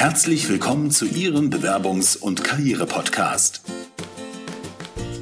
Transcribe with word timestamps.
Herzlich 0.00 0.48
willkommen 0.48 0.90
zu 0.90 1.04
Ihrem 1.04 1.50
Bewerbungs- 1.50 2.16
und 2.16 2.42
Karriere-Podcast. 2.42 3.60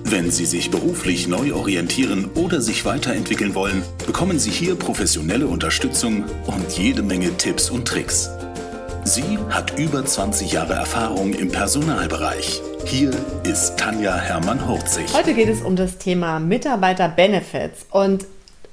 Wenn 0.04 0.30
Sie 0.30 0.46
sich 0.46 0.70
beruflich 0.70 1.26
neu 1.26 1.52
orientieren 1.52 2.30
oder 2.36 2.60
sich 2.60 2.84
weiterentwickeln 2.84 3.56
wollen, 3.56 3.82
bekommen 4.06 4.38
Sie 4.38 4.52
hier 4.52 4.76
professionelle 4.76 5.48
Unterstützung 5.48 6.26
und 6.46 6.78
jede 6.78 7.02
Menge 7.02 7.36
Tipps 7.36 7.70
und 7.70 7.88
Tricks. 7.88 8.30
Sie 9.02 9.36
hat 9.50 9.76
über 9.80 10.06
20 10.06 10.52
Jahre 10.52 10.74
Erfahrung 10.74 11.34
im 11.34 11.50
Personalbereich. 11.50 12.62
Hier 12.84 13.10
ist 13.42 13.78
Tanja 13.78 14.16
Hermann-Hurzig. 14.16 15.12
Heute 15.12 15.34
geht 15.34 15.48
es 15.48 15.60
um 15.60 15.74
das 15.74 15.98
Thema 15.98 16.38
Mitarbeiter-Benefits 16.38 17.86
und 17.90 18.26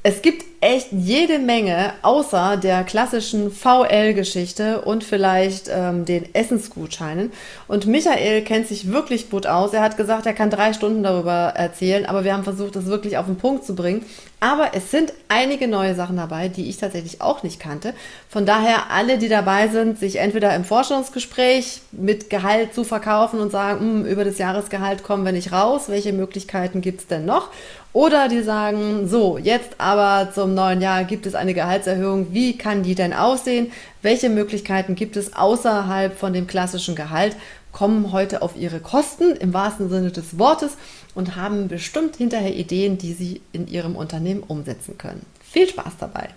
es 0.07 0.21
gibt 0.21 0.45
echt 0.61 0.89
jede 0.91 1.39
Menge 1.39 1.93
außer 2.03 2.57
der 2.57 2.83
klassischen 2.83 3.49
VL-Geschichte 3.49 4.81
und 4.81 5.03
vielleicht 5.03 5.67
ähm, 5.67 6.05
den 6.05 6.31
Essensgutscheinen. 6.35 7.31
Und 7.67 7.87
Michael 7.87 8.43
kennt 8.43 8.67
sich 8.67 8.91
wirklich 8.91 9.31
gut 9.31 9.47
aus. 9.47 9.73
Er 9.73 9.81
hat 9.81 9.97
gesagt, 9.97 10.27
er 10.27 10.33
kann 10.33 10.51
drei 10.51 10.73
Stunden 10.73 11.01
darüber 11.01 11.53
erzählen, 11.55 12.05
aber 12.05 12.23
wir 12.23 12.33
haben 12.33 12.43
versucht, 12.43 12.75
das 12.75 12.85
wirklich 12.85 13.17
auf 13.17 13.25
den 13.25 13.37
Punkt 13.37 13.65
zu 13.65 13.73
bringen. 13.73 14.05
Aber 14.39 14.75
es 14.75 14.91
sind 14.91 15.11
einige 15.27 15.67
neue 15.67 15.95
Sachen 15.95 16.17
dabei, 16.17 16.49
die 16.49 16.69
ich 16.69 16.77
tatsächlich 16.77 17.19
auch 17.19 17.41
nicht 17.41 17.59
kannte. 17.59 17.95
Von 18.29 18.45
daher 18.45 18.91
alle, 18.91 19.17
die 19.17 19.29
dabei 19.29 19.69
sind, 19.69 19.97
sich 19.97 20.17
entweder 20.17 20.55
im 20.55 20.65
Forschungsgespräch 20.65 21.81
mit 21.91 22.29
Gehalt 22.29 22.75
zu 22.75 22.83
verkaufen 22.83 23.39
und 23.39 23.51
sagen, 23.51 23.79
hm, 23.79 24.05
über 24.05 24.23
das 24.23 24.37
Jahresgehalt 24.37 25.01
kommen 25.01 25.25
wir 25.25 25.31
nicht 25.31 25.51
raus, 25.51 25.85
welche 25.87 26.13
Möglichkeiten 26.13 26.81
gibt 26.81 27.01
es 27.01 27.07
denn 27.07 27.25
noch? 27.25 27.49
Oder 27.95 28.27
die 28.27 28.41
sagen, 28.41 29.07
so, 29.07 29.37
jetzt 29.37 29.75
aber 29.77 30.29
zum 30.33 30.53
neuen 30.53 30.81
Jahr 30.81 31.05
gibt 31.05 31.25
es 31.25 31.33
eine 31.33 31.53
Gehaltserhöhung. 31.53 32.33
Wie 32.33 32.57
kann 32.57 32.83
die 32.83 32.93
denn 32.93 33.13
aussehen? 33.13 33.71
Welche 34.01 34.29
Möglichkeiten 34.29 34.95
gibt 34.95 35.15
es 35.15 35.33
außerhalb 35.33 36.19
von 36.19 36.33
dem 36.33 36.45
klassischen 36.45 36.95
Gehalt? 36.95 37.37
Kommen 37.71 38.11
heute 38.11 38.41
auf 38.41 38.57
ihre 38.57 38.81
Kosten 38.81 39.37
im 39.37 39.53
wahrsten 39.53 39.87
Sinne 39.87 40.11
des 40.11 40.37
Wortes 40.37 40.75
und 41.13 41.37
haben 41.37 41.69
bestimmt 41.69 42.17
hinterher 42.17 42.53
Ideen, 42.53 42.97
die 42.97 43.13
sie 43.13 43.41
in 43.53 43.65
ihrem 43.65 43.95
Unternehmen 43.95 44.43
umsetzen 44.43 44.97
können. 44.97 45.25
Viel 45.39 45.69
Spaß 45.69 45.93
dabei! 45.97 46.27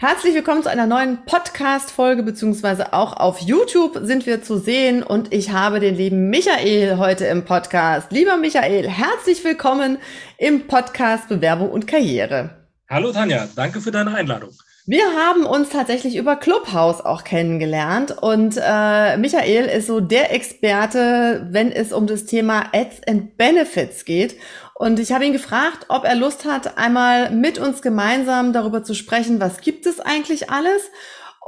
Herzlich 0.00 0.32
willkommen 0.32 0.62
zu 0.62 0.70
einer 0.70 0.86
neuen 0.86 1.24
Podcast-Folge, 1.24 2.22
beziehungsweise 2.22 2.92
auch 2.92 3.14
auf 3.14 3.40
YouTube 3.40 3.98
sind 4.02 4.26
wir 4.26 4.44
zu 4.44 4.56
sehen 4.56 5.02
und 5.02 5.34
ich 5.34 5.50
habe 5.50 5.80
den 5.80 5.96
lieben 5.96 6.30
Michael 6.30 6.98
heute 6.98 7.24
im 7.26 7.44
Podcast. 7.44 8.12
Lieber 8.12 8.36
Michael, 8.36 8.88
herzlich 8.88 9.42
willkommen 9.42 9.98
im 10.36 10.68
Podcast 10.68 11.28
Bewerbung 11.28 11.72
und 11.72 11.88
Karriere. 11.88 12.50
Hallo 12.88 13.10
Tanja, 13.10 13.48
danke 13.56 13.80
für 13.80 13.90
deine 13.90 14.14
Einladung. 14.14 14.50
Wir 14.90 15.04
haben 15.14 15.44
uns 15.44 15.68
tatsächlich 15.68 16.16
über 16.16 16.34
Clubhouse 16.34 17.04
auch 17.04 17.22
kennengelernt 17.22 18.16
und 18.22 18.56
äh, 18.56 19.18
Michael 19.18 19.66
ist 19.66 19.86
so 19.86 20.00
der 20.00 20.32
Experte, 20.32 21.46
wenn 21.50 21.70
es 21.70 21.92
um 21.92 22.06
das 22.06 22.24
Thema 22.24 22.70
Ads 22.72 23.02
and 23.06 23.36
Benefits 23.36 24.06
geht. 24.06 24.36
Und 24.72 24.98
ich 24.98 25.12
habe 25.12 25.26
ihn 25.26 25.34
gefragt, 25.34 25.84
ob 25.90 26.04
er 26.04 26.14
Lust 26.14 26.46
hat, 26.46 26.78
einmal 26.78 27.30
mit 27.32 27.58
uns 27.58 27.82
gemeinsam 27.82 28.54
darüber 28.54 28.82
zu 28.82 28.94
sprechen, 28.94 29.40
was 29.40 29.60
gibt 29.60 29.84
es 29.84 30.00
eigentlich 30.00 30.48
alles? 30.48 30.90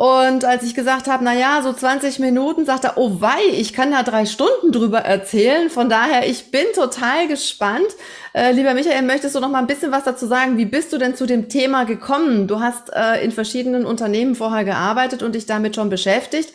Und 0.00 0.44
als 0.44 0.62
ich 0.62 0.74
gesagt 0.74 1.08
habe, 1.08 1.24
na 1.24 1.34
ja, 1.34 1.62
so 1.62 1.72
20 1.72 2.18
Minuten, 2.18 2.66
sagt 2.66 2.84
er, 2.84 2.96
oh 2.96 3.20
wei, 3.20 3.40
ich 3.52 3.72
kann 3.72 3.90
da 3.90 4.02
drei 4.02 4.24
Stunden 4.24 4.72
drüber 4.72 5.00
erzählen. 5.00 5.68
Von 5.70 5.88
daher, 5.88 6.26
ich 6.26 6.50
bin 6.50 6.64
total 6.74 7.26
gespannt. 7.26 7.88
Äh, 8.32 8.52
lieber 8.52 8.74
Michael, 8.74 9.02
möchtest 9.02 9.34
du 9.34 9.40
noch 9.40 9.50
mal 9.50 9.58
ein 9.58 9.66
bisschen 9.66 9.90
was 9.90 10.04
dazu 10.04 10.24
sagen? 10.26 10.56
Wie 10.56 10.64
bist 10.64 10.92
du 10.92 10.98
denn 10.98 11.16
zu 11.16 11.26
dem 11.26 11.48
Thema 11.48 11.82
gekommen? 11.84 12.46
Du 12.46 12.60
hast 12.60 12.92
äh, 12.94 13.24
in 13.24 13.32
verschiedenen 13.32 13.84
Unternehmen 13.84 14.36
vorher 14.36 14.64
gearbeitet 14.64 15.24
und 15.24 15.34
dich 15.34 15.46
damit 15.46 15.74
schon 15.74 15.90
beschäftigt. 15.90 16.52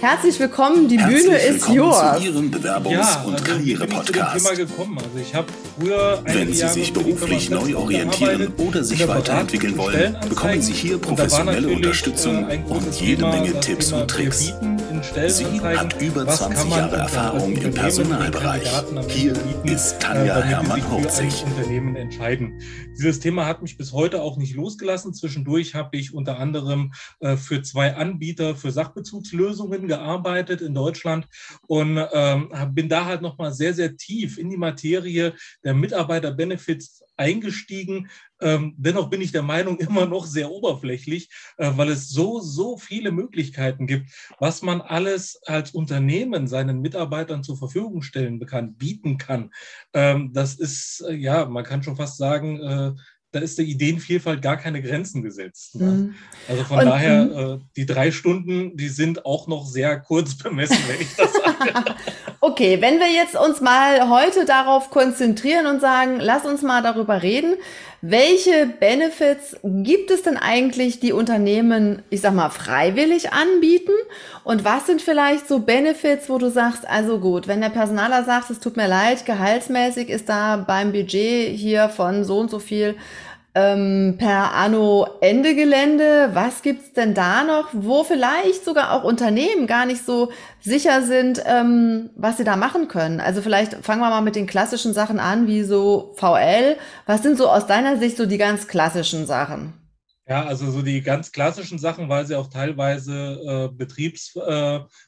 Herzlich 0.00 0.40
willkommen, 0.40 0.88
die 0.88 0.98
Herzlich 0.98 1.22
Bühne 1.22 1.36
ist 1.38 1.68
yours. 1.68 2.18
zu 2.18 2.24
Ihrem 2.24 2.50
Bewerbungs- 2.50 2.90
ja, 2.90 3.22
und 3.24 3.34
also 3.34 3.44
Karriere-Podcast. 3.44 4.36
Ich 4.36 4.42
bin 4.42 4.56
zu 4.56 4.56
dem 4.56 4.66
Thema 4.66 4.66
gekommen. 4.66 4.98
Also 4.98 5.18
ich 5.22 5.34
habe 5.36 5.46
früher 5.78 6.20
Wenn 6.24 6.52
Sie 6.52 6.60
Jahre 6.60 6.72
sich 6.72 6.92
beruflich 6.92 7.48
neu 7.50 7.76
orientieren 7.76 8.52
oder 8.58 8.82
sich 8.82 9.06
weiterentwickeln 9.06 9.78
wollen, 9.78 10.16
bekommen 10.28 10.60
Sie 10.60 10.72
hier 10.72 10.98
professionelle 10.98 11.60
natürlich, 11.60 11.76
Unterstützung 11.76 12.50
äh, 12.50 12.58
und 12.68 12.92
jede 13.00 13.22
Thema 13.22 13.30
Menge 13.36 13.60
Tipps 13.60 13.90
Thema, 13.90 14.00
und 14.02 14.10
Tricks. 14.10 14.46
bieten 14.46 14.83
in 15.10 15.30
Sie 15.30 15.44
Stellenanzeigen, 15.44 15.78
hat 15.78 16.02
über 16.02 16.26
was 16.26 16.38
20 16.38 16.58
kann 16.58 16.68
man 16.68 16.78
Jahre 16.78 16.96
Erfahrung 16.96 17.56
im 17.56 17.74
Personalbereich. 17.74 18.70
Hier 19.08 19.32
bieten, 19.34 19.68
ist 19.68 20.00
Tanja 20.00 20.38
äh, 20.38 20.42
Hermann-Hurzig. 20.42 21.44
ein 21.44 21.52
Unternehmen 21.52 21.96
entscheiden. 21.96 22.60
Dieses 22.98 23.20
Thema 23.20 23.46
hat 23.46 23.62
mich 23.62 23.76
bis 23.76 23.92
heute 23.92 24.22
auch 24.22 24.36
nicht 24.36 24.54
losgelassen. 24.54 25.14
Zwischendurch 25.14 25.74
habe 25.74 25.96
ich 25.96 26.14
unter 26.14 26.38
anderem 26.38 26.92
äh, 27.20 27.36
für 27.36 27.62
zwei 27.62 27.94
Anbieter 27.94 28.56
für 28.56 28.70
Sachbezugslösungen 28.70 29.88
gearbeitet 29.88 30.60
in 30.60 30.74
Deutschland 30.74 31.28
und 31.66 32.00
ähm, 32.12 32.50
bin 32.72 32.88
da 32.88 33.04
halt 33.04 33.22
nochmal 33.22 33.52
sehr, 33.52 33.74
sehr 33.74 33.96
tief 33.96 34.38
in 34.38 34.50
die 34.50 34.56
Materie 34.56 35.34
der 35.62 35.74
Mitarbeiter-Benefits 35.74 37.03
eingestiegen. 37.16 38.08
Ähm, 38.40 38.74
dennoch 38.76 39.10
bin 39.10 39.20
ich 39.20 39.32
der 39.32 39.42
Meinung 39.42 39.78
immer 39.78 40.06
noch 40.06 40.26
sehr 40.26 40.50
oberflächlich, 40.50 41.30
äh, 41.56 41.70
weil 41.74 41.88
es 41.88 42.08
so, 42.08 42.40
so 42.40 42.76
viele 42.76 43.12
Möglichkeiten 43.12 43.86
gibt, 43.86 44.10
was 44.38 44.62
man 44.62 44.80
alles 44.80 45.40
als 45.46 45.72
Unternehmen 45.72 46.46
seinen 46.46 46.80
Mitarbeitern 46.80 47.42
zur 47.42 47.56
Verfügung 47.56 48.02
stellen 48.02 48.44
kann, 48.46 48.74
bieten 48.74 49.18
kann. 49.18 49.50
Ähm, 49.92 50.32
das 50.32 50.54
ist, 50.54 51.04
äh, 51.08 51.14
ja, 51.14 51.46
man 51.46 51.64
kann 51.64 51.82
schon 51.82 51.96
fast 51.96 52.18
sagen, 52.18 52.60
äh, 52.60 52.92
da 53.34 53.40
ist 53.40 53.58
der 53.58 53.64
Ideenvielfalt 53.64 54.40
gar 54.40 54.56
keine 54.56 54.80
Grenzen 54.80 55.22
gesetzt. 55.22 55.74
Ne? 55.74 55.84
Mhm. 55.84 56.14
Also 56.48 56.64
von 56.64 56.78
Und, 56.78 56.86
daher, 56.86 57.24
mhm. 57.24 57.32
äh, 57.32 57.58
die 57.76 57.86
drei 57.86 58.12
Stunden, 58.12 58.76
die 58.76 58.88
sind 58.88 59.26
auch 59.26 59.48
noch 59.48 59.66
sehr 59.66 59.98
kurz 60.00 60.36
bemessen, 60.42 60.78
wenn 60.86 61.00
ich 61.00 61.14
das 61.16 61.32
sage. 61.32 61.96
Okay, 62.46 62.82
wenn 62.82 62.98
wir 62.98 63.10
jetzt 63.10 63.36
uns 63.36 63.62
mal 63.62 64.10
heute 64.10 64.44
darauf 64.44 64.90
konzentrieren 64.90 65.64
und 65.64 65.80
sagen, 65.80 66.18
lass 66.20 66.44
uns 66.44 66.60
mal 66.60 66.82
darüber 66.82 67.22
reden, 67.22 67.54
welche 68.02 68.66
Benefits 68.66 69.56
gibt 69.62 70.10
es 70.10 70.20
denn 70.20 70.36
eigentlich, 70.36 71.00
die 71.00 71.14
Unternehmen, 71.14 72.02
ich 72.10 72.20
sag 72.20 72.34
mal, 72.34 72.50
freiwillig 72.50 73.32
anbieten? 73.32 73.92
Und 74.44 74.62
was 74.62 74.84
sind 74.84 75.00
vielleicht 75.00 75.48
so 75.48 75.60
Benefits, 75.60 76.28
wo 76.28 76.36
du 76.36 76.50
sagst, 76.50 76.86
also 76.86 77.18
gut, 77.18 77.48
wenn 77.48 77.62
der 77.62 77.70
Personaler 77.70 78.24
sagt, 78.24 78.50
es 78.50 78.60
tut 78.60 78.76
mir 78.76 78.88
leid, 78.88 79.24
gehaltsmäßig 79.24 80.10
ist 80.10 80.28
da 80.28 80.58
beim 80.58 80.92
Budget 80.92 81.56
hier 81.56 81.88
von 81.88 82.24
so 82.24 82.40
und 82.40 82.50
so 82.50 82.58
viel 82.58 82.96
ähm, 83.54 84.16
per 84.18 84.52
Anno 84.52 85.06
Ende 85.20 85.54
Gelände. 85.54 86.30
Was 86.32 86.62
gibt's 86.62 86.92
denn 86.92 87.14
da 87.14 87.44
noch, 87.44 87.68
wo 87.72 88.04
vielleicht 88.04 88.64
sogar 88.64 88.92
auch 88.92 89.04
Unternehmen 89.04 89.66
gar 89.66 89.86
nicht 89.86 90.04
so 90.04 90.32
sicher 90.60 91.02
sind, 91.02 91.42
ähm, 91.46 92.10
was 92.16 92.36
sie 92.36 92.44
da 92.44 92.56
machen 92.56 92.88
können? 92.88 93.20
Also 93.20 93.42
vielleicht 93.42 93.74
fangen 93.84 94.00
wir 94.00 94.10
mal 94.10 94.20
mit 94.20 94.36
den 94.36 94.46
klassischen 94.46 94.92
Sachen 94.92 95.20
an, 95.20 95.46
wie 95.46 95.62
so 95.62 96.14
VL. 96.16 96.76
Was 97.06 97.22
sind 97.22 97.38
so 97.38 97.48
aus 97.48 97.66
deiner 97.66 97.96
Sicht 97.98 98.16
so 98.16 98.26
die 98.26 98.38
ganz 98.38 98.66
klassischen 98.66 99.26
Sachen? 99.26 99.74
Ja, 100.26 100.46
also 100.46 100.70
so 100.70 100.80
die 100.80 101.02
ganz 101.02 101.32
klassischen 101.32 101.78
Sachen, 101.78 102.08
weil 102.08 102.26
sie 102.26 102.34
auch 102.34 102.48
teilweise 102.48 103.12
äh, 103.12 103.68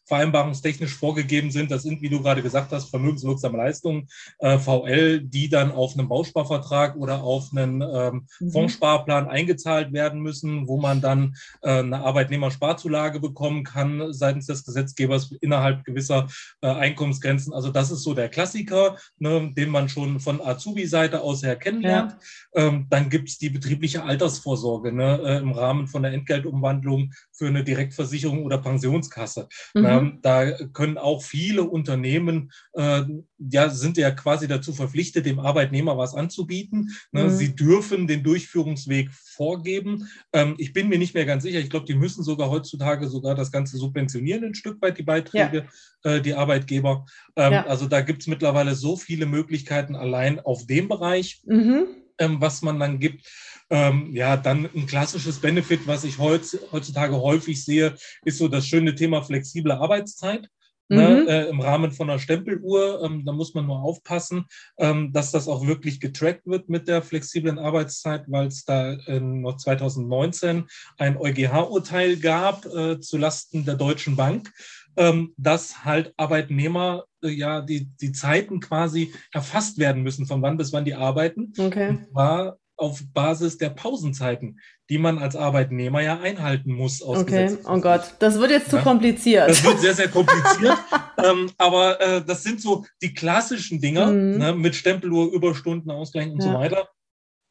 betriebsvereinbarungstechnisch 0.06 0.94
vorgegeben 0.94 1.50
sind. 1.50 1.70
Das 1.70 1.82
sind, 1.82 2.00
wie 2.00 2.08
du 2.08 2.22
gerade 2.22 2.42
gesagt 2.42 2.72
hast, 2.72 2.90
vermögenswirksame 2.90 3.58
Leistungen, 3.58 4.08
äh, 4.38 4.58
VL, 4.58 5.20
die 5.20 5.48
dann 5.48 5.72
auf 5.72 5.98
einen 5.98 6.08
Bausparvertrag 6.08 6.96
oder 6.96 7.22
auf 7.22 7.50
einen 7.52 7.82
ähm, 7.82 8.26
Mhm. 8.40 8.50
Fondssparplan 8.50 9.28
eingezahlt 9.28 9.92
werden 9.92 10.20
müssen, 10.20 10.68
wo 10.68 10.78
man 10.78 11.00
dann 11.00 11.36
äh, 11.62 11.78
eine 11.78 12.00
Arbeitnehmersparzulage 12.00 13.20
bekommen 13.20 13.64
kann 13.64 14.12
seitens 14.12 14.46
des 14.46 14.64
Gesetzgebers 14.64 15.32
innerhalb 15.40 15.84
gewisser 15.84 16.28
äh, 16.60 16.68
Einkommensgrenzen. 16.68 17.52
Also 17.52 17.70
das 17.70 17.90
ist 17.90 18.02
so 18.02 18.14
der 18.14 18.28
Klassiker, 18.28 18.96
ne, 19.18 19.52
den 19.56 19.70
man 19.70 19.88
schon 19.88 20.20
von 20.20 20.40
Azubi-Seite 20.40 21.20
aus 21.20 21.42
her 21.42 21.56
kennenlernt. 21.56 22.16
Ähm, 22.54 22.86
dann 22.90 23.10
gibt 23.10 23.28
es 23.28 23.38
die 23.38 23.50
betriebliche 23.50 24.02
Altersvorsorge 24.02 24.92
ne, 24.92 25.20
äh, 25.24 25.38
im 25.38 25.52
Rahmen 25.52 25.86
von 25.86 26.02
der 26.02 26.12
Entgeltumwandlung 26.12 27.12
für 27.32 27.46
eine 27.46 27.64
Direktversicherung 27.64 28.44
oder 28.44 28.58
Pensionskasse. 28.58 29.48
Mhm. 29.74 29.82
Ähm, 29.98 30.18
da 30.22 30.52
können 30.72 30.98
auch 30.98 31.22
viele 31.22 31.64
Unternehmen, 31.64 32.52
äh, 32.74 33.02
ja, 33.38 33.68
sind 33.68 33.96
ja 33.96 34.10
quasi 34.10 34.48
dazu 34.48 34.72
verpflichtet, 34.72 35.26
dem 35.26 35.38
Arbeitnehmer 35.40 35.98
was 35.98 36.14
anzubieten. 36.14 36.90
Ne? 37.12 37.24
Mhm. 37.24 37.30
Sie 37.30 37.54
dürfen 37.54 38.06
den 38.06 38.22
Durchführungsweg 38.22 39.10
vorgeben. 39.12 40.08
Ähm, 40.32 40.54
ich 40.58 40.72
bin 40.72 40.88
mir 40.88 40.98
nicht 40.98 41.14
mehr 41.14 41.26
ganz 41.26 41.42
sicher. 41.42 41.58
Ich 41.60 41.70
glaube, 41.70 41.86
die 41.86 41.94
müssen 41.94 42.22
sogar 42.22 42.50
heutzutage 42.50 43.08
sogar 43.08 43.34
das 43.34 43.52
Ganze 43.52 43.76
subventionieren, 43.76 44.44
ein 44.44 44.54
Stück 44.54 44.80
weit 44.82 44.98
die 44.98 45.02
Beiträge, 45.02 45.66
äh, 46.04 46.20
die 46.20 46.34
Arbeitgeber. 46.34 47.04
Ähm, 47.36 47.52
Ja. 47.52 47.66
Also 47.66 47.86
da 47.86 48.00
gibt 48.00 48.22
es 48.22 48.26
mittlerweile 48.28 48.74
so 48.74 48.96
viele 48.96 49.26
Möglichkeiten 49.26 49.96
allein 49.96 50.40
auf 50.40 50.66
dem 50.66 50.88
Bereich 50.88 51.40
Mhm. 51.46 51.86
ähm, 52.18 52.40
was 52.40 52.62
man 52.62 52.78
dann 52.80 52.98
gibt. 52.98 53.26
Ähm, 53.68 54.10
ja, 54.12 54.36
dann 54.36 54.68
ein 54.74 54.86
klassisches 54.86 55.40
Benefit, 55.40 55.86
was 55.86 56.04
ich 56.04 56.18
heutz, 56.18 56.56
heutzutage 56.70 57.20
häufig 57.20 57.64
sehe, 57.64 57.94
ist 58.24 58.38
so 58.38 58.48
das 58.48 58.66
schöne 58.66 58.94
Thema 58.94 59.22
flexible 59.22 59.72
Arbeitszeit. 59.72 60.48
Ne, 60.88 61.22
mhm. 61.22 61.28
äh, 61.28 61.46
im 61.46 61.60
Rahmen 61.60 61.90
von 61.90 62.08
einer 62.08 62.20
Stempeluhr. 62.20 63.02
Ähm, 63.02 63.24
da 63.24 63.32
muss 63.32 63.54
man 63.54 63.66
nur 63.66 63.82
aufpassen, 63.82 64.44
ähm, 64.78 65.12
dass 65.12 65.32
das 65.32 65.48
auch 65.48 65.66
wirklich 65.66 65.98
getrackt 65.98 66.46
wird 66.46 66.68
mit 66.68 66.86
der 66.86 67.02
flexiblen 67.02 67.58
Arbeitszeit, 67.58 68.26
weil 68.28 68.46
es 68.46 68.64
da 68.64 68.92
äh, 68.92 69.18
noch 69.18 69.56
2019 69.56 70.68
ein 70.96 71.16
EuGH-Urteil 71.16 72.18
gab 72.18 72.66
äh, 72.66 73.00
zulasten 73.00 73.64
der 73.64 73.74
Deutschen 73.74 74.14
Bank, 74.14 74.52
ähm, 74.96 75.34
dass 75.36 75.84
halt 75.84 76.14
Arbeitnehmer 76.16 77.06
äh, 77.20 77.30
ja 77.30 77.62
die, 77.62 77.86
die 78.00 78.12
Zeiten 78.12 78.60
quasi 78.60 79.12
erfasst 79.32 79.78
werden 79.78 80.04
müssen, 80.04 80.26
von 80.26 80.40
wann 80.40 80.56
bis 80.56 80.72
wann 80.72 80.84
die 80.84 80.94
arbeiten. 80.94 81.52
Okay. 81.58 81.88
Und 81.88 82.10
zwar 82.12 82.58
auf 82.76 83.02
Basis 83.12 83.58
der 83.58 83.70
Pausenzeiten, 83.70 84.60
die 84.88 84.98
man 84.98 85.18
als 85.18 85.34
Arbeitnehmer 85.34 86.02
ja 86.02 86.20
einhalten 86.20 86.72
muss. 86.72 87.02
Okay, 87.02 87.56
oh 87.64 87.80
Gott, 87.80 88.14
das 88.18 88.38
wird 88.38 88.50
jetzt 88.50 88.70
zu 88.70 88.76
ja? 88.76 88.82
kompliziert. 88.82 89.48
Das 89.48 89.64
wird 89.64 89.80
sehr, 89.80 89.94
sehr 89.94 90.08
kompliziert. 90.08 90.76
ähm, 91.24 91.50
aber 91.58 92.00
äh, 92.00 92.24
das 92.24 92.42
sind 92.42 92.60
so 92.60 92.84
die 93.02 93.14
klassischen 93.14 93.80
Dinger 93.80 94.06
mhm. 94.06 94.38
ne, 94.38 94.52
mit 94.54 94.74
Stempeluhr, 94.74 95.32
Überstunden, 95.32 95.90
Ausgleich 95.90 96.30
und 96.30 96.42
ja. 96.42 96.52
so 96.52 96.54
weiter. 96.54 96.88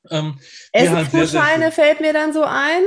Ähm, 0.10 0.40
Essensgutscheine 0.72 1.66
halt 1.66 1.74
fällt 1.74 2.02
mir 2.02 2.14
dann 2.14 2.32
so 2.32 2.44
ein. 2.44 2.84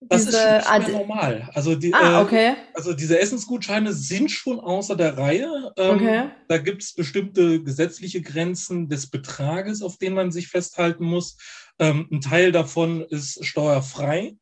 Das 0.00 0.26
diese, 0.26 0.58
ist 0.58 0.66
schon 0.66 0.92
normal. 0.92 1.48
Also, 1.54 1.74
die, 1.74 1.92
ah, 1.94 2.20
äh, 2.20 2.24
okay. 2.24 2.48
äh, 2.48 2.54
also 2.74 2.92
diese 2.92 3.18
Essensgutscheine 3.18 3.92
sind 3.92 4.30
schon 4.30 4.60
außer 4.60 4.94
der 4.94 5.16
Reihe. 5.16 5.72
Ähm, 5.78 5.96
okay. 5.96 6.24
Da 6.48 6.58
gibt 6.58 6.82
es 6.82 6.92
bestimmte 6.92 7.62
gesetzliche 7.62 8.20
Grenzen 8.20 8.88
des 8.88 9.08
Betrages, 9.08 9.82
auf 9.82 9.96
den 9.96 10.12
man 10.12 10.32
sich 10.32 10.48
festhalten 10.48 11.04
muss. 11.04 11.38
Ähm, 11.78 12.08
ein 12.10 12.20
Teil 12.20 12.52
davon 12.52 13.02
ist 13.02 13.44
steuerfrei 13.44 14.36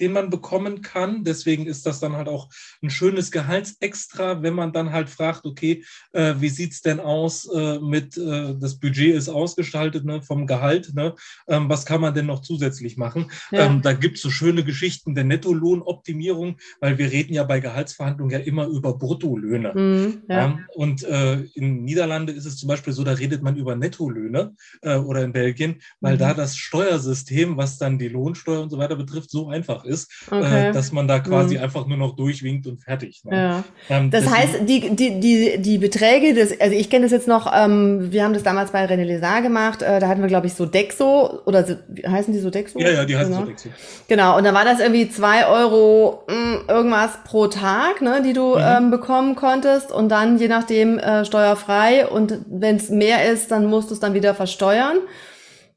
den 0.00 0.12
man 0.12 0.30
bekommen 0.30 0.82
kann. 0.82 1.24
Deswegen 1.24 1.66
ist 1.66 1.86
das 1.86 2.00
dann 2.00 2.16
halt 2.16 2.28
auch 2.28 2.48
ein 2.82 2.90
schönes 2.90 3.30
Gehaltsextra, 3.30 4.42
wenn 4.42 4.54
man 4.54 4.72
dann 4.72 4.92
halt 4.92 5.10
fragt, 5.10 5.44
okay, 5.44 5.84
äh, 6.12 6.34
wie 6.38 6.48
sieht's 6.48 6.82
denn 6.82 7.00
aus 7.00 7.48
äh, 7.52 7.78
mit, 7.80 8.16
äh, 8.16 8.54
das 8.58 8.78
Budget 8.78 9.14
ist 9.14 9.28
ausgestaltet 9.28 10.04
ne, 10.04 10.22
vom 10.22 10.46
Gehalt, 10.46 10.94
ne? 10.94 11.14
Ähm, 11.46 11.68
was 11.68 11.86
kann 11.86 12.00
man 12.00 12.14
denn 12.14 12.26
noch 12.26 12.40
zusätzlich 12.40 12.96
machen? 12.96 13.30
Ja. 13.50 13.66
Ähm, 13.66 13.82
da 13.82 13.92
gibt's 13.92 14.22
so 14.22 14.30
schöne 14.30 14.64
Geschichten 14.64 15.14
der 15.14 15.24
Nettolohnoptimierung, 15.24 16.56
weil 16.80 16.98
wir 16.98 17.10
reden 17.10 17.34
ja 17.34 17.44
bei 17.44 17.60
Gehaltsverhandlungen 17.60 18.32
ja 18.32 18.38
immer 18.38 18.66
über 18.66 18.96
Bruttolöhne. 18.96 19.72
Mhm, 19.74 20.22
ja. 20.28 20.36
Ja? 20.38 20.58
Und 20.74 21.02
äh, 21.04 21.40
in 21.54 21.84
Niederlande 21.84 22.32
ist 22.32 22.46
es 22.46 22.56
zum 22.56 22.68
Beispiel 22.68 22.92
so, 22.92 23.04
da 23.04 23.12
redet 23.12 23.42
man 23.42 23.56
über 23.56 23.74
Nettolöhne 23.74 24.54
äh, 24.82 24.96
oder 24.96 25.22
in 25.22 25.32
Belgien, 25.32 25.80
weil 26.00 26.14
mhm. 26.14 26.18
da 26.18 26.34
das 26.34 26.56
Steuersystem, 26.56 27.56
was 27.56 27.78
dann 27.78 27.98
die 27.98 28.08
Lohnsteuer 28.08 28.62
und 28.62 28.70
so 28.70 28.78
weiter 28.78 28.96
betrifft, 28.96 29.30
so 29.30 29.48
einfach 29.48 29.84
ist, 29.88 30.10
äh, 30.30 30.36
okay. 30.36 30.68
äh, 30.68 30.72
dass 30.72 30.92
man 30.92 31.08
da 31.08 31.18
quasi 31.18 31.56
mhm. 31.56 31.64
einfach 31.64 31.86
nur 31.86 31.96
noch 31.96 32.14
durchwinkt 32.16 32.66
und 32.66 32.82
fertig. 32.82 33.22
Ne? 33.24 33.36
Ja. 33.36 33.64
Ähm, 33.88 34.10
das 34.10 34.28
heißt, 34.28 34.60
die, 34.68 34.94
die, 34.94 35.20
die, 35.20 35.58
die 35.58 35.78
Beträge, 35.78 36.34
des, 36.34 36.60
also 36.60 36.74
ich 36.74 36.90
kenne 36.90 37.06
das 37.06 37.12
jetzt 37.12 37.28
noch, 37.28 37.52
ähm, 37.54 38.12
wir 38.12 38.24
haben 38.24 38.34
das 38.34 38.42
damals 38.42 38.70
bei 38.70 38.84
René 38.84 39.04
Lézard 39.04 39.42
gemacht, 39.42 39.82
äh, 39.82 39.98
da 40.00 40.08
hatten 40.08 40.20
wir, 40.20 40.28
glaube 40.28 40.46
ich, 40.46 40.54
so 40.54 40.66
Dexo, 40.66 41.40
oder 41.46 41.64
so, 41.64 41.74
heißen 42.06 42.32
die 42.32 42.40
so 42.40 42.50
Dexo? 42.50 42.78
Ja, 42.78 42.90
ja, 42.90 43.04
die 43.04 43.16
heißen 43.16 43.32
genau. 43.32 43.44
so 43.44 43.50
Dexo. 43.50 43.68
Genau, 44.08 44.36
und 44.36 44.44
da 44.44 44.54
war 44.54 44.64
das 44.64 44.80
irgendwie 44.80 45.08
zwei 45.08 45.46
Euro 45.46 46.24
mh, 46.28 46.34
hm, 46.34 46.60
irgendwas 46.68 47.10
pro 47.24 47.46
Tag, 47.46 48.02
ne, 48.02 48.22
die 48.24 48.32
du 48.32 48.54
mhm. 48.54 48.62
ähm, 48.62 48.90
bekommen 48.90 49.34
konntest 49.34 49.90
und 49.92 50.08
dann 50.10 50.38
je 50.38 50.48
nachdem 50.48 50.98
äh, 50.98 51.24
steuerfrei 51.24 52.06
und 52.06 52.38
wenn 52.48 52.76
es 52.76 52.90
mehr 52.90 53.30
ist, 53.30 53.50
dann 53.50 53.66
musst 53.66 53.90
du 53.90 53.94
es 53.94 54.00
dann 54.00 54.14
wieder 54.14 54.34
versteuern. 54.34 54.98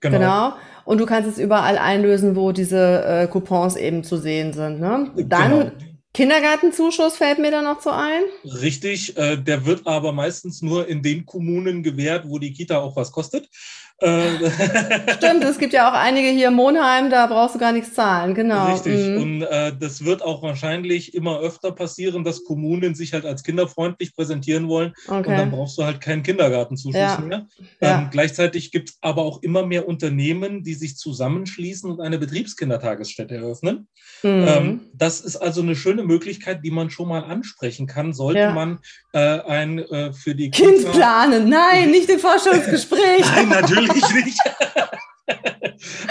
Genau. 0.01 0.17
genau. 0.17 0.53
Und 0.85 0.99
du 0.99 1.05
kannst 1.05 1.29
es 1.29 1.37
überall 1.37 1.77
einlösen, 1.77 2.35
wo 2.35 2.51
diese 2.51 3.03
äh, 3.05 3.27
Coupons 3.27 3.75
eben 3.75 4.03
zu 4.03 4.17
sehen 4.17 4.53
sind. 4.53 4.79
Ne? 4.79 5.11
Dann 5.15 5.51
genau. 5.51 5.71
Kindergartenzuschuss 6.13 7.15
fällt 7.15 7.39
mir 7.39 7.51
da 7.51 7.61
noch 7.61 7.81
so 7.81 7.89
ein. 7.89 8.23
Richtig, 8.43 9.15
äh, 9.17 9.37
der 9.37 9.65
wird 9.65 9.87
aber 9.87 10.11
meistens 10.11 10.61
nur 10.61 10.87
in 10.87 11.01
den 11.01 11.25
Kommunen 11.25 11.83
gewährt, 11.83 12.27
wo 12.27 12.37
die 12.37 12.51
Kita 12.51 12.79
auch 12.79 12.95
was 12.97 13.11
kostet. 13.11 13.47
Äh, 14.01 14.49
Stimmt, 15.17 15.43
es 15.43 15.59
gibt 15.59 15.73
ja 15.73 15.89
auch 15.89 15.93
einige 15.93 16.29
hier 16.29 16.47
in 16.47 16.55
Monheim, 16.55 17.11
da 17.11 17.27
brauchst 17.27 17.53
du 17.55 17.59
gar 17.59 17.71
nichts 17.71 17.93
zahlen, 17.93 18.33
genau. 18.33 18.73
Richtig, 18.73 19.09
mhm. 19.09 19.21
und 19.21 19.41
äh, 19.43 19.71
das 19.79 20.03
wird 20.03 20.23
auch 20.23 20.41
wahrscheinlich 20.41 21.13
immer 21.13 21.39
öfter 21.39 21.71
passieren, 21.71 22.23
dass 22.23 22.43
Kommunen 22.43 22.95
sich 22.95 23.13
halt 23.13 23.25
als 23.25 23.43
kinderfreundlich 23.43 24.15
präsentieren 24.15 24.67
wollen 24.67 24.93
okay. 25.07 25.29
und 25.29 25.37
dann 25.37 25.51
brauchst 25.51 25.77
du 25.77 25.83
halt 25.83 26.01
keinen 26.01 26.23
Kindergartenzuschuss 26.23 26.99
ja. 26.99 27.19
mehr. 27.19 27.47
Ähm, 27.59 27.67
ja. 27.79 28.09
Gleichzeitig 28.11 28.71
gibt 28.71 28.89
es 28.89 28.97
aber 29.01 29.21
auch 29.21 29.43
immer 29.43 29.65
mehr 29.67 29.87
Unternehmen, 29.87 30.63
die 30.63 30.73
sich 30.73 30.97
zusammenschließen 30.97 31.89
und 31.91 32.01
eine 32.01 32.17
Betriebskindertagesstätte 32.17 33.35
eröffnen. 33.35 33.87
Mhm. 34.23 34.45
Ähm, 34.47 34.79
das 34.95 35.21
ist 35.21 35.35
also 35.37 35.61
eine 35.61 35.75
schöne 35.75 36.03
Möglichkeit, 36.03 36.61
die 36.63 36.71
man 36.71 36.89
schon 36.89 37.07
mal 37.07 37.23
ansprechen 37.23 37.85
kann, 37.85 38.13
sollte 38.13 38.39
ja. 38.39 38.51
man 38.51 38.79
äh, 39.13 39.19
ein 39.19 39.79
äh, 39.79 40.13
für 40.13 40.33
die 40.33 40.49
Kind 40.49 40.79
Kita 40.79 40.91
planen. 40.91 41.49
Nein, 41.49 41.91
nicht 41.91 42.09
im 42.09 42.19
Forschungsgespräch. 42.19 43.25
Nein, 43.35 43.49
natürlich 43.49 43.90
natürlich 43.95 44.37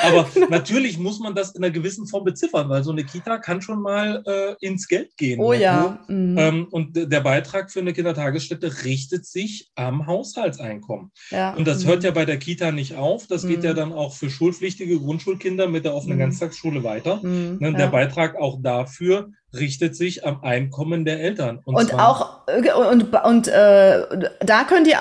Aber 0.02 0.28
natürlich 0.50 0.98
muss 0.98 1.20
man 1.20 1.34
das 1.34 1.54
in 1.54 1.62
einer 1.62 1.72
gewissen 1.72 2.06
Form 2.06 2.24
beziffern, 2.24 2.68
weil 2.68 2.82
so 2.84 2.92
eine 2.92 3.04
Kita 3.04 3.38
kann 3.38 3.62
schon 3.62 3.82
mal 3.82 4.22
äh, 4.26 4.54
ins 4.66 4.88
Geld 4.88 5.16
gehen. 5.16 5.40
Oh 5.40 5.52
ja. 5.52 5.98
Mhm. 6.08 6.38
Ähm, 6.38 6.68
und 6.70 6.96
der 6.96 7.20
Beitrag 7.20 7.70
für 7.70 7.80
eine 7.80 7.92
Kindertagesstätte 7.92 8.84
richtet 8.84 9.26
sich 9.26 9.70
am 9.74 10.06
Haushaltseinkommen. 10.06 11.10
Ja. 11.30 11.54
Und 11.54 11.66
das 11.66 11.84
mhm. 11.84 11.88
hört 11.88 12.04
ja 12.04 12.10
bei 12.10 12.24
der 12.24 12.38
Kita 12.38 12.72
nicht 12.72 12.96
auf. 12.96 13.26
Das 13.26 13.44
mhm. 13.44 13.48
geht 13.48 13.64
ja 13.64 13.72
mhm. 13.72 13.76
dann 13.76 13.92
auch 13.92 14.14
für 14.14 14.30
schulpflichtige 14.30 14.98
Grundschulkinder 14.98 15.68
mit 15.68 15.84
der 15.84 15.94
offenen 15.94 16.16
mhm. 16.16 16.22
Ganztagsschule 16.22 16.84
weiter. 16.84 17.20
Mhm. 17.22 17.58
Ne, 17.60 17.72
der 17.72 17.80
ja. 17.80 17.86
Beitrag 17.86 18.36
auch 18.36 18.58
dafür 18.62 19.30
richtet 19.54 19.96
sich 19.96 20.24
am 20.24 20.42
Einkommen 20.42 21.04
der 21.04 21.20
Eltern. 21.20 21.60
Und, 21.64 21.74
und 21.74 21.94
auch, 21.94 22.46
äh, 22.46 22.72
und, 22.72 23.12
und 23.12 23.48
äh, 23.48 24.28
da 24.40 24.64
könnt 24.64 24.86
ihr, 24.86 24.98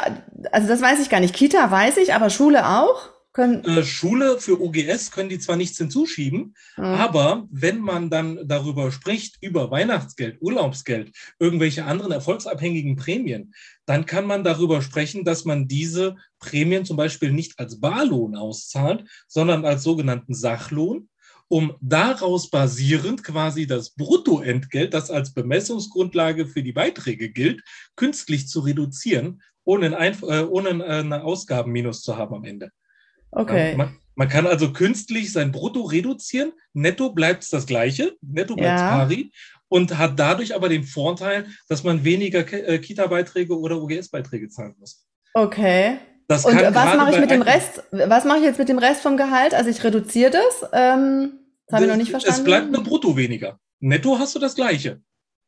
also 0.51 0.67
das 0.67 0.81
weiß 0.81 0.99
ich 1.01 1.09
gar 1.09 1.19
nicht, 1.19 1.35
Kita 1.35 1.69
weiß 1.69 1.97
ich, 1.97 2.13
aber 2.13 2.29
Schule 2.29 2.67
auch? 2.67 3.09
Können 3.31 3.63
äh, 3.63 3.83
Schule 3.83 4.39
für 4.39 4.59
OGS 4.59 5.11
können 5.11 5.29
die 5.29 5.39
zwar 5.39 5.55
nichts 5.55 5.77
hinzuschieben, 5.77 6.55
mhm. 6.77 6.83
aber 6.83 7.47
wenn 7.51 7.79
man 7.79 8.09
dann 8.09 8.47
darüber 8.47 8.91
spricht, 8.91 9.37
über 9.41 9.69
Weihnachtsgeld, 9.69 10.37
Urlaubsgeld, 10.41 11.15
irgendwelche 11.37 11.85
anderen 11.85 12.11
erfolgsabhängigen 12.11 12.95
Prämien, 12.95 13.53
dann 13.85 14.07
kann 14.07 14.25
man 14.25 14.43
darüber 14.43 14.81
sprechen, 14.81 15.25
dass 15.25 15.45
man 15.45 15.67
diese 15.67 16.15
Prämien 16.39 16.85
zum 16.85 16.97
Beispiel 16.97 17.31
nicht 17.31 17.59
als 17.59 17.79
Barlohn 17.79 18.35
auszahlt, 18.35 19.07
sondern 19.27 19.63
als 19.63 19.83
sogenannten 19.83 20.33
Sachlohn 20.33 21.07
um 21.49 21.75
daraus 21.81 22.49
basierend 22.49 23.23
quasi 23.23 23.65
das 23.65 23.89
Bruttoentgelt, 23.95 24.93
das 24.93 25.09
als 25.09 25.33
Bemessungsgrundlage 25.33 26.45
für 26.45 26.61
die 26.63 26.71
Beiträge 26.71 27.29
gilt, 27.29 27.63
künstlich 27.95 28.47
zu 28.47 28.61
reduzieren, 28.61 29.41
ohne, 29.65 29.97
ein, 29.97 30.15
äh, 30.23 30.43
ohne 30.43 30.83
eine 30.85 31.23
Ausgabenminus 31.23 32.01
zu 32.03 32.17
haben 32.17 32.35
am 32.35 32.45
Ende. 32.45 32.71
Okay. 33.31 33.75
Man, 33.75 33.97
man, 34.15 34.27
kann 34.27 34.47
also 34.47 34.73
künstlich 34.73 35.31
sein 35.31 35.51
Brutto 35.51 35.81
reduzieren, 35.81 36.51
netto 36.73 37.11
bleibt 37.11 37.43
es 37.43 37.49
das 37.49 37.65
gleiche, 37.65 38.15
netto 38.21 38.55
bleibt 38.55 38.79
ja. 38.79 38.89
pari 38.89 39.31
und 39.67 39.97
hat 39.97 40.19
dadurch 40.19 40.55
aber 40.55 40.69
den 40.69 40.83
Vorteil, 40.83 41.47
dass 41.67 41.83
man 41.83 42.03
weniger 42.03 42.39
äh, 42.51 42.79
Kita-Beiträge 42.79 43.57
oder 43.57 43.81
OGS-Beiträge 43.81 44.49
zahlen 44.49 44.75
muss. 44.79 45.05
Okay. 45.33 45.99
Das 46.27 46.45
und 46.45 46.55
was 46.55 46.97
mache 46.97 47.11
ich 47.11 47.19
mit 47.19 47.31
dem 47.31 47.41
Rest? 47.41 47.83
Was 47.91 48.23
mache 48.23 48.37
ich 48.39 48.43
jetzt 48.43 48.59
mit 48.59 48.69
dem 48.69 48.77
Rest 48.77 49.01
vom 49.01 49.17
Gehalt? 49.17 49.55
Also 49.55 49.69
ich 49.69 49.83
reduziere 49.83 50.31
das. 50.31 50.69
Ähm, 50.73 51.39
das 51.65 51.75
habe 51.75 51.85
ich 51.85 51.91
noch 51.91 51.97
nicht 51.97 52.11
verstanden. 52.11 52.39
Es 52.39 52.43
bleibt 52.43 52.71
nur 52.71 52.83
brutto 52.83 53.17
weniger. 53.17 53.59
Netto 53.79 54.19
hast 54.19 54.35
du 54.35 54.39
das 54.39 54.55
Gleiche. 54.55 55.01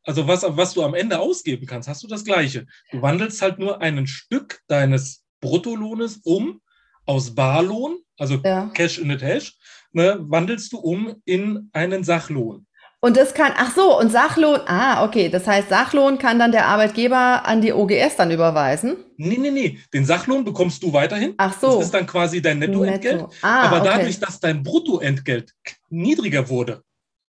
Also 0.03 0.27
was, 0.27 0.43
was 0.47 0.73
du 0.73 0.83
am 0.83 0.95
Ende 0.95 1.19
ausgeben 1.19 1.67
kannst, 1.67 1.87
hast 1.87 2.01
du 2.01 2.07
das 2.07 2.23
Gleiche. 2.23 2.65
Du 2.91 3.01
wandelst 3.01 3.41
halt 3.41 3.59
nur 3.59 3.81
ein 3.81 4.07
Stück 4.07 4.61
deines 4.67 5.23
Bruttolohnes 5.39 6.17
um 6.23 6.61
aus 7.05 7.33
Barlohn, 7.33 7.97
also 8.17 8.35
ja. 8.43 8.69
Cash 8.73 8.99
in 8.99 9.09
the 9.09 9.17
Tash, 9.17 9.57
ne, 9.91 10.17
wandelst 10.21 10.71
du 10.73 10.79
um 10.79 11.15
in 11.25 11.69
einen 11.73 12.03
Sachlohn. 12.03 12.65
Und 13.03 13.17
das 13.17 13.33
kann, 13.33 13.51
ach 13.57 13.73
so, 13.73 13.99
und 13.99 14.11
Sachlohn, 14.11 14.59
ah, 14.67 15.03
okay, 15.03 15.27
das 15.27 15.47
heißt, 15.47 15.69
Sachlohn 15.69 16.19
kann 16.19 16.37
dann 16.37 16.51
der 16.51 16.67
Arbeitgeber 16.67 17.45
an 17.45 17.59
die 17.59 17.73
OGS 17.73 18.15
dann 18.15 18.29
überweisen? 18.29 18.95
Nee, 19.17 19.37
nee, 19.39 19.49
nee, 19.49 19.79
den 19.91 20.05
Sachlohn 20.05 20.45
bekommst 20.45 20.83
du 20.83 20.93
weiterhin. 20.93 21.33
Ach 21.37 21.59
so. 21.59 21.77
Das 21.77 21.85
ist 21.85 21.93
dann 21.95 22.05
quasi 22.05 22.43
dein 22.43 22.59
Nettoentgelt. 22.59 23.21
Netto. 23.21 23.33
Ah, 23.41 23.63
aber 23.63 23.81
okay. 23.81 23.89
dadurch, 23.91 24.19
dass 24.19 24.39
dein 24.39 24.61
Bruttoentgelt 24.61 25.51
niedriger 25.89 26.47
wurde. 26.47 26.83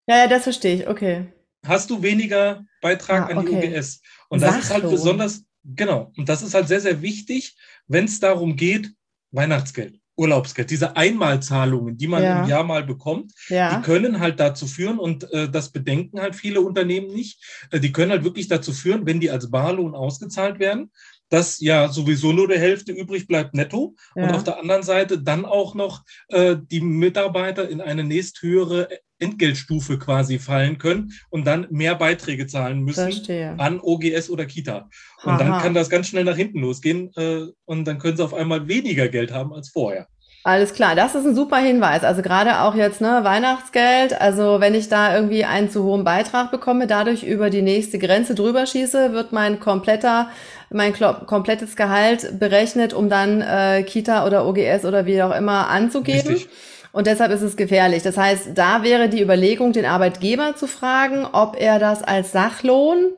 Ja, 0.06 0.18
ja, 0.18 0.26
das 0.26 0.42
verstehe 0.42 0.74
ich, 0.76 0.88
okay. 0.88 1.32
Hast 1.66 1.88
du 1.88 2.02
weniger 2.02 2.62
Beitrag 2.82 3.30
ah, 3.30 3.38
an 3.38 3.46
die 3.46 3.52
OGS. 3.52 4.02
Und 4.28 4.40
Sachlohn. 4.40 4.56
das 4.58 4.64
ist 4.64 4.74
halt 4.74 4.90
besonders, 4.90 5.42
genau, 5.64 6.12
und 6.18 6.28
das 6.28 6.42
ist 6.42 6.52
halt 6.52 6.68
sehr, 6.68 6.80
sehr 6.80 7.00
wichtig, 7.00 7.56
wenn 7.86 8.04
es 8.04 8.20
darum 8.20 8.56
geht, 8.56 8.90
Weihnachtsgeld, 9.32 9.98
Urlaubsgeld, 10.16 10.70
diese 10.70 10.96
Einmalzahlungen, 10.96 11.96
die 11.96 12.06
man 12.06 12.22
ja. 12.22 12.42
im 12.42 12.48
Jahr 12.48 12.64
mal 12.64 12.84
bekommt, 12.84 13.32
ja. 13.48 13.76
die 13.76 13.82
können 13.82 14.20
halt 14.20 14.38
dazu 14.38 14.66
führen, 14.66 14.98
und 14.98 15.30
äh, 15.32 15.48
das 15.48 15.70
bedenken 15.70 16.20
halt 16.20 16.36
viele 16.36 16.60
Unternehmen 16.60 17.12
nicht, 17.12 17.42
äh, 17.70 17.80
die 17.80 17.92
können 17.92 18.10
halt 18.10 18.24
wirklich 18.24 18.48
dazu 18.48 18.72
führen, 18.72 19.06
wenn 19.06 19.20
die 19.20 19.30
als 19.30 19.50
Barlohn 19.50 19.94
ausgezahlt 19.94 20.58
werden, 20.58 20.90
dass 21.32 21.60
ja 21.60 21.88
sowieso 21.88 22.32
nur 22.32 22.46
die 22.46 22.58
Hälfte 22.58 22.92
übrig 22.92 23.26
bleibt 23.26 23.54
netto 23.54 23.96
ja. 24.14 24.24
und 24.24 24.34
auf 24.34 24.44
der 24.44 24.58
anderen 24.58 24.82
Seite 24.82 25.18
dann 25.18 25.46
auch 25.46 25.74
noch 25.74 26.02
äh, 26.28 26.56
die 26.60 26.82
Mitarbeiter 26.82 27.68
in 27.68 27.80
eine 27.80 28.04
nächsthöhere 28.04 28.88
Entgeltstufe 29.18 29.98
quasi 29.98 30.38
fallen 30.38 30.76
können 30.76 31.12
und 31.30 31.46
dann 31.46 31.66
mehr 31.70 31.94
Beiträge 31.94 32.46
zahlen 32.46 32.80
müssen 32.80 33.12
Verstehe. 33.12 33.54
an 33.56 33.80
OGS 33.80 34.28
oder 34.28 34.44
Kita. 34.44 34.90
Und 35.22 35.32
Aha. 35.32 35.38
dann 35.38 35.62
kann 35.62 35.74
das 35.74 35.88
ganz 35.88 36.08
schnell 36.08 36.24
nach 36.24 36.36
hinten 36.36 36.60
losgehen 36.60 37.10
äh, 37.16 37.46
und 37.64 37.86
dann 37.86 37.98
können 37.98 38.18
sie 38.18 38.24
auf 38.24 38.34
einmal 38.34 38.68
weniger 38.68 39.08
Geld 39.08 39.32
haben 39.32 39.54
als 39.54 39.70
vorher. 39.70 40.08
Alles 40.44 40.72
klar, 40.72 40.96
das 40.96 41.14
ist 41.14 41.24
ein 41.24 41.36
super 41.36 41.58
Hinweis. 41.58 42.02
Also 42.02 42.20
gerade 42.20 42.62
auch 42.62 42.74
jetzt 42.74 43.00
ne 43.00 43.20
Weihnachtsgeld. 43.22 44.20
Also 44.20 44.58
wenn 44.58 44.74
ich 44.74 44.88
da 44.88 45.14
irgendwie 45.14 45.44
einen 45.44 45.70
zu 45.70 45.84
hohen 45.84 46.02
Beitrag 46.02 46.50
bekomme, 46.50 46.88
dadurch 46.88 47.22
über 47.22 47.48
die 47.48 47.62
nächste 47.62 48.00
Grenze 48.00 48.34
drüber 48.34 48.66
schieße, 48.66 49.12
wird 49.12 49.30
mein 49.30 49.60
kompletter 49.60 50.30
mein 50.72 50.94
komplettes 51.26 51.76
Gehalt 51.76 52.38
berechnet, 52.38 52.92
um 52.92 53.08
dann 53.08 53.40
äh, 53.40 53.82
Kita 53.82 54.26
oder 54.26 54.46
OGS 54.46 54.84
oder 54.84 55.06
wie 55.06 55.22
auch 55.22 55.34
immer 55.34 55.68
anzugeben. 55.68 56.34
Richtig. 56.34 56.48
Und 56.92 57.06
deshalb 57.06 57.32
ist 57.32 57.42
es 57.42 57.56
gefährlich. 57.56 58.02
Das 58.02 58.16
heißt, 58.16 58.50
da 58.54 58.82
wäre 58.82 59.08
die 59.08 59.22
Überlegung, 59.22 59.72
den 59.72 59.86
Arbeitgeber 59.86 60.54
zu 60.56 60.66
fragen, 60.66 61.24
ob 61.24 61.56
er 61.58 61.78
das 61.78 62.02
als 62.02 62.32
Sachlohn 62.32 63.12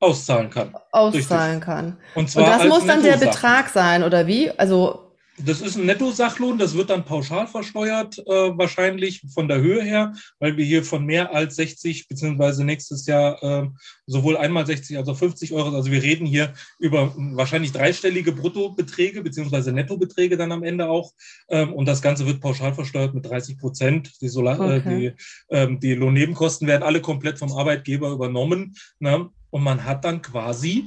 auszahlen 0.00 0.48
kann. 0.48 0.74
Auszahlen 0.92 1.56
Richtig. 1.56 1.64
kann. 1.64 1.96
Und, 2.14 2.30
zwar 2.30 2.44
Und 2.44 2.50
das 2.50 2.68
muss 2.68 2.86
dann 2.86 3.02
der 3.02 3.16
Betrag 3.16 3.68
sein, 3.68 4.02
oder 4.02 4.26
wie? 4.26 4.50
Also 4.52 5.07
das 5.44 5.60
ist 5.60 5.76
ein 5.76 5.86
Netto-Sachlohn, 5.86 6.58
das 6.58 6.74
wird 6.74 6.90
dann 6.90 7.04
pauschal 7.04 7.46
versteuert, 7.46 8.18
äh, 8.18 8.58
wahrscheinlich 8.58 9.22
von 9.32 9.48
der 9.48 9.60
Höhe 9.60 9.82
her, 9.82 10.12
weil 10.38 10.56
wir 10.56 10.64
hier 10.64 10.84
von 10.84 11.04
mehr 11.04 11.34
als 11.34 11.56
60 11.56 12.08
beziehungsweise 12.08 12.64
nächstes 12.64 13.06
Jahr 13.06 13.42
äh, 13.42 13.68
sowohl 14.06 14.36
einmal 14.36 14.66
60 14.66 14.96
als 14.96 15.08
auch 15.08 15.16
50 15.16 15.52
Euro, 15.52 15.74
also 15.74 15.90
wir 15.90 16.02
reden 16.02 16.26
hier 16.26 16.54
über 16.78 17.14
wahrscheinlich 17.16 17.72
dreistellige 17.72 18.32
Bruttobeträge 18.32 19.22
beziehungsweise 19.22 19.72
Nettobeträge 19.72 20.36
dann 20.36 20.52
am 20.52 20.62
Ende 20.62 20.88
auch 20.88 21.12
ähm, 21.48 21.72
und 21.72 21.86
das 21.86 22.02
Ganze 22.02 22.26
wird 22.26 22.40
pauschal 22.40 22.74
versteuert 22.74 23.14
mit 23.14 23.26
30 23.26 23.58
Prozent. 23.58 24.20
Die, 24.20 24.28
Solar 24.28 24.60
äh, 24.60 24.78
okay. 24.78 24.88
äh, 24.88 24.98
die, 24.98 25.14
ähm, 25.50 25.80
die 25.80 25.94
Lohnnebenkosten 25.94 26.66
werden 26.66 26.82
alle 26.82 27.00
komplett 27.00 27.38
vom 27.38 27.52
Arbeitgeber 27.52 28.10
übernommen 28.10 28.74
ne? 28.98 29.28
und 29.50 29.62
man 29.62 29.84
hat 29.84 30.04
dann 30.04 30.22
quasi 30.22 30.86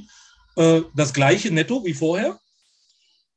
äh, 0.56 0.82
das 0.94 1.12
gleiche 1.12 1.52
Netto 1.52 1.84
wie 1.84 1.94
vorher, 1.94 2.38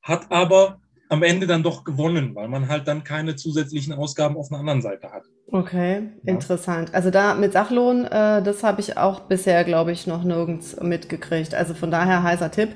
hat 0.01 0.31
aber 0.31 0.79
am 1.09 1.23
Ende 1.23 1.47
dann 1.47 1.63
doch 1.63 1.83
gewonnen, 1.83 2.35
weil 2.35 2.47
man 2.47 2.67
halt 2.67 2.87
dann 2.87 3.03
keine 3.03 3.35
zusätzlichen 3.35 3.93
Ausgaben 3.93 4.37
auf 4.37 4.51
einer 4.51 4.59
anderen 4.59 4.81
Seite 4.81 5.11
hat. 5.11 5.23
Okay, 5.51 6.09
ja. 6.23 6.33
interessant. 6.33 6.93
Also 6.93 7.11
da 7.11 7.35
mit 7.35 7.53
Sachlohn, 7.53 8.05
äh, 8.05 8.41
das 8.41 8.63
habe 8.63 8.81
ich 8.81 8.97
auch 8.97 9.21
bisher, 9.21 9.63
glaube 9.63 9.91
ich, 9.91 10.07
noch 10.07 10.23
nirgends 10.23 10.81
mitgekriegt. 10.81 11.53
Also 11.53 11.73
von 11.73 11.91
daher 11.91 12.23
heißer 12.23 12.51
Tipp 12.51 12.69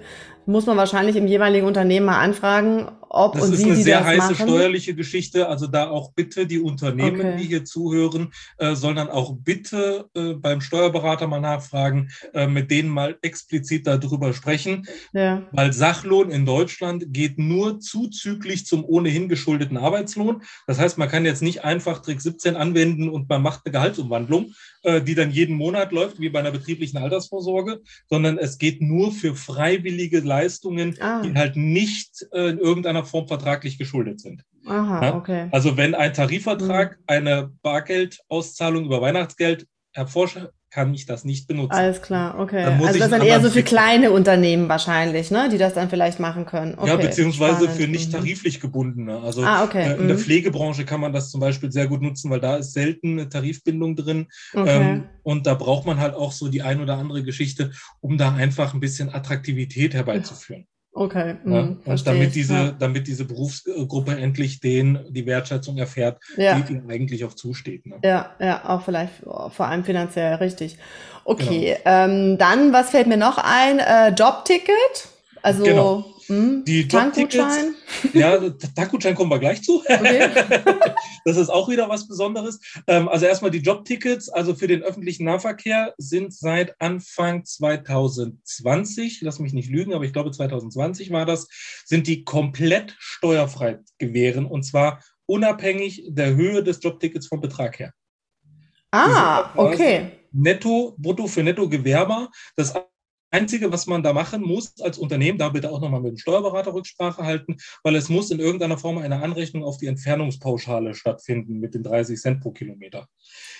muss 0.45 0.65
man 0.65 0.77
wahrscheinlich 0.77 1.15
im 1.15 1.27
jeweiligen 1.27 1.65
Unternehmen 1.65 2.05
mal 2.05 2.19
anfragen, 2.19 2.87
ob 3.09 3.33
das 3.33 3.43
und 3.43 3.49
wie 3.49 3.51
Das 3.51 3.59
ist 3.61 3.65
eine 3.65 3.83
sehr 3.83 4.05
heiße 4.05 4.31
machen. 4.33 4.47
steuerliche 4.47 4.95
Geschichte. 4.95 5.47
Also 5.47 5.67
da 5.67 5.89
auch 5.89 6.13
bitte 6.13 6.45
die 6.47 6.59
Unternehmen, 6.59 7.19
okay. 7.19 7.37
die 7.37 7.45
hier 7.45 7.65
zuhören, 7.65 8.31
äh, 8.57 8.75
sollen 8.75 8.95
dann 8.95 9.09
auch 9.09 9.35
bitte 9.35 10.09
äh, 10.15 10.33
beim 10.33 10.61
Steuerberater 10.61 11.27
mal 11.27 11.39
nachfragen, 11.39 12.09
äh, 12.33 12.47
mit 12.47 12.71
denen 12.71 12.89
mal 12.89 13.17
explizit 13.21 13.87
darüber 13.87 14.33
sprechen. 14.33 14.87
Ja. 15.13 15.43
Weil 15.51 15.73
Sachlohn 15.73 16.29
in 16.29 16.45
Deutschland 16.45 17.05
geht 17.07 17.39
nur 17.39 17.79
zuzüglich 17.79 18.65
zum 18.65 18.85
ohnehin 18.85 19.27
geschuldeten 19.27 19.77
Arbeitslohn. 19.77 20.43
Das 20.67 20.79
heißt, 20.79 20.97
man 20.97 21.09
kann 21.09 21.25
jetzt 21.25 21.41
nicht 21.41 21.63
einfach 21.63 22.01
Trick 22.01 22.21
17 22.21 22.55
anwenden 22.55 23.09
und 23.09 23.27
man 23.29 23.41
macht 23.41 23.61
eine 23.65 23.73
Gehaltsumwandlung, 23.73 24.53
die 25.01 25.15
dann 25.15 25.31
jeden 25.31 25.55
Monat 25.55 25.91
läuft, 25.91 26.19
wie 26.19 26.29
bei 26.29 26.39
einer 26.39 26.51
betrieblichen 26.51 26.97
Altersvorsorge, 26.97 27.81
sondern 28.09 28.37
es 28.37 28.57
geht 28.57 28.81
nur 28.81 29.11
für 29.11 29.35
freiwillige 29.35 30.19
Leistungen, 30.19 30.95
ah. 31.01 31.21
die 31.21 31.33
halt 31.33 31.55
nicht 31.55 32.25
äh, 32.31 32.49
in 32.49 32.59
irgendeiner 32.59 33.03
Form 33.03 33.27
vertraglich 33.27 33.77
geschuldet 33.77 34.21
sind. 34.21 34.43
Aha, 34.65 35.05
ja? 35.05 35.15
okay. 35.15 35.47
Also 35.51 35.77
wenn 35.77 35.95
ein 35.95 36.13
Tarifvertrag 36.13 36.97
mhm. 36.97 37.03
eine 37.07 37.51
Bargeldauszahlung 37.61 38.85
über 38.85 39.01
Weihnachtsgeld 39.01 39.67
kann 40.71 40.93
ich 40.93 41.05
das 41.05 41.25
nicht 41.25 41.47
benutzen. 41.47 41.71
Alles 41.71 42.01
klar, 42.01 42.39
okay. 42.39 42.63
Also 42.63 42.99
das 42.99 43.09
sind 43.09 43.23
eher 43.23 43.41
so 43.41 43.49
für 43.49 43.63
kleine 43.63 44.11
Unternehmen 44.11 44.69
wahrscheinlich, 44.69 45.31
ne, 45.31 45.49
die 45.51 45.57
das 45.57 45.73
dann 45.73 45.89
vielleicht 45.89 46.19
machen 46.19 46.45
können. 46.45 46.75
Okay, 46.77 46.87
ja, 46.87 46.95
beziehungsweise 46.95 47.63
spannend. 47.63 47.81
für 47.81 47.87
nicht 47.87 48.09
mhm. 48.09 48.17
tariflich 48.17 48.59
gebundene. 48.59 49.19
Also 49.19 49.43
ah, 49.43 49.63
okay. 49.63 49.83
äh, 49.83 49.95
in 49.95 50.03
mhm. 50.03 50.07
der 50.09 50.17
Pflegebranche 50.17 50.85
kann 50.85 51.01
man 51.01 51.11
das 51.11 51.31
zum 51.31 51.39
Beispiel 51.39 51.71
sehr 51.71 51.87
gut 51.87 52.01
nutzen, 52.01 52.29
weil 52.29 52.39
da 52.39 52.57
ist 52.57 52.73
selten 52.73 53.19
eine 53.19 53.29
Tarifbindung 53.29 53.95
drin. 53.95 54.27
Okay. 54.53 54.81
Ähm, 54.81 55.03
und 55.23 55.47
da 55.47 55.55
braucht 55.55 55.85
man 55.85 55.99
halt 55.99 56.13
auch 56.13 56.31
so 56.31 56.49
die 56.49 56.61
ein 56.61 56.81
oder 56.81 56.97
andere 56.97 57.23
Geschichte, 57.23 57.71
um 57.99 58.17
da 58.17 58.33
einfach 58.33 58.73
ein 58.73 58.79
bisschen 58.79 59.13
Attraktivität 59.13 59.93
herbeizuführen. 59.93 60.67
Okay. 60.91 61.35
Ja, 61.45 61.61
mhm, 61.61 61.79
und 61.85 62.07
damit 62.07 62.35
diese, 62.35 62.53
ja. 62.53 62.71
damit 62.71 63.07
diese 63.07 63.25
Berufsgruppe 63.25 64.17
endlich 64.17 64.59
den, 64.59 64.99
die 65.09 65.25
Wertschätzung 65.25 65.77
erfährt, 65.77 66.19
ja. 66.35 66.59
die 66.59 66.73
ihnen 66.73 66.89
eigentlich 66.89 67.23
auch 67.25 67.33
zusteht. 67.33 67.85
Ne? 67.85 67.99
Ja, 68.03 68.31
ja, 68.39 68.67
auch 68.67 68.81
vielleicht 68.81 69.13
vor 69.23 69.67
allem 69.67 69.83
finanziell 69.83 70.35
richtig. 70.35 70.77
Okay, 71.25 71.77
genau. 71.77 72.05
ähm, 72.05 72.37
dann, 72.39 72.73
was 72.73 72.89
fällt 72.89 73.07
mir 73.07 73.17
noch 73.17 73.37
ein? 73.37 73.79
Äh, 73.79 74.09
Jobticket. 74.09 74.73
Also 75.41 75.63
genau. 75.63 76.05
Hm? 76.29 76.63
Die 76.63 76.87
Tankgutschein? 76.87 77.73
Ja, 78.13 78.39
Tankgutschein 78.75 79.15
kommen 79.15 79.31
wir 79.31 79.39
gleich 79.39 79.63
zu. 79.63 79.79
Okay. 79.79 80.29
das 81.25 81.37
ist 81.37 81.49
auch 81.49 81.67
wieder 81.69 81.89
was 81.89 82.07
Besonderes. 82.07 82.59
Ähm, 82.85 83.09
also 83.09 83.25
erstmal 83.25 83.49
die 83.49 83.59
Jobtickets, 83.59 84.29
also 84.29 84.53
für 84.53 84.67
den 84.67 84.83
öffentlichen 84.83 85.25
Nahverkehr 85.25 85.95
sind 85.97 86.31
seit 86.31 86.79
Anfang 86.79 87.45
2020, 87.45 89.21
lass 89.21 89.39
mich 89.39 89.53
nicht 89.53 89.71
lügen, 89.71 89.95
aber 89.95 90.05
ich 90.05 90.13
glaube 90.13 90.29
2020 90.29 91.09
war 91.09 91.25
das, 91.25 91.47
sind 91.85 92.05
die 92.05 92.23
komplett 92.23 92.95
steuerfrei 92.99 93.79
gewähren 93.97 94.45
und 94.45 94.63
zwar 94.63 95.03
unabhängig 95.25 96.03
der 96.09 96.35
Höhe 96.35 96.63
des 96.63 96.79
Jobtickets 96.83 97.25
vom 97.25 97.41
Betrag 97.41 97.79
her. 97.79 97.91
Ah, 98.91 99.51
okay. 99.55 100.11
Netto, 100.31 100.95
brutto 100.97 101.27
für 101.27 101.41
Netto-Gewerber. 101.41 102.29
Das 102.55 102.75
Einzige, 103.31 103.71
was 103.71 103.87
man 103.87 104.03
da 104.03 104.13
machen 104.13 104.41
muss 104.41 104.79
als 104.81 104.97
Unternehmen, 104.97 105.37
da 105.37 105.49
bitte 105.49 105.69
auch 105.71 105.81
nochmal 105.81 106.01
mit 106.01 106.11
dem 106.11 106.17
Steuerberater 106.17 106.73
Rücksprache 106.73 107.23
halten, 107.23 107.57
weil 107.83 107.95
es 107.95 108.09
muss 108.09 108.31
in 108.31 108.39
irgendeiner 108.39 108.77
Form 108.77 108.97
eine 108.97 109.21
Anrechnung 109.21 109.63
auf 109.63 109.77
die 109.77 109.85
Entfernungspauschale 109.87 110.95
stattfinden 110.95 111.59
mit 111.59 111.75
den 111.75 111.83
30 111.83 112.19
Cent 112.19 112.41
pro 112.41 112.51
Kilometer. 112.51 113.07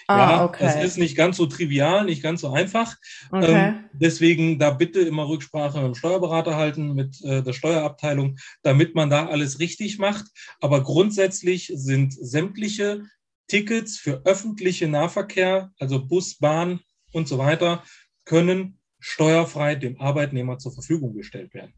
Ah, 0.07 0.17
ja, 0.17 0.45
okay. 0.45 0.65
es 0.65 0.83
ist 0.83 0.97
nicht 0.97 1.15
ganz 1.15 1.37
so 1.37 1.45
trivial, 1.45 2.05
nicht 2.05 2.23
ganz 2.23 2.41
so 2.41 2.51
einfach. 2.51 2.95
Okay. 3.31 3.53
Ähm, 3.53 3.83
deswegen 3.93 4.57
da 4.57 4.71
bitte 4.71 5.01
immer 5.01 5.29
Rücksprache 5.29 5.77
mit 5.77 5.87
dem 5.87 5.95
Steuerberater 5.95 6.55
halten, 6.55 6.93
mit 6.93 7.21
äh, 7.23 7.43
der 7.43 7.53
Steuerabteilung, 7.53 8.39
damit 8.63 8.95
man 8.95 9.11
da 9.11 9.27
alles 9.27 9.59
richtig 9.59 9.99
macht. 9.99 10.25
Aber 10.61 10.81
grundsätzlich 10.81 11.71
sind 11.75 12.13
sämtliche 12.13 13.03
Tickets 13.47 13.97
für 13.97 14.23
öffentliche 14.25 14.87
Nahverkehr, 14.87 15.71
also 15.79 16.03
Bus, 16.03 16.37
Bahn 16.37 16.79
und 17.11 17.27
so 17.27 17.37
weiter, 17.37 17.83
können 18.25 18.78
steuerfrei 18.99 19.75
dem 19.75 19.99
Arbeitnehmer 19.99 20.57
zur 20.57 20.71
Verfügung 20.71 21.13
gestellt 21.13 21.53
werden. 21.53 21.73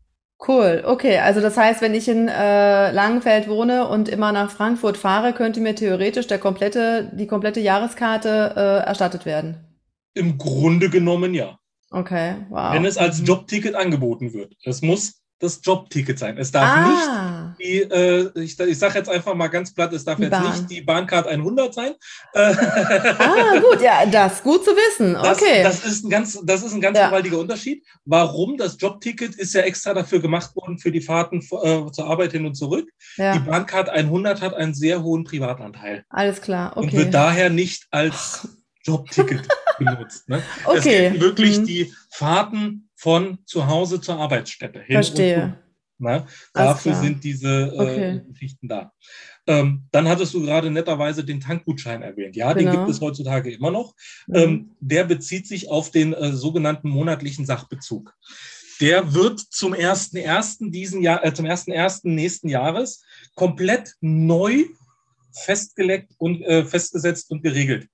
Cool, 0.48 0.84
okay. 0.86 1.20
Also 1.20 1.40
das 1.40 1.56
heißt, 1.56 1.82
wenn 1.82 1.94
ich 1.94 2.08
in 2.08 2.28
äh, 2.28 2.92
Langenfeld 2.92 3.48
wohne 3.48 3.88
und 3.88 4.10
immer 4.10 4.32
nach 4.32 4.50
Frankfurt 4.50 4.98
fahre, 4.98 5.34
könnte 5.34 5.62
mir 5.62 5.76
theoretisch 5.76 6.26
der 6.26 6.40
komplette, 6.40 7.12
die 7.14 7.28
komplette 7.28 7.60
Jahreskarte 7.60 8.54
äh, 8.56 8.88
erstattet 8.88 9.26
werden. 9.26 9.58
Im 10.16 10.40
Grunde 10.40 10.90
genommen 10.90 11.36
ja. 11.36 11.60
Okay, 11.92 12.38
wow. 12.50 12.74
Wenn 12.74 12.86
es 12.86 12.98
als 12.98 13.20
mhm. 13.20 13.26
Jobticket 13.26 13.76
angeboten 13.76 14.34
wird. 14.34 14.56
Es 14.64 14.82
muss 14.82 15.21
das 15.42 15.60
Jobticket 15.64 16.20
sein. 16.20 16.38
Es 16.38 16.52
darf 16.52 16.70
ah. 16.70 16.88
nicht 16.88 17.60
die, 17.60 17.82
äh, 17.82 18.30
ich, 18.36 18.60
ich 18.60 18.80
sage 18.80 19.00
jetzt 19.00 19.10
einfach 19.10 19.34
mal 19.34 19.48
ganz 19.48 19.74
platt, 19.74 19.92
es 19.92 20.06
darf 20.06 20.18
die 20.18 20.24
jetzt 20.24 20.32
Bahn. 20.32 20.52
nicht 20.52 20.70
die 20.70 20.82
Bahncard 20.82 21.28
100 21.28 21.74
sein. 21.74 21.94
ah, 22.34 23.60
gut, 23.60 23.82
ja, 23.82 24.06
das 24.06 24.36
ist 24.36 24.44
gut 24.44 24.64
zu 24.64 24.72
wissen. 24.72 25.16
Okay. 25.16 25.64
Das, 25.64 25.82
das 25.82 25.92
ist 25.92 26.06
ein 26.06 26.10
ganz, 26.10 26.40
das 26.44 26.64
ist 26.64 26.74
ein 26.74 26.82
ganz 26.82 26.98
ja. 26.98 27.08
gewaltiger 27.08 27.40
Unterschied. 27.40 27.84
Warum? 28.06 28.58
Das 28.58 28.78
Jobticket 28.80 29.36
ist 29.36 29.54
ja 29.54 29.62
extra 29.62 29.94
dafür 29.94 30.20
gemacht 30.20 30.56
worden 30.56 30.78
für 30.78 30.92
die 30.92 31.02
Fahrten 31.02 31.40
äh, 31.40 31.92
zur 31.92 32.06
Arbeit 32.06 32.34
hin 32.34 32.46
und 32.46 32.56
zurück. 32.56 32.90
Ja. 33.18 33.34
Die 33.34 33.40
Bahncard 33.40 33.90
100 33.90 34.42
hat 34.42 34.54
einen 34.54 34.74
sehr 34.76 35.02
hohen 35.02 35.24
Privatanteil. 35.24 36.06
Alles 36.10 36.42
klar, 36.42 36.78
okay. 36.78 36.86
Und 36.86 36.94
wird 36.94 37.14
daher 37.14 37.50
nicht 37.50 37.88
als 37.90 38.48
Jobticket 38.84 39.48
benutzt. 39.80 40.30
Ne? 40.30 40.44
Okay. 40.66 40.78
Es 40.78 40.84
gelten 40.84 41.20
wirklich 41.20 41.60
mhm. 41.60 41.66
die 41.66 41.94
Fahrten 42.12 42.90
von 43.02 43.40
zu 43.46 43.66
Hause 43.66 44.00
zur 44.00 44.20
Arbeitsstätte 44.20 44.80
hin. 44.80 44.94
Verstehe. 44.94 45.58
Ne? 45.98 46.28
Dafür 46.54 46.94
sind 46.94 47.24
diese 47.24 47.74
äh, 47.74 47.80
okay. 47.80 48.22
Geschichten 48.30 48.68
da. 48.68 48.94
Ähm, 49.48 49.88
dann 49.92 50.08
hattest 50.08 50.36
du 50.36 50.42
gerade 50.42 50.70
netterweise 50.70 51.26
den 51.26 51.40
Tankgutschein 51.40 52.04
erwähnt. 52.04 52.36
Ja, 52.36 52.54
genau. 52.54 52.72
den 52.72 52.80
gibt 52.80 52.92
es 52.92 53.02
heutzutage 53.02 53.52
immer 53.52 53.72
noch. 53.72 53.96
Mhm. 54.28 54.36
Ähm, 54.36 54.72
der 54.80 55.06
bezieht 55.06 55.48
sich 55.48 55.70
auf 55.70 55.90
den 55.90 56.14
äh, 56.14 56.32
sogenannten 56.32 56.90
monatlichen 56.90 57.48
Sachbezug. 57.48 58.16
Der 58.82 59.16
wird 59.16 59.40
zum 59.40 59.74
1.1. 59.74 60.70
diesen 60.70 61.02
Jahr, 61.02 61.26
äh, 61.26 61.34
zum 61.34 61.48
1.1. 61.48 62.02
nächsten 62.04 62.50
Jahres 62.50 63.04
komplett 63.34 63.96
neu 64.00 64.66
festgelegt 65.34 66.14
und 66.20 66.44
äh, 66.44 66.66
festgesetzt 66.66 67.32
und 67.32 67.42
geregelt. 67.42 67.88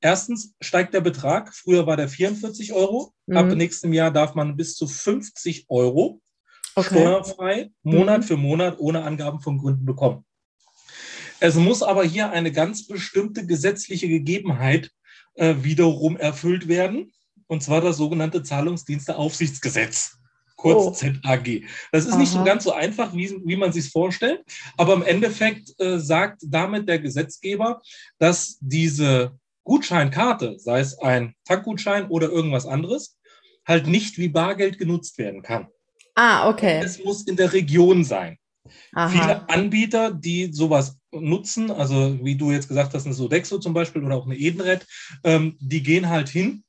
Erstens 0.00 0.54
steigt 0.60 0.94
der 0.94 1.00
Betrag. 1.00 1.54
Früher 1.54 1.86
war 1.86 1.96
der 1.96 2.08
44 2.08 2.72
Euro. 2.72 3.12
Mhm. 3.26 3.36
Ab 3.36 3.46
nächstem 3.46 3.92
Jahr 3.92 4.10
darf 4.10 4.34
man 4.34 4.56
bis 4.56 4.74
zu 4.74 4.86
50 4.86 5.66
Euro 5.68 6.20
okay. 6.74 6.88
steuerfrei 6.88 7.70
Monat 7.82 8.22
mhm. 8.22 8.24
für 8.24 8.36
Monat 8.36 8.78
ohne 8.78 9.02
Angaben 9.02 9.40
von 9.40 9.58
Gründen 9.58 9.84
bekommen. 9.84 10.24
Es 11.40 11.54
muss 11.54 11.82
aber 11.82 12.04
hier 12.04 12.30
eine 12.30 12.52
ganz 12.52 12.86
bestimmte 12.86 13.46
gesetzliche 13.46 14.08
Gegebenheit 14.08 14.90
äh, 15.34 15.54
wiederum 15.60 16.16
erfüllt 16.16 16.68
werden, 16.68 17.12
und 17.46 17.62
zwar 17.62 17.80
das 17.80 17.96
sogenannte 17.96 18.42
Zahlungsdiensteaufsichtsgesetz 18.42 20.18
kurz 20.60 20.86
oh. 20.86 20.90
ZAG. 20.90 21.62
Das 21.90 22.04
ist 22.04 22.12
Aha. 22.12 22.18
nicht 22.18 22.32
so 22.32 22.44
ganz 22.44 22.64
so 22.64 22.72
einfach, 22.72 23.14
wie, 23.14 23.40
wie 23.44 23.56
man 23.56 23.72
sich 23.72 23.90
vorstellt, 23.90 24.44
aber 24.76 24.94
im 24.94 25.02
Endeffekt 25.02 25.72
äh, 25.80 25.98
sagt 25.98 26.42
damit 26.46 26.88
der 26.88 26.98
Gesetzgeber, 26.98 27.80
dass 28.18 28.58
diese 28.60 29.38
Gutscheinkarte, 29.70 30.58
sei 30.58 30.80
es 30.80 30.98
ein 30.98 31.36
Tankgutschein 31.44 32.08
oder 32.08 32.28
irgendwas 32.28 32.66
anderes, 32.66 33.16
halt 33.64 33.86
nicht 33.86 34.18
wie 34.18 34.28
Bargeld 34.28 34.78
genutzt 34.78 35.16
werden 35.16 35.42
kann. 35.42 35.68
Ah, 36.16 36.48
okay. 36.50 36.80
Es 36.82 37.04
muss 37.04 37.22
in 37.22 37.36
der 37.36 37.52
Region 37.52 38.02
sein. 38.02 38.36
Aha. 38.94 39.08
Viele 39.08 39.48
Anbieter, 39.48 40.10
die 40.10 40.52
sowas 40.52 40.98
nutzen, 41.12 41.70
also 41.70 42.18
wie 42.20 42.34
du 42.34 42.50
jetzt 42.50 42.66
gesagt 42.66 42.94
hast, 42.94 43.06
eine 43.06 43.14
Sodexo 43.14 43.58
zum 43.58 43.72
Beispiel 43.72 44.02
oder 44.04 44.16
auch 44.16 44.26
eine 44.26 44.36
Edenred, 44.36 44.88
ähm, 45.22 45.56
die 45.60 45.84
gehen 45.84 46.08
halt 46.08 46.28
hin 46.28 46.64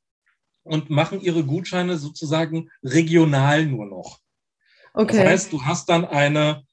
und 0.62 0.92
machen 0.92 1.22
ihre 1.22 1.44
Gutscheine 1.44 1.98
sozusagen 1.98 2.70
regional 2.84 3.66
nur 3.66 3.88
noch. 3.88 4.20
Okay. 4.94 5.18
Das 5.18 5.26
heißt, 5.26 5.54
du 5.54 5.66
hast 5.66 5.90
dann 5.90 6.06
eine 6.06 6.68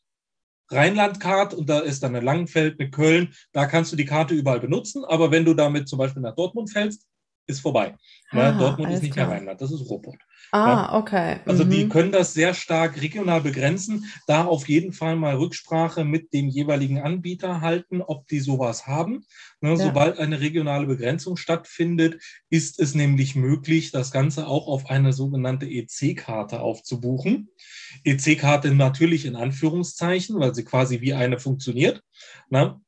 Rheinland-Card 0.71 1.55
und 1.55 1.69
da 1.69 1.81
ist 1.81 2.03
dann 2.03 2.15
eine 2.15 2.25
Langenfeld, 2.25 2.79
eine 2.79 2.91
Köln, 2.91 3.35
da 3.53 3.67
kannst 3.67 3.93
du 3.93 3.97
die 3.97 4.05
Karte 4.05 4.35
überall 4.35 4.61
benutzen, 4.61 5.05
aber 5.05 5.31
wenn 5.31 5.45
du 5.45 5.55
damit 5.55 5.89
zum 5.89 5.99
Beispiel 5.99 6.23
nach 6.23 6.35
Dortmund 6.35 6.71
fällst, 6.71 7.07
ist 7.49 7.61
vorbei. 7.61 7.97
Ah, 8.31 8.53
Dortmund 8.53 8.93
ist 8.93 9.03
nicht 9.03 9.15
klar. 9.15 9.27
mehr 9.27 9.39
Rheinland, 9.39 9.61
das 9.61 9.73
ist 9.73 9.89
Ruhrpott. 9.89 10.19
Ah, 10.53 10.91
ja? 10.93 10.99
okay. 10.99 11.41
Also 11.47 11.65
mhm. 11.65 11.71
die 11.71 11.89
können 11.89 12.13
das 12.13 12.35
sehr 12.35 12.55
stark 12.55 13.01
regional 13.01 13.41
begrenzen. 13.41 14.05
Da 14.27 14.45
auf 14.45 14.69
jeden 14.69 14.93
Fall 14.93 15.17
mal 15.17 15.37
Rücksprache 15.37 16.05
mit 16.05 16.33
dem 16.33 16.49
jeweiligen 16.49 17.01
Anbieter 17.01 17.61
halten, 17.61 18.03
ob 18.03 18.27
die 18.29 18.41
sowas 18.41 18.87
haben. 18.87 19.25
Ne, 19.61 19.71
ja. 19.71 19.77
Sobald 19.77 20.19
eine 20.19 20.41
regionale 20.41 20.87
Begrenzung 20.87 21.37
stattfindet, 21.37 22.23
ist 22.51 22.79
es 22.79 22.95
nämlich 22.95 23.35
möglich, 23.35 23.91
das 23.91 24.11
Ganze 24.11 24.47
auch 24.47 24.69
auf 24.69 24.91
eine 24.91 25.13
sogenannte 25.13 25.67
EC-Karte 25.67 26.61
aufzubuchen. 26.61 27.51
EC-Karte 28.05 28.75
natürlich 28.75 29.25
in 29.25 29.37
Anführungszeichen, 29.37 30.39
weil 30.39 30.55
sie 30.55 30.65
quasi 30.65 31.01
wie 31.01 31.15
eine 31.15 31.39
funktioniert. 31.39 32.03
Ne? 32.51 32.81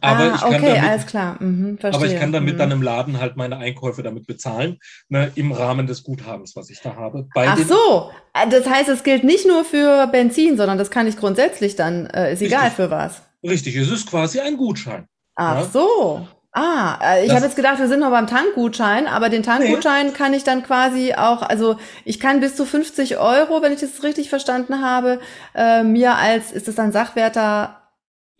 Aber, 0.00 0.20
ah, 0.20 0.34
ich 0.34 0.40
kann 0.40 0.54
okay, 0.54 0.74
damit, 0.74 0.82
alles 0.82 1.06
klar. 1.06 1.36
Mhm, 1.40 1.78
aber 1.82 2.06
ich 2.06 2.18
kann 2.18 2.32
damit 2.32 2.54
mhm. 2.54 2.58
dann 2.58 2.70
im 2.70 2.82
Laden 2.82 3.20
halt 3.20 3.36
meine 3.36 3.58
Einkäufe 3.58 4.02
damit 4.02 4.26
bezahlen, 4.26 4.78
ne, 5.08 5.30
im 5.34 5.52
Rahmen 5.52 5.86
des 5.86 6.02
Guthabens, 6.02 6.56
was 6.56 6.70
ich 6.70 6.80
da 6.80 6.96
habe. 6.96 7.28
Ach 7.34 7.58
so, 7.58 8.10
äh, 8.32 8.48
das 8.48 8.68
heißt, 8.68 8.88
es 8.88 9.02
gilt 9.02 9.24
nicht 9.24 9.46
nur 9.46 9.64
für 9.64 10.06
Benzin, 10.06 10.56
sondern 10.56 10.78
das 10.78 10.90
kann 10.90 11.06
ich 11.06 11.16
grundsätzlich 11.16 11.76
dann, 11.76 12.06
äh, 12.06 12.32
ist 12.32 12.40
Richtig. 12.40 12.48
egal 12.48 12.70
für 12.70 12.90
was. 12.90 13.22
Richtig, 13.42 13.76
es 13.76 13.90
ist 13.90 14.08
quasi 14.08 14.40
ein 14.40 14.56
Gutschein. 14.56 15.06
Ach 15.34 15.60
ja? 15.60 15.64
so. 15.64 16.26
Ah, 16.54 16.98
äh, 17.02 17.24
ich 17.24 17.32
habe 17.32 17.46
jetzt 17.46 17.56
gedacht, 17.56 17.78
wir 17.78 17.88
sind 17.88 18.00
noch 18.00 18.10
beim 18.10 18.26
Tankgutschein, 18.26 19.06
aber 19.06 19.30
den 19.30 19.42
Tankgutschein 19.42 20.08
nee. 20.08 20.12
kann 20.12 20.34
ich 20.34 20.44
dann 20.44 20.62
quasi 20.62 21.14
auch, 21.14 21.40
also 21.40 21.76
ich 22.04 22.20
kann 22.20 22.40
bis 22.40 22.56
zu 22.56 22.66
50 22.66 23.16
Euro, 23.16 23.62
wenn 23.62 23.72
ich 23.72 23.80
das 23.80 24.02
richtig 24.02 24.28
verstanden 24.28 24.82
habe, 24.82 25.18
äh, 25.54 25.82
mir 25.82 26.16
als, 26.16 26.52
ist 26.52 26.68
es 26.68 26.74
dann 26.74 26.92
Sachwerter 26.92 27.81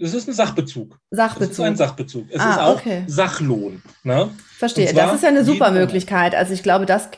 es 0.02 0.14
ist 0.14 0.28
ein 0.28 0.34
Sachbezug. 0.34 0.98
Sachbezug. 1.10 1.50
Es 1.50 1.58
ist 1.58 1.64
ein 1.64 1.76
Sachbezug. 1.76 2.24
Es 2.30 2.40
ah, 2.40 2.50
ist 2.50 2.58
auch 2.58 2.76
okay. 2.76 3.04
Sachlohn. 3.06 3.82
Ne? 4.02 4.30
Verstehe. 4.58 4.92
Das 4.92 5.14
ist 5.14 5.22
ja 5.22 5.28
eine 5.28 5.44
super 5.44 5.70
Möglichkeit. 5.70 6.34
Also 6.34 6.52
ich 6.52 6.64
glaube, 6.64 6.86
das, 6.86 7.08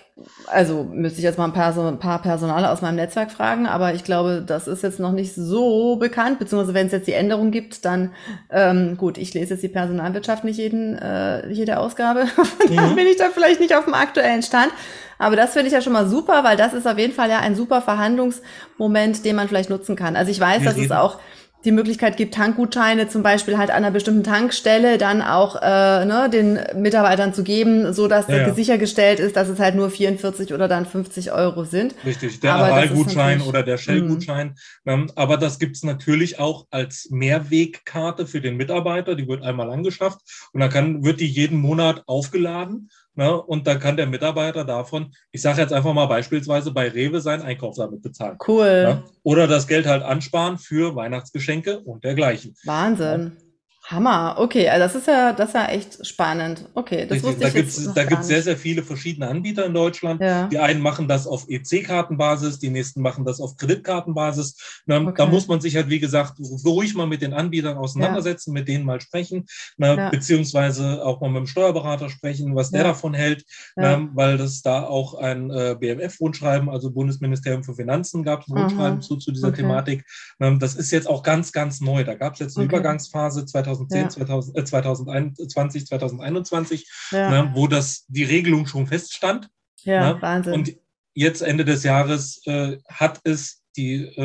also 0.47 0.85
müsste 0.85 1.19
ich 1.19 1.25
jetzt 1.25 1.39
mal 1.39 1.47
ein 1.47 1.55
paar, 1.55 1.73
so 1.73 1.83
ein 1.83 1.99
paar 1.99 2.21
Personale 2.21 2.71
aus 2.71 2.83
meinem 2.83 2.97
Netzwerk 2.97 3.31
fragen, 3.31 3.67
aber 3.67 3.95
ich 3.95 4.05
glaube, 4.05 4.45
das 4.47 4.69
ist 4.69 4.83
jetzt 4.83 5.01
noch 5.01 5.13
nicht 5.13 5.35
so 5.35 5.97
bekannt, 5.97 6.39
beziehungsweise 6.39 6.75
wenn 6.75 6.87
es 6.87 6.93
jetzt 6.93 7.09
die 7.09 7.15
Änderung 7.15 7.51
gibt, 7.51 7.87
dann 7.87 8.13
ähm, 8.51 8.99
gut, 8.99 9.17
ich 9.17 9.33
lese 9.33 9.55
jetzt 9.55 9.63
die 9.63 9.69
Personalwirtschaft 9.69 10.45
nicht 10.45 10.59
jeden, 10.59 10.99
äh, 10.99 11.49
jede 11.51 11.79
Ausgabe. 11.79 12.27
dann 12.75 12.91
mhm. 12.91 12.97
bin 12.97 13.07
ich 13.07 13.17
da 13.17 13.31
vielleicht 13.33 13.61
nicht 13.61 13.75
auf 13.75 13.85
dem 13.85 13.95
aktuellen 13.95 14.43
Stand. 14.43 14.73
Aber 15.19 15.37
das 15.37 15.53
finde 15.53 15.69
ich 15.69 15.73
ja 15.73 15.81
schon 15.81 15.93
mal 15.93 16.07
super, 16.07 16.45
weil 16.45 16.57
das 16.57 16.75
ist 16.75 16.87
auf 16.87 16.99
jeden 16.99 17.15
Fall 17.15 17.31
ja 17.31 17.39
ein 17.39 17.55
super 17.55 17.81
Verhandlungsmoment, 17.81 19.25
den 19.25 19.37
man 19.37 19.49
vielleicht 19.49 19.71
nutzen 19.71 19.97
kann. 19.97 20.17
Also 20.17 20.31
ich 20.31 20.41
weiß, 20.41 20.65
dass 20.65 20.77
es 20.77 20.91
auch 20.91 21.19
die 21.65 21.73
Möglichkeit 21.73 22.17
gibt, 22.17 22.35
Tankgutscheine 22.35 23.09
zum 23.09 23.23
Beispiel 23.23 23.57
halt 23.57 23.71
an 23.71 23.77
einer 23.77 23.91
bestimmten 23.91 24.23
Tankstelle 24.23 24.99
dann 24.99 25.23
auch 25.23 25.57
äh, 25.57 26.05
ne, 26.05 26.29
den 26.31 26.59
Mitarbeitern 26.81 27.33
zu 27.33 27.43
geben, 27.43 27.93
so 27.93 28.07
dass 28.07 28.29
ja, 28.29 28.37
ja. 28.37 28.55
sichergestellt 28.55 29.19
ist, 29.19 29.37
dass 29.37 29.49
es 29.49 29.59
halt 29.59 29.75
nur 29.75 29.91
44 29.91 30.53
oder 30.53 30.69
dann 30.69 30.85
50 30.85 31.33
Euro 31.33 31.65
sind. 31.65 31.95
Richtig, 32.05 32.41
der 32.41 32.55
Aral-Gutschein 32.55 33.41
oder 33.41 33.63
der 33.63 33.79
Shell-Gutschein. 33.79 34.55
Mhm. 34.85 35.11
Aber 35.15 35.39
das 35.39 35.59
gibt's 35.59 35.83
natürlich 35.83 36.39
auch 36.39 36.67
als 36.71 37.09
Mehrwegkarte 37.11 38.27
für 38.27 38.41
den 38.41 38.57
Mitarbeiter. 38.57 39.15
Die 39.15 39.27
wird 39.27 39.43
einmal 39.43 39.71
angeschafft 39.71 40.21
und 40.53 40.61
dann 40.61 40.71
kann, 40.71 41.05
wird 41.05 41.21
die 41.21 41.27
jeden 41.27 41.59
Monat 41.59 42.03
aufgeladen 42.07 42.91
Ne? 43.17 43.41
Und 43.41 43.67
dann 43.67 43.79
kann 43.79 43.97
der 43.97 44.07
Mitarbeiter 44.07 44.65
davon, 44.65 45.15
ich 45.31 45.43
sage 45.43 45.61
jetzt 45.61 45.73
einfach 45.73 45.93
mal 45.93 46.07
beispielsweise 46.07 46.73
bei 46.73 46.89
Rewe 46.89 47.21
seinen 47.21 47.43
Einkauf 47.43 47.77
damit 47.77 48.03
bezahlen. 48.03 48.39
Cool. 48.47 48.65
Ne? 48.65 49.05
Oder 49.23 49.47
das 49.47 49.67
Geld 49.69 49.87
halt 49.87 50.03
ansparen 50.03 50.59
für 50.59 50.97
Weihnachtsgeschenke 50.97 51.81
und 51.81 52.05
dergleichen. 52.05 52.57
Wahnsinn. 52.65 53.37
Hammer, 53.87 54.37
okay, 54.39 54.67
also 54.71 54.83
das 54.85 54.95
ist 54.95 55.07
ja, 55.09 55.35
das 55.35 55.49
ist 55.49 55.55
ja 55.55 55.67
echt 55.67 56.07
spannend. 56.07 56.65
Okay, 56.73 57.07
das 57.07 57.23
wusste 57.23 57.41
da 57.41 57.49
ich 57.49 57.55
gibt's, 57.55 57.93
Da 57.93 58.05
gibt 58.05 58.23
es 58.23 58.29
sehr, 58.29 58.43
sehr 58.43 58.57
viele 58.57 58.83
verschiedene 58.83 59.29
Anbieter 59.29 59.67
in 59.67 59.75
Deutschland. 59.75 60.23
Ja. 60.23 60.47
Die 60.49 60.59
einen 60.59 60.81
machen 60.81 61.07
das 61.07 61.27
auf 61.27 61.45
EC-Kartenbasis, 61.51 62.59
die 62.59 62.71
nächsten 62.71 63.03
machen 63.03 63.27
das 63.27 63.43
auf 63.43 63.59
Kreditkartenbasis. 63.59 64.81
Okay. 64.89 65.13
Da 65.15 65.27
muss 65.27 65.49
man 65.49 65.61
sich 65.61 65.77
halt, 65.77 65.91
wie 65.91 66.01
gesagt, 66.01 66.39
ruhig 66.65 66.95
mal 66.95 67.07
mit 67.07 67.21
den 67.21 67.35
Anbietern 67.35 67.77
auseinandersetzen, 67.77 68.53
ja. 68.53 68.61
mit 68.61 68.69
denen 68.69 68.87
mal 68.87 69.03
sprechen, 69.03 69.45
ne, 69.77 69.95
ja. 69.95 70.09
beziehungsweise 70.09 71.05
auch 71.05 71.21
mal 71.21 71.29
mit 71.29 71.41
dem 71.41 71.47
Steuerberater 71.47 72.09
sprechen, 72.09 72.57
was 72.57 72.71
der 72.71 72.85
davon 72.85 73.13
hält, 73.13 73.45
ne, 73.77 74.09
weil 74.15 74.39
das 74.39 74.63
da 74.63 74.85
auch 74.85 75.13
ein 75.13 75.51
äh, 75.51 75.77
BMF-Rundschreiben, 75.79 76.71
also 76.71 76.91
Bundesministerium 76.91 77.65
für 77.65 77.75
Finanzen, 77.75 78.25
gab 78.25 78.41
es 78.41 78.49
ein 78.49 78.57
Rundschreiben 78.57 79.03
zu, 79.03 79.17
zu 79.17 79.31
dieser 79.31 79.49
okay. 79.49 79.59
Thematik. 79.59 80.07
Das 80.39 80.75
ist 80.75 80.91
jetzt 80.91 81.07
auch 81.07 81.23
ganz, 81.23 81.53
ganz 81.53 81.83
neu. 81.83 82.03
Da 82.03 82.15
gab 82.15 82.33
es 82.33 82.39
jetzt 82.39 82.57
eine 82.57 82.65
Übergangsphase 82.65 83.45
2000 83.45 83.74
2010, 83.75 84.03
ja. 84.03 84.09
2000, 84.09 84.59
äh, 84.59 84.65
2020, 84.65 85.87
2021, 85.87 86.91
ja. 87.11 87.31
ne, 87.31 87.51
wo 87.55 87.67
das 87.67 88.05
die 88.09 88.25
Regelung 88.25 88.67
schon 88.67 88.87
feststand. 88.87 89.49
Ja, 89.83 90.15
ne? 90.15 90.23
Wahnsinn. 90.23 90.55
Und 90.55 90.77
jetzt 91.15 91.43
Ende 91.43 91.65
des 91.65 91.83
Jahres 91.85 92.41
äh, 92.47 92.79
hat 92.89 93.21
es 93.25 93.63
die 93.77 94.05
äh, 94.17 94.23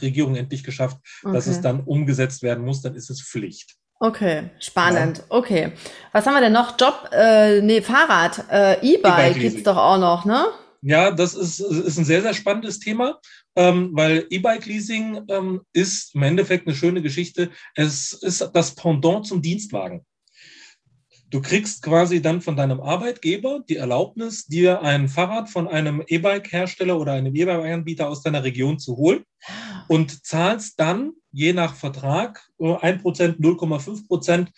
Regierung 0.00 0.36
endlich 0.36 0.64
geschafft, 0.64 0.98
okay. 1.22 1.34
dass 1.34 1.46
es 1.46 1.60
dann 1.60 1.80
umgesetzt 1.80 2.42
werden 2.42 2.64
muss, 2.64 2.82
dann 2.82 2.94
ist 2.94 3.10
es 3.10 3.22
Pflicht. 3.22 3.76
Okay, 3.98 4.50
spannend. 4.58 5.18
Ja. 5.18 5.24
Okay. 5.30 5.72
Was 6.12 6.26
haben 6.26 6.34
wir 6.34 6.42
denn 6.42 6.52
noch? 6.52 6.78
Job, 6.78 7.08
äh, 7.12 7.62
nee, 7.62 7.80
Fahrrad, 7.80 8.44
äh, 8.50 8.74
E-Bike 8.86 9.36
e 9.36 9.40
gibt's 9.40 9.62
doch 9.62 9.76
auch 9.76 9.98
noch, 9.98 10.24
ne? 10.26 10.46
Ja, 10.86 11.10
das 11.10 11.34
ist, 11.34 11.60
ist 11.60 11.98
ein 11.98 12.04
sehr, 12.04 12.22
sehr 12.22 12.34
spannendes 12.34 12.78
Thema 12.78 13.20
ähm, 13.56 13.90
weil 13.94 14.26
E-Bike-Leasing 14.28 15.24
ähm, 15.28 15.62
ist 15.72 16.14
im 16.14 16.22
Endeffekt 16.22 16.66
eine 16.66 16.76
schöne 16.76 17.02
Geschichte. 17.02 17.50
Es 17.74 18.12
ist 18.12 18.50
das 18.52 18.74
Pendant 18.74 19.26
zum 19.26 19.42
Dienstwagen. 19.42 20.04
Du 21.28 21.40
kriegst 21.40 21.82
quasi 21.82 22.22
dann 22.22 22.40
von 22.40 22.54
deinem 22.54 22.80
Arbeitgeber 22.80 23.60
die 23.68 23.76
Erlaubnis, 23.76 24.46
dir 24.46 24.82
ein 24.82 25.08
Fahrrad 25.08 25.50
von 25.50 25.66
einem 25.66 26.04
E-Bike-Hersteller 26.06 27.00
oder 27.00 27.14
einem 27.14 27.34
E-Bike-Anbieter 27.34 28.08
aus 28.08 28.22
deiner 28.22 28.44
Region 28.44 28.78
zu 28.78 28.96
holen 28.96 29.24
und 29.88 30.24
zahlst 30.24 30.78
dann 30.78 31.12
je 31.32 31.52
nach 31.52 31.74
Vertrag 31.74 32.46
1%, 32.60 33.02
0,5% 33.02 34.48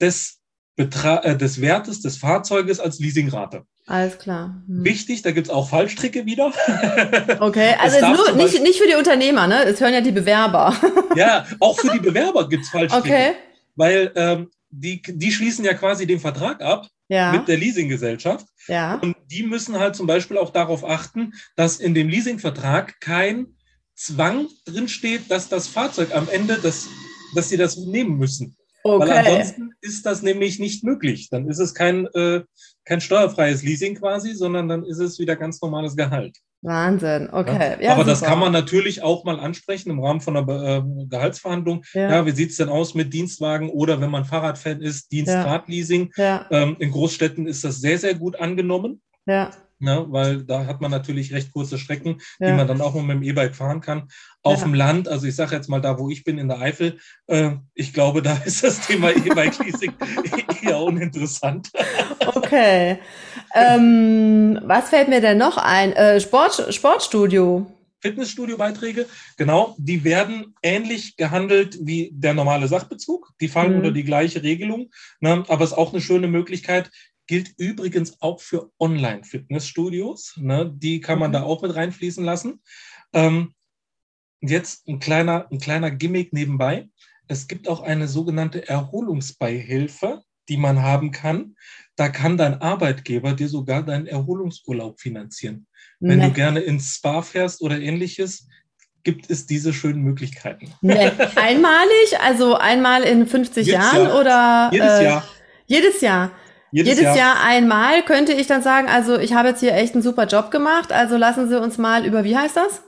des, 0.00 0.40
Betra 0.76 1.22
äh, 1.22 1.36
des 1.36 1.60
Wertes 1.60 2.00
des 2.00 2.16
Fahrzeuges 2.16 2.80
als 2.80 2.98
Leasingrate. 2.98 3.66
Alles 3.86 4.18
klar. 4.18 4.62
Hm. 4.66 4.84
Wichtig, 4.84 5.22
da 5.22 5.30
gibt's 5.30 5.48
auch 5.48 5.68
Fallstricke 5.68 6.26
wieder. 6.26 6.52
Okay, 7.40 7.74
also 7.78 8.00
nur, 8.00 8.32
nicht, 8.32 8.62
nicht 8.62 8.78
für 8.78 8.88
die 8.88 8.94
Unternehmer, 8.94 9.46
ne? 9.46 9.64
Es 9.64 9.80
hören 9.80 9.94
ja 9.94 10.00
die 10.00 10.12
Bewerber. 10.12 10.74
ja, 11.16 11.46
auch 11.60 11.78
für 11.78 11.90
die 11.90 12.00
Bewerber 12.00 12.48
gibt's 12.48 12.70
Fallstricke. 12.70 13.06
Okay. 13.06 13.32
Weil 13.76 14.10
ähm, 14.16 14.50
die, 14.70 15.02
die 15.02 15.32
schließen 15.32 15.64
ja 15.64 15.74
quasi 15.74 16.06
den 16.06 16.18
Vertrag 16.18 16.62
ab 16.62 16.88
ja. 17.08 17.32
mit 17.32 17.46
der 17.46 17.58
Leasinggesellschaft. 17.58 18.46
Ja. 18.68 18.96
Und 18.96 19.16
die 19.30 19.42
müssen 19.42 19.78
halt 19.78 19.94
zum 19.94 20.06
Beispiel 20.06 20.38
auch 20.38 20.50
darauf 20.50 20.84
achten, 20.84 21.32
dass 21.54 21.78
in 21.78 21.94
dem 21.94 22.08
Leasingvertrag 22.08 23.00
kein 23.00 23.56
Zwang 23.94 24.48
drinsteht, 24.66 25.30
dass 25.30 25.48
das 25.48 25.68
Fahrzeug 25.68 26.14
am 26.14 26.28
Ende, 26.28 26.58
das, 26.60 26.88
dass 27.34 27.48
sie 27.48 27.56
das 27.56 27.76
nehmen 27.76 28.18
müssen. 28.18 28.56
Okay. 28.94 29.08
Weil 29.08 29.18
ansonsten 29.18 29.70
ist 29.80 30.06
das 30.06 30.22
nämlich 30.22 30.58
nicht 30.58 30.84
möglich. 30.84 31.28
Dann 31.30 31.48
ist 31.48 31.58
es 31.58 31.74
kein, 31.74 32.06
äh, 32.14 32.42
kein 32.84 33.00
steuerfreies 33.00 33.62
Leasing 33.62 33.96
quasi, 33.96 34.34
sondern 34.34 34.68
dann 34.68 34.84
ist 34.84 34.98
es 34.98 35.18
wieder 35.18 35.36
ganz 35.36 35.60
normales 35.60 35.96
Gehalt. 35.96 36.38
Wahnsinn, 36.62 37.28
okay. 37.30 37.76
Ja, 37.80 37.92
aber 37.92 38.00
super. 38.00 38.10
das 38.10 38.22
kann 38.22 38.38
man 38.40 38.52
natürlich 38.52 39.02
auch 39.02 39.24
mal 39.24 39.38
ansprechen 39.38 39.90
im 39.90 40.02
Rahmen 40.02 40.20
von 40.20 40.36
einer 40.36 40.48
äh, 40.48 40.82
Gehaltsverhandlung. 41.08 41.84
Ja. 41.92 42.10
ja 42.10 42.26
wie 42.26 42.32
sieht 42.32 42.50
es 42.50 42.56
denn 42.56 42.68
aus 42.68 42.94
mit 42.94 43.12
Dienstwagen 43.12 43.68
oder 43.70 44.00
wenn 44.00 44.10
man 44.10 44.24
Fahrradfan 44.24 44.80
ist, 44.80 45.12
Dienstradleasing? 45.12 46.12
Ja. 46.16 46.46
Ähm, 46.50 46.76
in 46.80 46.90
Großstädten 46.90 47.46
ist 47.46 47.62
das 47.62 47.80
sehr, 47.80 47.98
sehr 47.98 48.14
gut 48.14 48.40
angenommen. 48.40 49.00
Ja. 49.26 49.50
Ne, 49.78 50.06
weil 50.08 50.42
da 50.42 50.64
hat 50.64 50.80
man 50.80 50.90
natürlich 50.90 51.34
recht 51.34 51.52
kurze 51.52 51.76
Strecken, 51.76 52.22
ja. 52.38 52.46
die 52.46 52.52
man 52.54 52.66
dann 52.66 52.80
auch 52.80 52.94
mit 52.94 53.10
dem 53.10 53.22
E-Bike 53.22 53.54
fahren 53.54 53.82
kann. 53.82 54.08
Auf 54.42 54.60
ja. 54.60 54.64
dem 54.64 54.72
Land, 54.72 55.06
also 55.06 55.26
ich 55.26 55.36
sage 55.36 55.54
jetzt 55.54 55.68
mal 55.68 55.82
da, 55.82 55.98
wo 55.98 56.08
ich 56.08 56.24
bin, 56.24 56.38
in 56.38 56.48
der 56.48 56.60
Eifel, 56.60 56.98
äh, 57.26 57.50
ich 57.74 57.92
glaube, 57.92 58.22
da 58.22 58.36
ist 58.44 58.64
das 58.64 58.86
Thema 58.86 59.10
E-Bike-Leasing 59.10 59.92
eher 60.62 60.80
uninteressant. 60.80 61.70
Okay. 62.24 62.98
Ähm, 63.54 64.58
was 64.64 64.88
fällt 64.88 65.08
mir 65.08 65.20
denn 65.20 65.36
noch 65.36 65.58
ein? 65.58 65.92
Äh, 65.92 66.20
Sport, 66.20 66.68
Sportstudio. 66.70 67.70
Fitnessstudio-Beiträge, 68.00 69.06
genau, 69.36 69.74
die 69.78 70.04
werden 70.04 70.54
ähnlich 70.62 71.16
gehandelt 71.16 71.78
wie 71.80 72.10
der 72.12 72.34
normale 72.34 72.68
Sachbezug. 72.68 73.32
Die 73.40 73.48
fallen 73.48 73.72
mhm. 73.72 73.78
unter 73.78 73.90
die 73.90 74.04
gleiche 74.04 74.42
Regelung, 74.42 74.90
ne? 75.20 75.44
aber 75.48 75.64
es 75.64 75.72
ist 75.72 75.78
auch 75.78 75.92
eine 75.92 76.00
schöne 76.00 76.28
Möglichkeit, 76.28 76.90
Gilt 77.26 77.54
übrigens 77.56 78.20
auch 78.20 78.40
für 78.40 78.70
Online-Fitnessstudios. 78.78 80.34
Ne? 80.36 80.72
Die 80.74 81.00
kann 81.00 81.18
man 81.18 81.30
mhm. 81.30 81.34
da 81.34 81.42
auch 81.42 81.62
mit 81.62 81.74
reinfließen 81.74 82.24
lassen. 82.24 82.62
Ähm, 83.12 83.54
jetzt 84.40 84.86
ein 84.88 84.98
kleiner, 84.98 85.46
ein 85.50 85.58
kleiner 85.58 85.90
Gimmick 85.90 86.32
nebenbei. 86.32 86.88
Es 87.28 87.48
gibt 87.48 87.68
auch 87.68 87.80
eine 87.82 88.06
sogenannte 88.06 88.68
Erholungsbeihilfe, 88.68 90.22
die 90.48 90.56
man 90.56 90.82
haben 90.82 91.10
kann. 91.10 91.56
Da 91.96 92.08
kann 92.08 92.36
dein 92.36 92.60
Arbeitgeber 92.60 93.32
dir 93.32 93.48
sogar 93.48 93.82
deinen 93.82 94.06
Erholungsurlaub 94.06 95.00
finanzieren. 95.00 95.66
Wenn 95.98 96.18
nee. 96.18 96.26
du 96.26 96.32
gerne 96.32 96.60
ins 96.60 96.94
Spa 96.94 97.22
fährst 97.22 97.62
oder 97.62 97.80
ähnliches, 97.80 98.46
gibt 99.02 99.30
es 99.30 99.46
diese 99.46 99.72
schönen 99.72 100.02
Möglichkeiten. 100.02 100.72
Nee. 100.80 101.10
Einmalig, 101.36 102.20
also 102.20 102.56
einmal 102.56 103.02
in 103.02 103.26
50 103.26 103.66
jedes 103.66 103.80
Jahren 103.80 104.08
Jahr. 104.08 104.20
oder? 104.20 104.70
Jedes 104.72 104.98
äh, 104.98 105.04
Jahr. 105.04 105.28
Jedes 105.66 106.00
Jahr. 106.00 106.32
Jedes, 106.76 106.98
Jedes 106.98 107.04
Jahr. 107.04 107.16
Jahr. 107.16 107.42
einmal 107.42 108.02
könnte 108.02 108.34
ich 108.34 108.48
dann 108.48 108.62
sagen, 108.62 108.86
also 108.86 109.18
ich 109.18 109.32
habe 109.32 109.48
jetzt 109.48 109.60
hier 109.60 109.72
echt 109.72 109.94
einen 109.94 110.02
super 110.02 110.26
Job 110.26 110.50
gemacht, 110.50 110.92
also 110.92 111.16
lassen 111.16 111.48
Sie 111.48 111.58
uns 111.58 111.78
mal 111.78 112.04
über, 112.04 112.22
wie 112.22 112.36
heißt 112.36 112.54
das? 112.54 112.82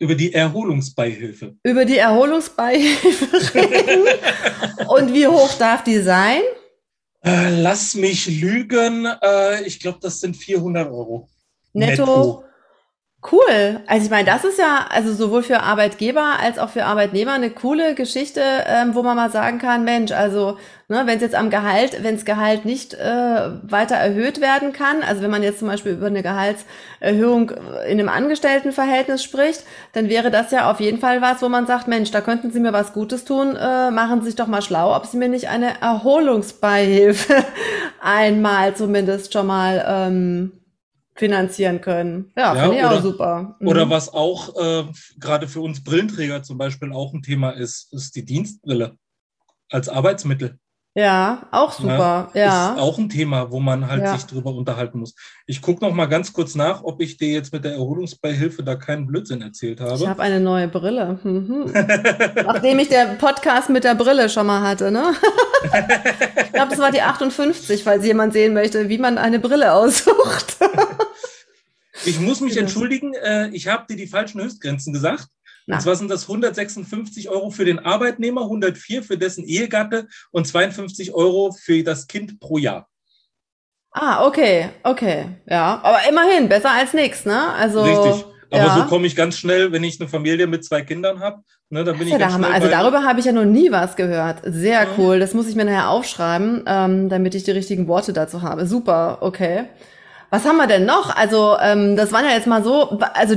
Über 0.00 0.16
die 0.16 0.34
Erholungsbeihilfe. 0.34 1.54
Über 1.62 1.84
die 1.84 1.98
Erholungsbeihilfe 1.98 3.54
reden. 3.54 4.08
Und 4.88 5.14
wie 5.14 5.28
hoch 5.28 5.54
darf 5.54 5.84
die 5.84 6.00
sein? 6.00 6.40
Äh, 7.24 7.60
lass 7.60 7.94
mich 7.94 8.26
lügen. 8.26 9.06
Äh, 9.06 9.62
ich 9.62 9.78
glaube, 9.78 9.98
das 10.02 10.18
sind 10.18 10.36
400 10.36 10.88
Euro. 10.88 11.28
Netto. 11.72 12.06
Netto. 12.06 12.44
Cool. 13.20 13.80
Also 13.88 14.04
ich 14.04 14.10
meine, 14.10 14.26
das 14.26 14.44
ist 14.44 14.60
ja 14.60 14.86
also 14.90 15.12
sowohl 15.12 15.42
für 15.42 15.60
Arbeitgeber 15.60 16.38
als 16.40 16.56
auch 16.56 16.68
für 16.68 16.84
Arbeitnehmer 16.84 17.32
eine 17.32 17.50
coole 17.50 17.96
Geschichte, 17.96 18.40
ähm, 18.66 18.94
wo 18.94 19.02
man 19.02 19.16
mal 19.16 19.30
sagen 19.32 19.58
kann, 19.58 19.82
Mensch, 19.82 20.12
also 20.12 20.56
ne, 20.86 21.02
wenn 21.04 21.16
es 21.16 21.22
jetzt 21.22 21.34
am 21.34 21.50
Gehalt, 21.50 22.04
wenn 22.04 22.14
das 22.14 22.24
Gehalt 22.24 22.64
nicht 22.64 22.94
äh, 22.94 23.50
weiter 23.64 23.96
erhöht 23.96 24.40
werden 24.40 24.72
kann, 24.72 25.02
also 25.02 25.20
wenn 25.20 25.32
man 25.32 25.42
jetzt 25.42 25.58
zum 25.58 25.66
Beispiel 25.66 25.92
über 25.92 26.06
eine 26.06 26.22
Gehaltserhöhung 26.22 27.50
in 27.88 27.98
einem 27.98 28.08
Angestelltenverhältnis 28.08 29.24
spricht, 29.24 29.64
dann 29.94 30.08
wäre 30.08 30.30
das 30.30 30.52
ja 30.52 30.70
auf 30.70 30.78
jeden 30.78 31.00
Fall 31.00 31.20
was, 31.20 31.42
wo 31.42 31.48
man 31.48 31.66
sagt, 31.66 31.88
Mensch, 31.88 32.12
da 32.12 32.20
könnten 32.20 32.52
Sie 32.52 32.60
mir 32.60 32.72
was 32.72 32.92
Gutes 32.92 33.24
tun, 33.24 33.56
äh, 33.56 33.90
machen 33.90 34.20
Sie 34.20 34.26
sich 34.26 34.36
doch 34.36 34.46
mal 34.46 34.62
schlau, 34.62 34.94
ob 34.94 35.06
Sie 35.06 35.16
mir 35.16 35.28
nicht 35.28 35.48
eine 35.48 35.80
Erholungsbeihilfe 35.80 37.34
einmal 38.00 38.76
zumindest 38.76 39.32
schon 39.32 39.48
mal 39.48 39.84
ähm, 39.88 40.52
finanzieren 41.18 41.80
können. 41.80 42.32
Ja, 42.36 42.54
ja 42.54 42.62
finde 42.62 42.78
ich 42.78 42.84
auch 42.84 43.02
super. 43.02 43.56
Mhm. 43.58 43.68
Oder 43.68 43.90
was 43.90 44.12
auch 44.12 44.56
äh, 44.56 44.84
gerade 45.18 45.48
für 45.48 45.60
uns 45.60 45.82
Brillenträger 45.82 46.42
zum 46.42 46.58
Beispiel 46.58 46.92
auch 46.92 47.12
ein 47.12 47.22
Thema 47.22 47.50
ist, 47.50 47.92
ist 47.92 48.14
die 48.16 48.24
Dienstbrille 48.24 48.96
als 49.70 49.88
Arbeitsmittel. 49.88 50.58
Ja, 50.98 51.46
auch 51.52 51.70
super. 51.70 52.28
Ja, 52.34 52.40
ja. 52.40 52.72
Ist 52.72 52.80
auch 52.80 52.98
ein 52.98 53.08
Thema, 53.08 53.52
wo 53.52 53.60
man 53.60 53.86
halt 53.86 54.02
ja. 54.02 54.16
sich 54.16 54.26
drüber 54.26 54.52
unterhalten 54.52 54.98
muss. 54.98 55.14
Ich 55.46 55.62
gucke 55.62 55.84
noch 55.84 55.94
mal 55.94 56.06
ganz 56.06 56.32
kurz 56.32 56.56
nach, 56.56 56.82
ob 56.82 57.00
ich 57.00 57.16
dir 57.16 57.28
jetzt 57.28 57.52
mit 57.52 57.64
der 57.64 57.74
Erholungsbeihilfe 57.74 58.64
da 58.64 58.74
keinen 58.74 59.06
Blödsinn 59.06 59.40
erzählt 59.40 59.80
habe. 59.80 59.94
Ich 59.94 60.08
habe 60.08 60.20
eine 60.20 60.40
neue 60.40 60.66
Brille. 60.66 61.20
Mhm. 61.22 61.70
Nachdem 62.44 62.80
ich 62.80 62.88
der 62.88 63.14
Podcast 63.14 63.70
mit 63.70 63.84
der 63.84 63.94
Brille 63.94 64.28
schon 64.28 64.48
mal 64.48 64.60
hatte, 64.60 64.90
ne? 64.90 65.12
ich 65.62 66.52
glaube, 66.52 66.70
das 66.70 66.80
war 66.80 66.90
die 66.90 67.02
58, 67.02 67.84
falls 67.84 68.04
jemand 68.04 68.32
sehen 68.32 68.52
möchte, 68.52 68.88
wie 68.88 68.98
man 68.98 69.18
eine 69.18 69.38
Brille 69.38 69.74
aussucht. 69.74 70.56
ich 72.06 72.18
muss 72.18 72.40
mich 72.40 72.56
entschuldigen, 72.56 73.14
äh, 73.14 73.50
ich 73.50 73.68
habe 73.68 73.84
dir 73.88 73.96
die 73.96 74.08
falschen 74.08 74.40
Höchstgrenzen 74.40 74.92
gesagt. 74.92 75.28
Na. 75.68 75.76
Und 75.76 75.82
zwar 75.82 75.96
sind 75.96 76.10
das 76.10 76.22
156 76.22 77.28
Euro 77.28 77.50
für 77.50 77.66
den 77.66 77.78
Arbeitnehmer, 77.78 78.44
104 78.44 79.02
für 79.02 79.18
dessen 79.18 79.44
Ehegatte 79.44 80.08
und 80.30 80.46
52 80.46 81.12
Euro 81.12 81.52
für 81.52 81.82
das 81.82 82.06
Kind 82.06 82.40
pro 82.40 82.56
Jahr. 82.56 82.88
Ah, 83.90 84.26
okay, 84.26 84.70
okay, 84.82 85.26
ja. 85.46 85.78
Aber 85.82 85.98
immerhin, 86.08 86.48
besser 86.48 86.70
als 86.70 86.94
nichts, 86.94 87.26
ne? 87.26 87.52
Also, 87.52 87.82
Richtig. 87.82 88.24
Aber 88.50 88.64
ja. 88.64 88.76
so 88.76 88.84
komme 88.84 89.06
ich 89.06 89.14
ganz 89.14 89.36
schnell, 89.36 89.70
wenn 89.70 89.84
ich 89.84 90.00
eine 90.00 90.08
Familie 90.08 90.46
mit 90.46 90.64
zwei 90.64 90.80
Kindern 90.80 91.20
habe. 91.20 91.42
Ne, 91.68 91.84
dann 91.84 91.98
bin 91.98 92.06
ich 92.06 92.14
ja 92.14 92.18
ganz 92.18 92.42
Also 92.42 92.68
darüber 92.68 93.02
habe 93.02 93.20
ich 93.20 93.26
ja 93.26 93.32
noch 93.32 93.44
nie 93.44 93.70
was 93.70 93.94
gehört. 93.94 94.38
Sehr 94.44 94.84
ja. 94.84 94.88
cool. 94.96 95.20
Das 95.20 95.34
muss 95.34 95.48
ich 95.48 95.54
mir 95.54 95.66
nachher 95.66 95.90
aufschreiben, 95.90 96.64
ähm, 96.66 97.10
damit 97.10 97.34
ich 97.34 97.44
die 97.44 97.50
richtigen 97.50 97.88
Worte 97.88 98.14
dazu 98.14 98.40
habe. 98.40 98.66
Super, 98.66 99.18
okay. 99.20 99.64
Was 100.30 100.44
haben 100.44 100.56
wir 100.58 100.66
denn 100.66 100.84
noch? 100.84 101.14
Also 101.14 101.56
ähm, 101.60 101.96
das 101.96 102.12
waren 102.12 102.24
ja 102.24 102.32
jetzt 102.32 102.46
mal 102.46 102.62
so, 102.62 102.98
also 103.14 103.34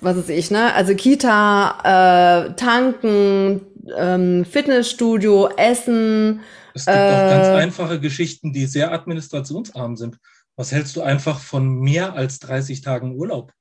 was 0.00 0.16
ist 0.16 0.30
ich, 0.30 0.50
ne? 0.50 0.74
Also 0.74 0.94
Kita, 0.94 2.48
äh, 2.48 2.54
Tanken, 2.54 3.60
ähm, 3.96 4.44
Fitnessstudio, 4.44 5.50
Essen. 5.56 6.40
Es 6.74 6.86
gibt 6.86 6.96
äh, 6.96 7.00
auch 7.00 7.30
ganz 7.30 7.48
einfache 7.48 8.00
Geschichten, 8.00 8.52
die 8.52 8.66
sehr 8.66 8.92
administrationsarm 8.92 9.96
sind. 9.96 10.18
Was 10.56 10.72
hältst 10.72 10.96
du 10.96 11.02
einfach 11.02 11.38
von 11.38 11.80
mehr 11.80 12.14
als 12.14 12.40
30 12.40 12.80
Tagen 12.80 13.14
Urlaub? 13.16 13.52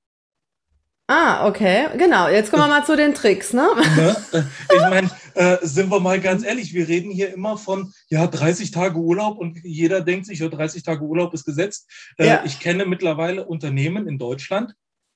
Ah, 1.12 1.46
okay, 1.46 1.90
genau. 1.98 2.30
Jetzt 2.30 2.52
kommen 2.52 2.64
wir 2.64 2.70
mal 2.70 2.86
zu 2.86 2.96
den 2.96 3.14
Tricks, 3.14 3.52
ne? 3.52 3.68
ne? 3.98 4.16
Ich 4.74 4.82
meine, 4.82 5.12
äh, 5.34 5.58
sind 5.62 5.92
wir 5.92 6.00
mal 6.00 6.22
ganz 6.22 6.42
ehrlich, 6.46 6.74
wir 6.74 6.88
reden 6.88 7.12
hier 7.12 7.34
immer 7.34 7.58
von, 7.58 7.92
ja, 8.08 8.28
30 8.28 8.72
Tage 8.72 8.96
Urlaub 8.98 9.38
und 9.38 9.60
jeder 9.62 10.00
denkt 10.00 10.26
sich, 10.26 10.40
ja, 10.40 10.48
30 10.48 10.84
Tage 10.84 11.04
Urlaub 11.04 11.34
ist 11.34 11.44
gesetzt. 11.44 11.92
Äh, 12.18 12.28
ja. 12.28 12.44
Ich 12.46 12.62
kenne 12.62 12.86
mittlerweile 12.86 13.44
Unternehmen 13.44 14.08
in 14.08 14.20
Deutschland, 14.20 14.74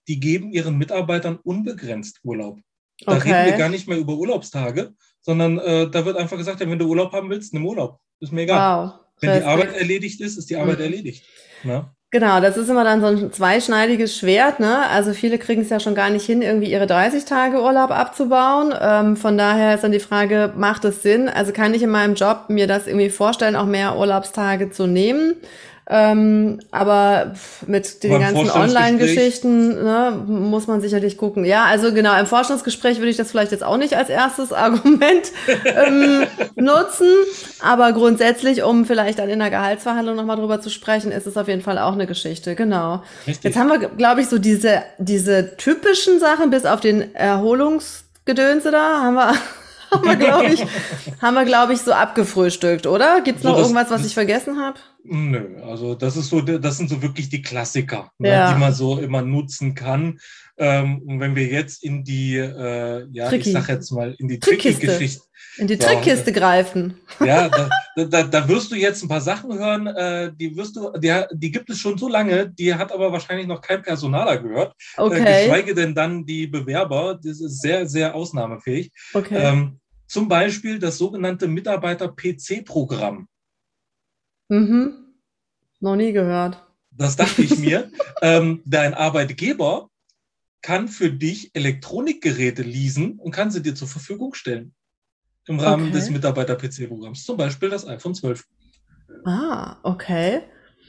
die 0.09 0.19
geben 0.19 0.51
ihren 0.51 0.77
Mitarbeitern 0.77 1.39
unbegrenzt 1.41 2.19
Urlaub. 2.23 2.59
Da 3.05 3.15
okay. 3.15 3.31
reden 3.31 3.51
wir 3.51 3.57
gar 3.57 3.69
nicht 3.69 3.87
mehr 3.87 3.97
über 3.97 4.15
Urlaubstage, 4.15 4.93
sondern 5.21 5.59
äh, 5.59 5.89
da 5.89 6.03
wird 6.03 6.17
einfach 6.17 6.35
gesagt, 6.35 6.59
ja, 6.59 6.69
wenn 6.69 6.77
du 6.77 6.89
Urlaub 6.89 7.13
haben 7.13 7.29
willst, 7.29 7.53
nimm 7.53 7.65
Urlaub. 7.65 7.99
Ist 8.19 8.33
mir 8.33 8.41
egal. 8.41 8.87
Wow. 8.87 8.93
Wenn 9.21 9.39
die 9.39 9.45
Arbeit 9.45 9.73
erledigt 9.73 10.19
ist, 10.19 10.37
ist 10.37 10.49
die 10.49 10.57
Arbeit 10.57 10.79
mhm. 10.79 10.83
erledigt. 10.83 11.23
Na? 11.63 11.95
Genau, 12.15 12.39
das 12.39 12.55
ist 12.55 12.69
immer 12.69 12.85
dann 12.85 13.01
so 13.01 13.07
ein 13.07 13.33
zweischneidiges 13.33 14.15
Schwert. 14.15 14.61
Ne? 14.61 14.87
Also 14.87 15.11
viele 15.11 15.37
kriegen 15.37 15.63
es 15.63 15.69
ja 15.69 15.81
schon 15.81 15.95
gar 15.95 16.09
nicht 16.09 16.25
hin, 16.25 16.41
irgendwie 16.41 16.71
ihre 16.71 16.87
30 16.87 17.25
Tage 17.25 17.61
Urlaub 17.61 17.91
abzubauen. 17.91 18.73
Ähm, 18.79 19.17
von 19.17 19.37
daher 19.37 19.75
ist 19.75 19.83
dann 19.83 19.91
die 19.91 19.99
Frage, 19.99 20.53
macht 20.55 20.85
es 20.85 21.03
Sinn? 21.03 21.27
Also 21.27 21.51
kann 21.51 21.73
ich 21.73 21.83
in 21.83 21.89
meinem 21.89 22.15
Job 22.15 22.45
mir 22.47 22.67
das 22.67 22.87
irgendwie 22.87 23.09
vorstellen, 23.09 23.57
auch 23.57 23.65
mehr 23.65 23.97
Urlaubstage 23.97 24.69
zu 24.69 24.87
nehmen? 24.87 25.33
Ähm, 25.87 26.61
aber 26.71 27.33
mit 27.67 28.01
den 28.01 28.19
ganzen 28.19 28.49
Online-Geschichten 28.49 29.83
ne, 29.83 30.19
muss 30.25 30.65
man 30.65 30.81
sicherlich 30.81 31.15
gucken. 31.15 31.45
Ja, 31.45 31.65
also 31.65 31.93
genau, 31.93 32.19
im 32.19 32.25
Forschungsgespräch 32.25 32.97
würde 32.97 33.11
ich 33.11 33.17
das 33.17 33.29
vielleicht 33.29 33.51
jetzt 33.51 33.63
auch 33.63 33.77
nicht 33.77 33.95
als 33.95 34.09
erstes 34.09 34.51
Argument 34.53 35.31
ähm, 35.65 36.25
nutzen. 36.55 37.07
Aber 37.61 37.93
grundsätzlich, 37.93 38.63
um 38.63 38.85
vielleicht 38.85 39.19
dann 39.19 39.29
in 39.29 39.37
der 39.37 39.51
Gehaltsverhandlung 39.51 40.15
nochmal 40.15 40.37
drüber 40.37 40.59
zu 40.59 40.71
sprechen, 40.71 41.11
ist 41.11 41.27
es 41.27 41.37
auf 41.37 41.47
jeden 41.47 41.61
Fall 41.61 41.77
auch 41.77 41.93
eine 41.93 42.07
Geschichte. 42.07 42.55
Genau. 42.55 43.03
Richtig. 43.27 43.43
Jetzt 43.43 43.57
haben 43.57 43.69
wir, 43.69 43.77
glaube 43.77 44.21
ich, 44.21 44.27
so 44.27 44.39
diese, 44.39 44.81
diese 44.97 45.55
typischen 45.55 46.19
Sachen 46.19 46.49
bis 46.49 46.65
auf 46.65 46.79
den 46.79 47.13
Erholungsgedönse 47.13 48.71
da, 48.71 49.01
haben 49.03 49.15
wir 49.15 49.33
haben 49.91 50.03
wir, 50.03 50.15
glaube 50.15 50.47
ich, 50.47 50.65
haben 51.21 51.35
wir, 51.35 51.45
glaube 51.45 51.73
ich, 51.73 51.81
so 51.81 51.91
abgefrühstückt, 51.91 52.87
oder? 52.87 53.21
Gibt 53.21 53.39
es 53.39 53.43
noch 53.43 53.55
so, 53.55 53.61
irgendwas, 53.61 53.91
was 53.91 54.03
ich 54.03 54.15
vergessen 54.15 54.59
habe? 54.59 54.79
Nö, 55.07 55.61
also 55.61 55.93
das 55.93 56.17
ist 56.17 56.29
so, 56.29 56.41
das 56.41 56.77
sind 56.77 56.89
so 56.89 57.01
wirklich 57.01 57.29
die 57.29 57.43
Klassiker, 57.43 58.11
ne, 58.17 58.29
ja. 58.29 58.47
ne, 58.47 58.53
die 58.55 58.59
man 58.59 58.73
so 58.73 58.97
immer 58.97 59.21
nutzen 59.21 59.75
kann. 59.75 60.19
Ähm, 60.57 61.01
und 61.05 61.19
wenn 61.19 61.35
wir 61.35 61.45
jetzt 61.45 61.83
in 61.83 62.03
die, 62.03 62.37
äh, 62.37 63.05
ja, 63.11 63.29
Tricky. 63.29 63.49
ich 63.49 63.53
sag 63.53 63.69
jetzt 63.69 63.91
mal, 63.91 64.15
in 64.17 64.27
die 64.27 64.39
Tricky-Geschichte. 64.39 65.21
In 65.57 65.67
die 65.67 65.77
Trickkiste 65.77 66.31
ja, 66.31 66.37
greifen. 66.37 66.95
Ja, 67.23 67.49
da, 67.95 68.05
da, 68.05 68.23
da, 68.23 68.47
wirst 68.49 68.71
du 68.71 68.75
jetzt 68.75 69.03
ein 69.03 69.07
paar 69.07 69.21
Sachen 69.21 69.57
hören, 69.57 69.87
äh, 69.87 70.31
die 70.33 70.55
wirst 70.55 70.75
du, 70.75 70.91
die, 70.97 71.13
die 71.33 71.51
gibt 71.51 71.69
es 71.69 71.77
schon 71.77 71.97
so 71.97 72.09
lange, 72.09 72.49
die 72.49 72.73
hat 72.73 72.91
aber 72.91 73.11
wahrscheinlich 73.11 73.47
noch 73.47 73.61
kein 73.61 73.81
Personaler 73.81 74.37
gehört. 74.37 74.73
Äh, 74.97 75.01
okay. 75.01 75.23
Äh, 75.23 75.45
geschweige 75.45 75.75
denn 75.75 75.93
dann 75.93 76.25
die 76.25 76.47
Bewerber, 76.47 77.19
das 77.21 77.41
ist 77.41 77.61
sehr, 77.61 77.87
sehr 77.87 78.15
ausnahmefähig. 78.15 78.91
Okay. 79.13 79.37
Ähm, 79.37 79.79
zum 80.07 80.27
Beispiel 80.27 80.79
das 80.79 80.97
sogenannte 80.97 81.47
Mitarbeiter-PC-Programm. 81.47 83.27
Mhm. 84.49 84.93
Noch 85.79 85.95
nie 85.95 86.11
gehört. 86.13 86.63
Das 86.91 87.15
dachte 87.15 87.41
ich 87.41 87.57
mir. 87.57 87.91
ähm, 88.21 88.61
dein 88.65 88.93
Arbeitgeber 88.93 89.89
kann 90.61 90.87
für 90.87 91.11
dich 91.11 91.51
Elektronikgeräte 91.53 92.63
leasen 92.63 93.19
und 93.19 93.31
kann 93.31 93.51
sie 93.51 93.61
dir 93.61 93.75
zur 93.75 93.87
Verfügung 93.87 94.33
stellen. 94.33 94.73
Im 95.47 95.59
Rahmen 95.59 95.89
Okay. 95.89 95.93
des 95.93 96.09
Mitarbeiter-PC-Programms. 96.09 97.23
Zum 97.23 97.37
Beispiel 97.37 97.69
das 97.69 97.87
iPhone 97.87 98.15
12. 98.15 98.43
Ah, 99.25 99.77
okay. 99.83 100.41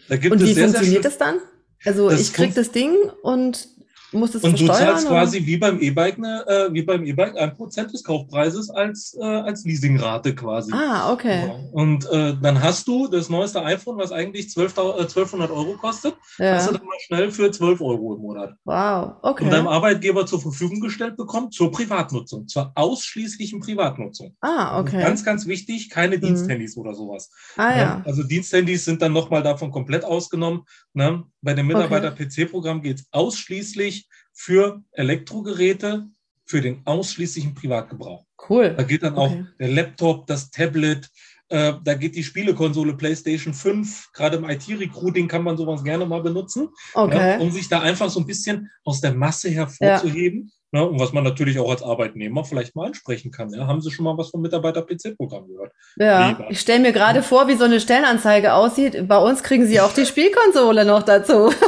Und 0.08 0.20
wie 0.40 0.54
sehr, 0.54 0.54
sehr 0.54 0.64
funktioniert 0.64 0.94
schön- 0.94 1.02
das 1.02 1.18
dann? 1.18 1.40
Also 1.84 2.08
Das 2.08 2.20
ich 2.20 2.32
krieg 2.32 2.54
das 2.54 2.72
Ding 2.72 2.94
und 3.22 3.68
muss 4.16 4.35
es 4.35 4.42
Und 4.42 4.59
du 4.61 4.66
zahlst 4.66 5.07
oder? 5.07 5.14
quasi 5.16 5.44
wie 5.46 5.57
beim 5.57 5.81
E-Bike, 5.81 6.18
ne, 6.18 6.44
äh, 6.46 6.72
wie 6.72 6.83
beim 6.83 7.05
E-Bike 7.05 7.37
ein 7.37 7.55
Prozent 7.55 7.92
des 7.92 8.02
Kaufpreises 8.02 8.70
als, 8.70 9.16
äh, 9.20 9.24
als 9.24 9.64
Leasingrate 9.64 10.35
quasi. 10.35 10.72
Ah, 10.74 11.12
okay. 11.12 11.50
Und 11.72 12.09
äh, 12.11 12.35
dann 12.40 12.62
hast 12.62 12.87
du 12.88 13.07
das 13.09 13.29
neueste 13.29 13.62
iPhone, 13.64 13.98
was 13.98 14.12
eigentlich 14.12 14.50
12, 14.50 14.76
äh, 14.76 14.81
1200 14.81 15.50
Euro 15.50 15.74
kostet, 15.76 16.14
hast 16.38 16.68
du 16.68 16.72
Ja. 16.72 16.79
dann 16.79 16.87
mal 16.87 16.96
schnell 17.07 17.31
für 17.31 17.50
12 17.50 17.81
Euro 17.81 18.14
im 18.14 18.22
Monat. 18.22 18.55
Wow, 18.64 19.14
Und 19.22 19.40
deinem 19.52 19.66
okay. 19.66 19.74
Arbeitgeber 19.76 20.26
zur 20.26 20.40
Verfügung 20.40 20.81
gestellt 20.81 21.16
bekommen 21.16 21.50
zur 21.50 21.70
Privatnutzung, 21.70 22.48
zur 22.48 22.72
ausschließlichen 22.74 23.61
Privatnutzung. 23.61 24.35
Ah, 24.40 24.81
okay. 24.81 25.00
Ganz, 25.02 25.24
ganz 25.24 25.46
wichtig, 25.46 25.90
keine 25.90 26.16
Mhm. 26.16 26.20
Diensthandys 26.22 26.76
oder 26.76 26.94
sowas. 26.94 27.31
ah 27.57 27.70
Ne? 27.70 27.76
ja. 27.81 28.02
Also 28.05 28.22
Diensthandys 28.22 28.85
sind 28.85 29.02
dann 29.02 29.12
nochmal 29.12 29.42
davon 29.42 29.70
komplett 29.70 30.05
ausgenommen. 30.05 30.62
Ne? 30.94 31.22
Bei 31.42 31.55
dem 31.55 31.66
Mitarbeiter-PC-Programm 31.66 32.83
geht 32.83 33.00
es 33.00 33.07
ausschließlich 33.12 34.05
für 34.37 34.83
Elektrogeräte, 34.92 36.07
für 36.44 36.61
den 36.61 36.83
ausschließlichen 36.85 37.55
Privatgebrauch. 37.55 38.25
Cool. 38.49 38.75
Da 38.77 38.83
geht 38.85 39.03
dann 39.03 39.16
auch 39.16 39.31
Okay. 39.33 39.46
der 39.59 39.68
Laptop, 39.68 40.27
das 40.27 40.51
Tablet, 40.51 41.11
äh, 41.49 41.72
da 41.83 41.94
geht 41.94 42.14
die 42.14 42.22
Spielekonsole 42.22 42.94
PlayStation 42.94 43.55
5. 43.55 44.12
Gerade 44.12 44.37
im 44.37 44.44
IT-Recruiting 44.49 45.27
kann 45.27 45.42
man 45.42 45.57
sowas 45.57 45.83
gerne 45.83 46.05
mal 46.07 46.20
benutzen, 46.22 46.68
Okay. 46.94 47.38
ne? 47.38 47.38
um 47.40 47.51
sich 47.51 47.68
da 47.68 47.81
einfach 47.81 48.11
so 48.11 48.20
ein 48.20 48.27
bisschen 48.27 48.70
aus 48.85 49.01
der 49.01 49.14
Masse 49.14 49.49
hervorzuheben. 49.51 50.53
Ne? 50.72 50.85
Und 50.85 50.98
was 50.98 51.12
man 51.12 51.22
natürlich 51.24 51.59
auch 51.59 51.70
als 51.70 51.83
Arbeitnehmer 51.83 52.44
vielleicht 52.44 52.74
mal 52.74 52.87
ansprechen 52.88 53.31
kann. 53.31 53.50
Ja? 53.50 53.66
Haben 53.66 53.81
Sie 53.81 53.90
schon 53.90 54.05
mal 54.05 54.18
was 54.18 54.31
vom 54.31 54.42
Mitarbeiter-PC-Programm 54.42 55.46
gehört? 55.48 55.72
Ja, 55.96 56.29
Lieber. 56.31 56.50
ich 56.50 56.61
stelle 56.61 56.81
mir 56.81 56.92
gerade 56.92 57.22
vor, 57.22 57.46
wie 57.48 57.55
so 57.55 57.64
eine 57.64 57.81
Stellenanzeige 57.81 58.52
aussieht. 58.55 59.07
Bei 59.09 59.18
uns 59.18 59.42
kriegen 59.42 59.66
sie 59.66 59.81
auch 59.81 59.92
die 59.92 60.07
Spielkonsole 60.07 60.85
noch 60.85 61.02
dazu. 61.02 61.50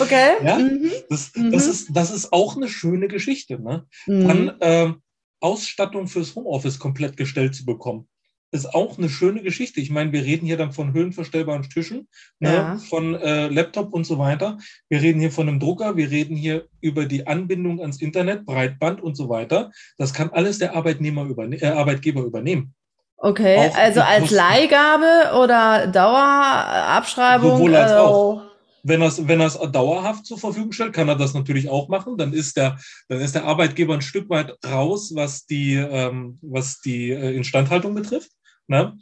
Okay. 0.00 0.32
Ja? 0.44 0.58
Mhm. 0.58 0.90
Das, 1.08 1.32
Mhm. 1.34 1.52
das, 1.52 1.66
ist, 1.66 1.88
das 1.94 2.10
ist 2.10 2.32
auch 2.32 2.56
eine 2.56 2.68
schöne 2.68 3.08
Geschichte. 3.08 3.60
Ne? 3.60 3.86
Mhm. 4.06 4.28
Dann 4.28 4.56
ähm, 4.60 5.02
Ausstattung 5.40 6.06
fürs 6.06 6.34
Homeoffice 6.34 6.78
komplett 6.78 7.16
gestellt 7.16 7.54
zu 7.54 7.64
bekommen. 7.64 8.08
Ist 8.52 8.74
auch 8.74 8.98
eine 8.98 9.08
schöne 9.08 9.42
Geschichte. 9.42 9.80
Ich 9.80 9.90
meine, 9.90 10.10
wir 10.12 10.24
reden 10.24 10.44
hier 10.44 10.56
dann 10.56 10.72
von 10.72 10.92
höhenverstellbaren 10.92 11.62
Tischen, 11.62 12.08
ne, 12.40 12.52
Ja. 12.52 12.76
von 12.78 13.14
äh, 13.14 13.46
Laptop 13.46 13.92
und 13.92 14.04
so 14.04 14.18
weiter. 14.18 14.58
Wir 14.88 15.00
reden 15.00 15.20
hier 15.20 15.30
von 15.30 15.48
einem 15.48 15.60
Drucker, 15.60 15.96
wir 15.96 16.10
reden 16.10 16.34
hier 16.34 16.66
über 16.80 17.06
die 17.06 17.28
Anbindung 17.28 17.80
ans 17.80 18.00
Internet, 18.00 18.44
Breitband 18.44 19.00
und 19.00 19.16
so 19.16 19.28
weiter. 19.28 19.70
Das 19.98 20.12
kann 20.12 20.30
alles 20.30 20.58
der 20.58 20.74
Arbeitnehmer 20.74 21.24
überne 21.24 21.62
äh, 21.62 21.66
Arbeitgeber 21.66 22.22
übernehmen. 22.22 22.74
Okay, 23.22 23.56
auch 23.56 23.76
also 23.76 24.00
als. 24.00 24.30
Leihgabe 24.30 25.36
oder 25.36 25.86
Dauerabschreibung? 25.88 27.50
Sowohl 27.58 27.76
als 27.76 27.92
äh, 27.92 27.96
auch. 27.96 28.42
Wenn 28.82 29.02
er 29.02 29.08
es 29.08 29.28
wenn 29.28 29.40
er's 29.40 29.58
dauerhaft 29.58 30.24
zur 30.24 30.38
Verfügung 30.38 30.72
stellt, 30.72 30.94
kann 30.94 31.06
er 31.06 31.16
das 31.16 31.34
natürlich 31.34 31.68
auch 31.68 31.88
machen. 31.88 32.16
Dann 32.16 32.32
ist 32.32 32.56
der, 32.56 32.78
dann 33.08 33.20
ist 33.20 33.34
der 33.34 33.44
Arbeitgeber 33.44 33.92
ein 33.92 34.00
Stück 34.00 34.30
weit 34.30 34.56
raus, 34.66 35.12
was 35.14 35.44
die, 35.44 35.74
ähm, 35.74 36.38
was 36.40 36.80
die 36.80 37.10
äh, 37.10 37.36
Instandhaltung 37.36 37.94
betrifft. 37.94 38.30
Ne? 38.70 38.96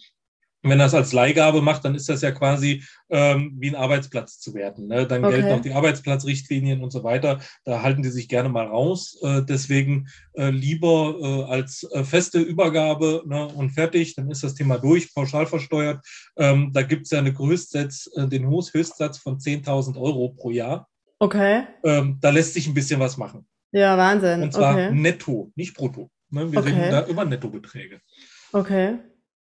Wenn 0.63 0.81
er 0.81 0.87
es 0.87 0.95
als 0.95 1.13
Leihgabe 1.13 1.61
macht, 1.63 1.85
dann 1.85 1.95
ist 1.95 2.09
das 2.09 2.23
ja 2.23 2.33
quasi 2.33 2.83
ähm, 3.11 3.55
wie 3.61 3.69
ein 3.69 3.77
Arbeitsplatz 3.77 4.41
zu 4.41 4.55
werten. 4.55 4.89
Ne? 4.89 5.07
Dann 5.07 5.23
Okay. 5.25 5.37
gelten 5.37 5.53
auch 5.53 5.61
die 5.61 5.73
Arbeitsplatzrichtlinien 5.73 6.83
und 6.83 6.91
so 6.91 7.05
weiter. 7.05 7.39
Da 7.65 7.83
halten 7.83 8.03
die 8.03 8.09
sich 8.09 8.29
gerne 8.29 8.49
mal 8.49 8.67
raus. 8.67 9.19
Äh, 9.23 9.43
deswegen 9.43 10.09
äh, 10.33 10.51
lieber 10.51 11.17
äh, 11.21 11.53
als 11.53 11.85
äh, 11.93 12.03
feste 12.03 12.41
Übergabe 12.41 13.23
ne? 13.27 13.47
und 13.47 13.71
fertig. 13.71 14.17
Dann 14.17 14.31
ist 14.31 14.43
das 14.43 14.55
Thema 14.55 14.79
durch, 14.79 15.15
pauschal 15.15 15.47
versteuert. 15.47 16.05
Ähm, 16.37 16.73
da 16.73 16.83
gibt 16.83 17.05
es 17.05 17.11
ja 17.13 17.19
eine 17.19 17.33
Größtsatz, 17.33 18.11
äh, 18.17 18.27
den 18.27 18.49
Höchst- 18.49 18.73
Höchstsatz 18.75 19.19
von 19.19 19.39
10.000 19.39 19.97
Euro 19.97 20.31
pro 20.31 20.51
Jahr. 20.51 20.89
Okay. 21.21 21.65
Ähm, 21.85 22.19
da 22.21 22.31
lässt 22.31 22.55
sich 22.55 22.67
ein 22.67 22.75
bisschen 22.75 22.99
was 23.01 23.17
machen. 23.17 23.47
Ja, 23.71 23.97
Wahnsinn. 23.99 24.43
Und 24.43 24.53
zwar 24.55 24.73
Okay. 24.75 24.91
netto, 24.93 25.53
nicht 25.55 25.77
brutto. 25.77 26.11
Ne? 26.31 26.51
Wir 26.51 26.59
Okay. 26.59 26.71
reden 26.71 26.91
da 26.91 27.07
über 27.07 27.25
Nettobeträge. 27.25 28.01
Okay. 28.53 28.99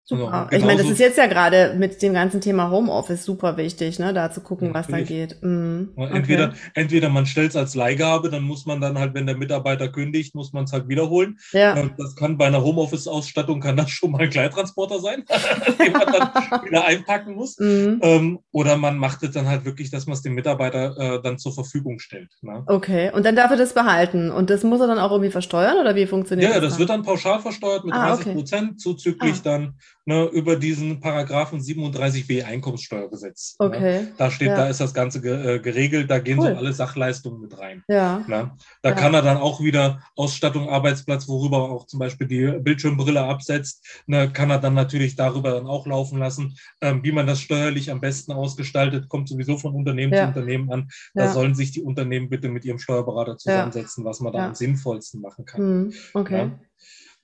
Super. 0.09 0.47
Genau, 0.49 0.59
ich 0.61 0.65
meine, 0.65 0.81
das 0.81 0.89
ist 0.91 0.99
jetzt 0.99 1.17
ja 1.19 1.27
gerade 1.27 1.75
mit 1.77 2.01
dem 2.01 2.13
ganzen 2.13 2.41
Thema 2.41 2.71
Homeoffice 2.71 3.23
super 3.23 3.57
wichtig, 3.57 3.99
ne, 3.99 4.11
da 4.13 4.31
zu 4.31 4.41
gucken, 4.41 4.73
was 4.73 4.87
da 4.87 5.01
geht. 5.01 5.37
Mhm. 5.41 5.89
Ja, 5.95 6.03
Okay. 6.05 6.17
Entweder, 6.17 6.53
entweder 6.73 7.09
man 7.09 7.25
stellt 7.27 7.51
es 7.51 7.55
als 7.55 7.75
Leihgabe, 7.75 8.29
dann 8.29 8.41
muss 8.43 8.65
man 8.65 8.81
dann 8.81 8.97
halt, 8.97 9.13
wenn 9.13 9.27
der 9.27 9.37
Mitarbeiter 9.37 9.87
kündigt, 9.89 10.33
muss 10.33 10.51
man 10.51 10.63
es 10.63 10.73
halt 10.73 10.87
wiederholen. 10.87 11.37
Ja. 11.51 11.75
Äh, 11.77 11.89
Das 11.97 12.15
kann 12.15 12.37
bei 12.37 12.47
einer 12.47 12.63
Homeoffice-Ausstattung 12.63 13.59
kann 13.61 13.77
das 13.77 13.91
schon 13.91 14.11
mal 14.11 14.21
ein 14.21 14.29
Kleidtransporter 14.29 14.99
sein, 14.99 15.23
den 15.79 15.91
man 15.93 16.11
dann 16.11 16.63
wieder 16.65 16.85
einpacken 16.85 17.35
muss. 17.35 17.59
Mhm. 17.59 17.99
Ähm, 18.01 18.39
oder 18.51 18.77
man 18.77 18.97
macht 18.97 19.21
es 19.23 19.31
dann 19.31 19.47
halt 19.47 19.63
wirklich, 19.65 19.91
dass 19.91 20.07
man 20.07 20.15
es 20.15 20.21
dem 20.23 20.33
Mitarbeiter 20.33 20.97
äh, 20.97 21.21
dann 21.21 21.37
zur 21.37 21.53
Verfügung 21.53 21.99
stellt. 21.99 22.31
Ne? 22.41 22.63
Okay. 22.67 23.11
Und 23.13 23.25
dann 23.25 23.35
darf 23.35 23.51
er 23.51 23.57
das 23.57 23.73
behalten. 23.73 24.31
Und 24.31 24.49
das 24.49 24.63
muss 24.63 24.81
er 24.81 24.87
dann 24.87 24.97
auch 24.99 25.11
irgendwie 25.11 25.31
versteuern 25.31 25.77
oder 25.79 25.95
wie 25.95 26.07
funktioniert 26.07 26.49
Ja, 26.49 26.55
ja, 26.55 26.61
das? 26.61 26.71
das 26.71 26.79
wird 26.79 26.89
dann 26.89 27.03
pauschal 27.03 27.39
versteuert 27.39 27.85
mit 27.85 27.93
Ah, 27.93 28.15
30 28.15 28.33
Prozent, 28.33 28.81
zuzüglich 28.81 29.35
Ah. 29.35 29.41
dann 29.43 29.73
ne, 30.05 30.25
über 30.25 30.55
diesen 30.55 30.99
Paragraphen 30.99 31.59
37b 31.59 32.43
Einkommenssteuergesetz. 32.43 33.55
Ne? 33.59 33.65
Okay. 33.67 34.07
Da 34.17 34.31
steht, 34.31 34.47
Ja. 34.49 34.55
da 34.55 34.67
ist 34.67 34.79
das 34.79 34.93
Ganze 34.93 35.21
ge 35.21 35.55
äh, 35.55 35.59
geregelt, 35.59 36.09
da 36.09 36.19
gehen 36.19 36.39
Cool. 36.39 36.51
so 36.51 36.55
alle 36.57 36.73
Sachleistungen 36.73 37.41
mit 37.41 37.57
rein. 37.59 37.83
Ja. 37.87 38.23
Ne? 38.27 38.51
Da 38.81 38.89
Ja. 38.89 38.95
kann 38.95 39.13
er 39.13 39.21
dann 39.21 39.37
auch 39.37 39.61
wieder 39.61 40.01
Ausstattung, 40.15 40.69
Arbeitsplatz, 40.69 41.27
worüber 41.27 41.57
er 41.57 41.69
auch 41.71 41.85
zum 41.85 41.99
Beispiel 41.99 42.27
die 42.27 42.59
Bildschirmbrille 42.59 43.21
absetzt, 43.23 43.85
ne, 44.07 44.31
kann 44.31 44.49
er 44.49 44.59
dann 44.59 44.73
natürlich 44.73 45.15
darüber 45.15 45.51
dann 45.51 45.67
auch 45.67 45.85
laufen 45.85 46.17
lassen. 46.17 46.57
Ähm, 46.81 47.03
wie 47.03 47.11
man 47.11 47.27
das 47.27 47.41
steuerlich 47.41 47.91
am 47.91 48.01
besten 48.01 48.31
ausgestaltet, 48.31 49.09
kommt 49.09 49.29
sowieso 49.29 49.57
von 49.57 49.75
Unternehmen 49.75 50.13
Ja. 50.13 50.21
zu 50.23 50.27
Unternehmen 50.29 50.71
an. 50.71 50.89
Da 51.13 51.31
sollen 51.33 51.53
sich 51.55 51.71
die 51.71 51.81
Unternehmen 51.83 52.29
bitte 52.29 52.49
mit 52.49 52.65
ihrem 52.65 52.79
Steuerberater 52.79 53.37
zusammensetzen, 53.37 54.05
was 54.05 54.19
man 54.21 54.33
da 54.33 54.47
am 54.47 54.55
sinnvollsten 54.55 55.21
machen 55.21 55.45
kann. 55.45 55.61
Mhm. 55.85 55.93
Okay. 56.13 56.37
Ja. 56.37 56.59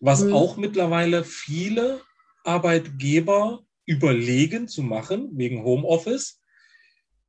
Was 0.02 0.24
Mhm. 0.24 0.34
auch 0.34 0.58
mittlerweile 0.58 1.24
viele 1.24 2.02
Arbeitgeber 2.46 3.66
überlegen 3.86 4.68
zu 4.68 4.84
machen, 4.84 5.30
wegen 5.34 5.64
Homeoffice, 5.64 6.42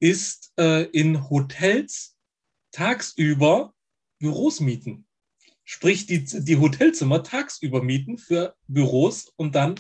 ist 0.01 0.53
äh, 0.59 0.85
in 0.91 1.29
Hotels 1.31 2.17
tagsüber 2.73 3.75
Büros 4.19 4.61
mieten. 4.61 5.07
Sprich, 5.65 6.07
die, 6.07 6.25
die 6.25 6.59
Hotelzimmer 6.59 7.23
tagsüber 7.23 7.83
mieten 7.83 8.19
für 8.19 8.55
Büros 8.69 9.33
und 9.37 9.55
dann 9.55 9.75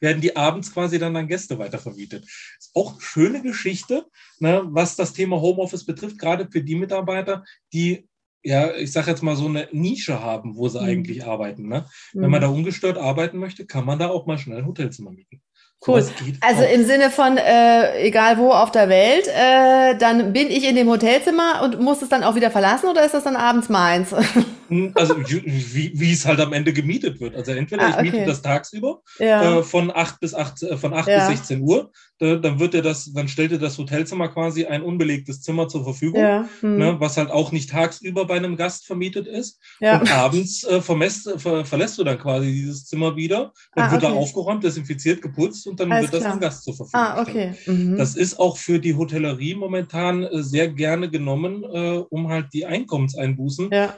werden 0.00 0.20
die 0.20 0.36
abends 0.36 0.72
quasi 0.72 0.98
dann 0.98 1.16
an 1.16 1.28
Gäste 1.28 1.58
weitervermietet. 1.58 2.24
Ist 2.58 2.70
auch 2.74 2.92
eine 2.92 3.00
schöne 3.00 3.42
Geschichte, 3.42 4.06
ne, 4.38 4.62
was 4.66 4.96
das 4.96 5.12
Thema 5.12 5.40
Homeoffice 5.40 5.86
betrifft, 5.86 6.18
gerade 6.18 6.48
für 6.50 6.62
die 6.62 6.74
Mitarbeiter, 6.74 7.44
die 7.72 8.08
ja, 8.42 8.70
ich 8.74 8.92
sage 8.92 9.10
jetzt 9.10 9.22
mal 9.22 9.36
so 9.36 9.46
eine 9.46 9.68
Nische 9.72 10.22
haben, 10.22 10.56
wo 10.56 10.68
sie 10.68 10.80
Mhm. 10.80 10.86
eigentlich 10.86 11.26
arbeiten. 11.26 11.68
Ne? 11.68 11.84
Mhm. 12.12 12.22
Wenn 12.22 12.30
man 12.30 12.40
da 12.40 12.48
ungestört 12.48 12.98
arbeiten 12.98 13.38
möchte, 13.38 13.66
kann 13.66 13.84
man 13.84 13.98
da 13.98 14.08
auch 14.08 14.26
mal 14.26 14.38
schnell 14.38 14.58
ein 14.58 14.66
Hotelzimmer 14.66 15.10
mieten. 15.10 15.40
Cool. 15.86 16.04
Also 16.42 16.62
auch. 16.64 16.72
im 16.74 16.84
Sinne 16.84 17.10
von, 17.10 17.38
äh, 17.38 18.02
egal 18.02 18.36
wo 18.36 18.50
auf 18.50 18.70
der 18.70 18.90
Welt, 18.90 19.26
äh, 19.28 19.96
dann 19.96 20.32
bin 20.34 20.48
ich 20.48 20.68
in 20.68 20.76
dem 20.76 20.88
Hotelzimmer 20.88 21.62
und 21.64 21.80
muss 21.80 22.02
es 22.02 22.10
dann 22.10 22.22
auch 22.22 22.34
wieder 22.34 22.50
verlassen 22.50 22.88
oder 22.90 23.02
ist 23.04 23.14
das 23.14 23.24
dann 23.24 23.36
abends 23.36 23.68
meins? 23.70 24.14
Also 24.94 25.16
wie, 25.18 25.92
wie 25.94 26.12
es 26.12 26.24
halt 26.26 26.40
am 26.40 26.52
Ende 26.52 26.72
gemietet 26.72 27.20
wird. 27.20 27.34
Also 27.34 27.52
entweder 27.52 27.82
Ah, 27.82 27.90
ich 27.96 28.02
miete 28.02 28.16
okay. 28.18 28.26
das 28.26 28.42
tagsüber 28.42 29.00
ja. 29.18 29.58
äh, 29.58 29.62
von 29.62 29.90
8 29.94 30.20
bis 30.20 30.34
8, 30.34 30.62
äh, 30.62 30.76
von 30.76 30.94
8 30.94 31.08
Ja. 31.08 31.28
bis 31.28 31.38
16 31.38 31.62
Uhr. 31.62 31.90
Da, 32.18 32.36
dann 32.36 32.60
wird 32.60 32.74
er 32.74 32.82
das, 32.82 33.12
dann 33.14 33.28
stellt 33.28 33.50
er 33.52 33.58
das 33.58 33.78
Hotelzimmer 33.78 34.28
quasi 34.28 34.66
ein 34.66 34.82
unbelegtes 34.82 35.40
Zimmer 35.42 35.68
zur 35.68 35.84
Verfügung. 35.84 36.20
ja. 36.20 36.48
Hm. 36.60 36.76
Ne, 36.78 36.96
was 37.00 37.16
halt 37.16 37.30
auch 37.30 37.50
nicht 37.52 37.70
tagsüber 37.70 38.26
bei 38.26 38.36
einem 38.36 38.56
Gast 38.56 38.86
vermietet 38.86 39.26
ist. 39.26 39.58
Und 40.00 40.12
abends 40.12 40.64
äh, 40.64 40.80
verlässt, 40.80 41.28
ver, 41.38 41.64
verlässt 41.64 41.98
du 41.98 42.04
dann 42.04 42.18
quasi 42.18 42.52
dieses 42.52 42.86
Zimmer 42.86 43.16
wieder. 43.16 43.52
Dann 43.74 43.88
Ah, 43.88 43.92
wird 43.92 44.02
er 44.02 44.10
okay. 44.10 44.18
aufgeräumt, 44.18 44.62
desinfiziert, 44.62 45.22
geputzt 45.22 45.66
und 45.66 45.80
dann 45.80 45.90
Alles 45.90 46.12
wird 46.12 46.22
das 46.22 46.30
dem 46.32 46.40
Gast 46.40 46.64
zur 46.64 46.74
Verfügung 46.76 47.00
Ah, 47.00 47.20
okay. 47.20 47.54
Mhm. 47.66 47.96
Das 47.96 48.14
ist 48.16 48.38
auch 48.38 48.56
für 48.58 48.78
die 48.78 48.94
Hotellerie 48.94 49.54
momentan 49.54 50.22
äh, 50.24 50.42
sehr 50.42 50.68
gerne 50.68 51.10
genommen, 51.10 51.64
äh, 51.64 52.02
um 52.10 52.28
halt 52.28 52.48
die 52.52 52.66
Einkommenseinbußen 52.66 53.70
ja, 53.72 53.94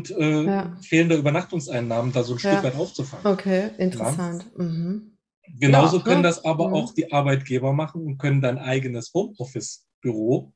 aufgrund 0.00 0.10
äh, 0.10 0.44
Ja. 0.44 0.76
fehlender 0.82 1.16
Übernachtungseinnahmen 1.16 2.12
da 2.12 2.22
so 2.22 2.34
ein 2.34 2.38
Ja. 2.38 2.52
Stück 2.52 2.64
weit 2.64 2.76
aufzufangen. 2.76 3.26
okay, 3.26 3.70
interessant. 3.78 4.46
Mhm. 4.56 5.16
Genauso 5.58 5.98
Ja, 5.98 6.02
können 6.04 6.22
ne? 6.22 6.28
das 6.28 6.44
aber 6.44 6.68
Mhm. 6.68 6.74
auch 6.74 6.94
die 6.94 7.12
Arbeitgeber 7.12 7.72
machen 7.72 8.04
und 8.06 8.18
können 8.18 8.40
dein 8.40 8.58
eigenes 8.58 9.12
Homeoffice-Büro 9.14 10.52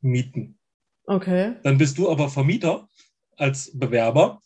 mieten. 0.00 0.58
Okay. 1.06 1.54
Dann 1.62 1.78
bist 1.78 1.96
du 1.98 2.10
aber 2.10 2.28
Vermieter 2.28 2.88
als 3.36 3.70
Bewerber 3.78 4.40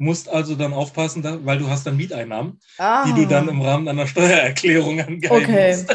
musst 0.00 0.28
also 0.28 0.54
dann 0.54 0.72
aufpassen, 0.72 1.22
da, 1.22 1.38
weil 1.44 1.58
du 1.58 1.68
hast 1.68 1.86
dann 1.86 1.96
Mieteinnahmen, 1.96 2.58
Ah. 2.78 3.04
die 3.06 3.12
du 3.12 3.26
dann 3.28 3.48
im 3.48 3.60
Rahmen 3.60 3.84
deiner 3.86 4.06
Steuererklärung 4.06 4.98
angeben 5.00 5.34
Okay. 5.34 5.76
musst. 5.76 5.90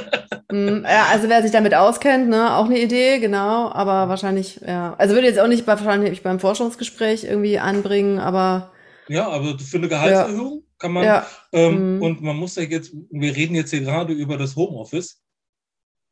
Mm, 0.52 0.86
Ja, 0.90 1.08
also 1.12 1.28
wer 1.28 1.42
sich 1.42 1.52
damit 1.52 1.74
auskennt, 1.74 2.30
ne, 2.30 2.56
auch 2.56 2.66
eine 2.66 2.80
Idee, 2.80 3.20
genau, 3.20 3.72
aber 3.72 4.08
wahrscheinlich, 4.08 4.62
ja. 4.66 4.94
Also 5.00 5.16
würde 5.16 5.28
jetzt 5.28 5.40
auch 5.40 5.48
nicht 5.48 5.66
wahrscheinlich 5.66 6.22
beim 6.22 6.40
Forschungsgespräch 6.40 7.24
irgendwie 7.24 7.58
anbringen, 7.60 8.20
aber 8.20 8.72
Ja, 9.08 9.28
aber 9.28 9.58
für 9.58 9.78
eine 9.78 9.88
Gehaltserhöhung 9.88 10.64
kann 10.78 10.92
man, 10.92 11.04
ja. 11.04 11.26
ähm, 11.52 11.96
Mhm. 11.96 12.02
und 12.04 12.22
man 12.22 12.36
muss 12.38 12.56
ja 12.58 12.64
jetzt, 12.64 12.94
wir 13.10 13.36
reden 13.36 13.56
jetzt 13.56 13.72
hier 13.72 13.82
gerade 13.82 14.14
über 14.14 14.38
das 14.38 14.56
Homeoffice, 14.56 15.20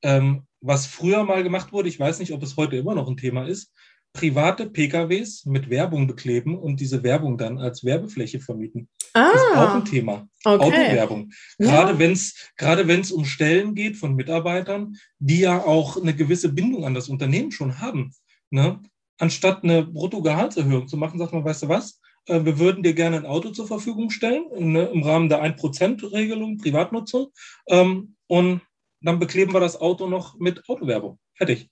ähm, 0.02 0.48
was 0.62 0.88
früher 0.88 1.24
mal 1.24 1.44
gemacht 1.44 1.72
wurde, 1.72 1.90
ich 1.90 2.00
weiß 2.00 2.18
nicht, 2.20 2.32
ob 2.34 2.42
es 2.42 2.58
heute 2.58 2.76
immer 2.78 2.96
noch 2.96 3.08
ein 3.08 3.18
Thema 3.18 3.46
ist, 3.48 3.72
private 4.14 4.70
PKWs 4.70 5.46
mit 5.46 5.70
Werbung 5.70 6.08
bekleben 6.08 6.58
und 6.58 6.80
diese 6.80 7.04
Werbung 7.04 7.38
dann 7.38 7.58
als 7.58 7.84
Werbefläche 7.84 8.40
vermieten. 8.40 8.88
Das 9.14 9.34
ist 9.36 9.42
auch 9.54 9.58
Ah, 9.58 9.76
ein 9.76 9.86
Thema. 9.86 10.28
okay. 10.46 10.64
Autowerbung. 10.66 11.32
Ja. 11.60 11.68
Gerade 11.72 12.00
wenn 12.00 12.12
es 12.12 12.52
gerade 12.58 12.88
wenn 12.88 13.02
es 13.02 13.12
um 13.12 13.26
Stellen 13.26 13.76
geht 13.76 13.98
von 13.98 14.16
Mitarbeitern, 14.16 14.96
die 15.20 15.40
ja 15.40 15.64
auch 15.66 15.98
eine 16.02 16.16
gewisse 16.16 16.50
Bindung 16.54 16.86
an 16.86 16.94
das 16.94 17.10
Unternehmen 17.10 17.52
schon 17.52 17.80
haben. 17.80 18.14
Ne? 18.52 18.80
Anstatt 19.20 19.64
eine 19.64 19.84
Bruttogehaltserhöhung 19.84 20.88
zu 20.88 20.98
machen, 20.98 21.20
sagt 21.20 21.34
man, 21.34 21.44
weißt 21.44 21.64
du 21.64 21.70
was? 21.70 22.00
Äh, 22.28 22.46
Wir 22.46 22.58
würden 22.60 22.84
dir 22.84 22.94
gerne 22.94 23.18
ein 23.18 23.26
Auto 23.26 23.50
zur 23.50 23.68
Verfügung 23.68 24.10
stellen, 24.10 24.46
ne, 24.58 24.86
im 24.94 25.04
Rahmen 25.04 25.30
der 25.30 25.42
1%-Regelung, 25.44 26.58
Privatnutzung. 26.58 27.28
Ähm, 27.68 28.16
und 28.28 28.62
dann 29.02 29.20
bekleben 29.20 29.54
wir 29.54 29.60
das 29.60 29.80
Auto 29.80 30.08
noch 30.08 30.40
mit 30.40 30.68
Autowerbung. 30.70 31.20
Fertig. 31.36 31.70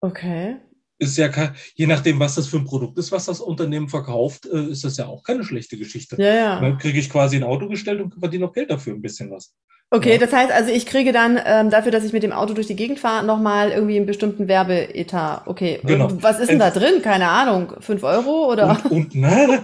Okay. 0.00 0.58
Ist 0.98 1.18
ja 1.18 1.28
kein, 1.28 1.54
je 1.74 1.86
nachdem, 1.86 2.20
was 2.20 2.36
das 2.36 2.46
für 2.46 2.56
ein 2.56 2.64
Produkt 2.64 2.98
ist, 2.98 3.10
was 3.10 3.26
das 3.26 3.40
Unternehmen 3.40 3.88
verkauft, 3.88 4.46
äh, 4.46 4.70
ist 4.70 4.84
das 4.84 4.96
ja 4.96 5.06
auch 5.06 5.22
keine 5.24 5.44
schlechte 5.44 5.76
Geschichte. 5.76 6.16
Ja, 6.18 6.34
ja. 6.34 6.60
Dann 6.60 6.78
kriege 6.78 6.98
ich 6.98 7.10
quasi 7.10 7.36
ein 7.36 7.42
Auto 7.42 7.68
gestellt 7.68 8.00
und 8.00 8.14
verdiene 8.14 8.46
noch 8.46 8.52
Geld 8.52 8.70
dafür, 8.70 8.94
ein 8.94 9.02
bisschen 9.02 9.30
was. 9.30 9.54
Okay, 9.94 10.12
Ja. 10.14 10.18
das 10.18 10.32
heißt 10.32 10.50
also, 10.50 10.72
ich 10.72 10.86
kriege 10.86 11.12
dann 11.12 11.38
ähm, 11.44 11.70
dafür, 11.70 11.92
dass 11.92 12.04
ich 12.04 12.12
mit 12.12 12.24
dem 12.24 12.32
Auto 12.32 12.52
durch 12.52 12.66
die 12.66 12.74
Gegend 12.74 12.98
fahre, 12.98 13.24
nochmal 13.24 13.70
irgendwie 13.70 13.96
einen 13.96 14.06
bestimmten 14.06 14.48
Werbeetat. 14.48 15.46
Okay. 15.46 15.78
Genau. 15.84 16.08
Und 16.08 16.22
was 16.22 16.40
ist 16.40 16.50
denn 16.50 16.58
da 16.58 16.70
drin? 16.70 17.00
Keine 17.00 17.28
Ahnung. 17.28 17.74
Fünf 17.78 18.02
Euro 18.02 18.50
oder? 18.50 18.80
Und, 18.90 18.90
und 18.90 19.14
ne, 19.14 19.62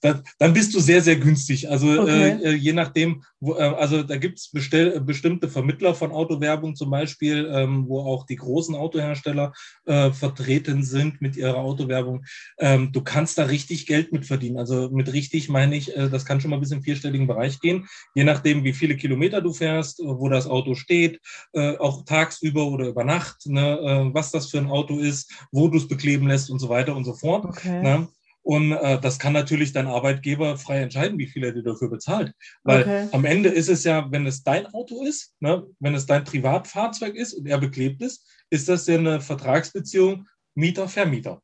dann, 0.38 0.52
bist 0.52 0.74
du 0.74 0.80
sehr, 0.80 1.00
sehr 1.02 1.16
günstig. 1.16 1.70
Also 1.70 2.02
Okay. 2.02 2.36
äh, 2.42 2.52
je 2.54 2.72
nachdem, 2.72 3.22
wo, 3.38 3.54
äh, 3.54 3.62
also 3.62 4.02
da 4.02 4.16
gibt 4.16 4.38
es 4.38 4.50
bestimmte 4.50 5.48
Vermittler 5.48 5.94
von 5.94 6.10
Autowerbung 6.10 6.74
zum 6.74 6.90
Beispiel, 6.90 7.48
ähm, 7.52 7.84
wo 7.86 8.00
auch 8.00 8.26
die 8.26 8.36
großen 8.36 8.74
Autohersteller 8.74 9.52
äh, 9.86 10.10
vertreten 10.10 10.82
sind 10.82 11.22
mit 11.22 11.36
ihrer 11.36 11.56
Autowerbung. 11.58 12.24
Ähm, 12.58 12.90
du 12.92 13.02
kannst 13.02 13.38
da 13.38 13.44
richtig 13.44 13.86
Geld 13.86 14.12
mit 14.12 14.26
verdienen. 14.26 14.58
Also 14.58 14.90
mit 14.90 15.12
richtig 15.12 15.48
meine 15.48 15.76
ich, 15.76 15.96
äh, 15.96 16.08
das 16.08 16.24
kann 16.24 16.40
schon 16.40 16.50
mal 16.50 16.58
bis 16.58 16.72
im 16.72 16.82
vierstelligen 16.82 17.28
Bereich 17.28 17.60
gehen, 17.60 17.86
je 18.14 18.24
nachdem, 18.24 18.64
wie 18.64 18.72
viele 18.72 18.96
Kilometer 18.96 19.11
du 19.40 19.52
fährst, 19.52 20.00
äh, 20.00 20.04
wo 20.06 20.28
das 20.28 20.46
Auto 20.46 20.74
steht, 20.74 21.20
äh, 21.52 21.76
auch 21.78 22.04
tagsüber 22.04 22.66
oder 22.66 22.88
über 22.88 23.04
Nacht, 23.04 23.46
ne, 23.46 23.78
äh, 23.78 24.14
was 24.14 24.30
das 24.30 24.50
für 24.50 24.58
ein 24.58 24.70
Auto 24.70 24.98
ist, 24.98 25.32
wo 25.50 25.68
du 25.68 25.78
es 25.78 25.88
bekleben 25.88 26.28
lässt 26.28 26.50
und 26.50 26.58
so 26.58 26.68
weiter 26.68 26.96
und 26.96 27.04
so 27.04 27.14
fort. 27.14 27.44
Okay. 27.44 27.82
Ne? 27.82 28.08
Und 28.42 28.72
äh, 28.72 29.00
das 29.00 29.18
kann 29.18 29.32
natürlich 29.32 29.72
dein 29.72 29.86
Arbeitgeber 29.86 30.56
frei 30.56 30.80
entscheiden, 30.80 31.18
wie 31.18 31.28
viel 31.28 31.44
er 31.44 31.52
dir 31.52 31.62
dafür 31.62 31.88
bezahlt. 31.88 32.32
Weil 32.64 32.82
Okay. 32.82 33.08
am 33.12 33.24
Ende 33.24 33.48
ist 33.48 33.68
es 33.68 33.84
ja, 33.84 34.10
wenn 34.10 34.26
es 34.26 34.42
dein 34.42 34.66
Auto 34.66 35.04
ist, 35.04 35.34
ne, 35.40 35.64
wenn 35.78 35.94
es 35.94 36.06
dein 36.06 36.24
Privatfahrzeug 36.24 37.14
ist 37.14 37.34
und 37.34 37.46
er 37.46 37.58
beklebt 37.58 38.02
ist, 38.02 38.26
ist 38.50 38.68
das 38.68 38.86
ja 38.86 38.96
eine 38.96 39.20
Vertragsbeziehung 39.20 40.26
Mieter-Vermieter. 40.54 41.40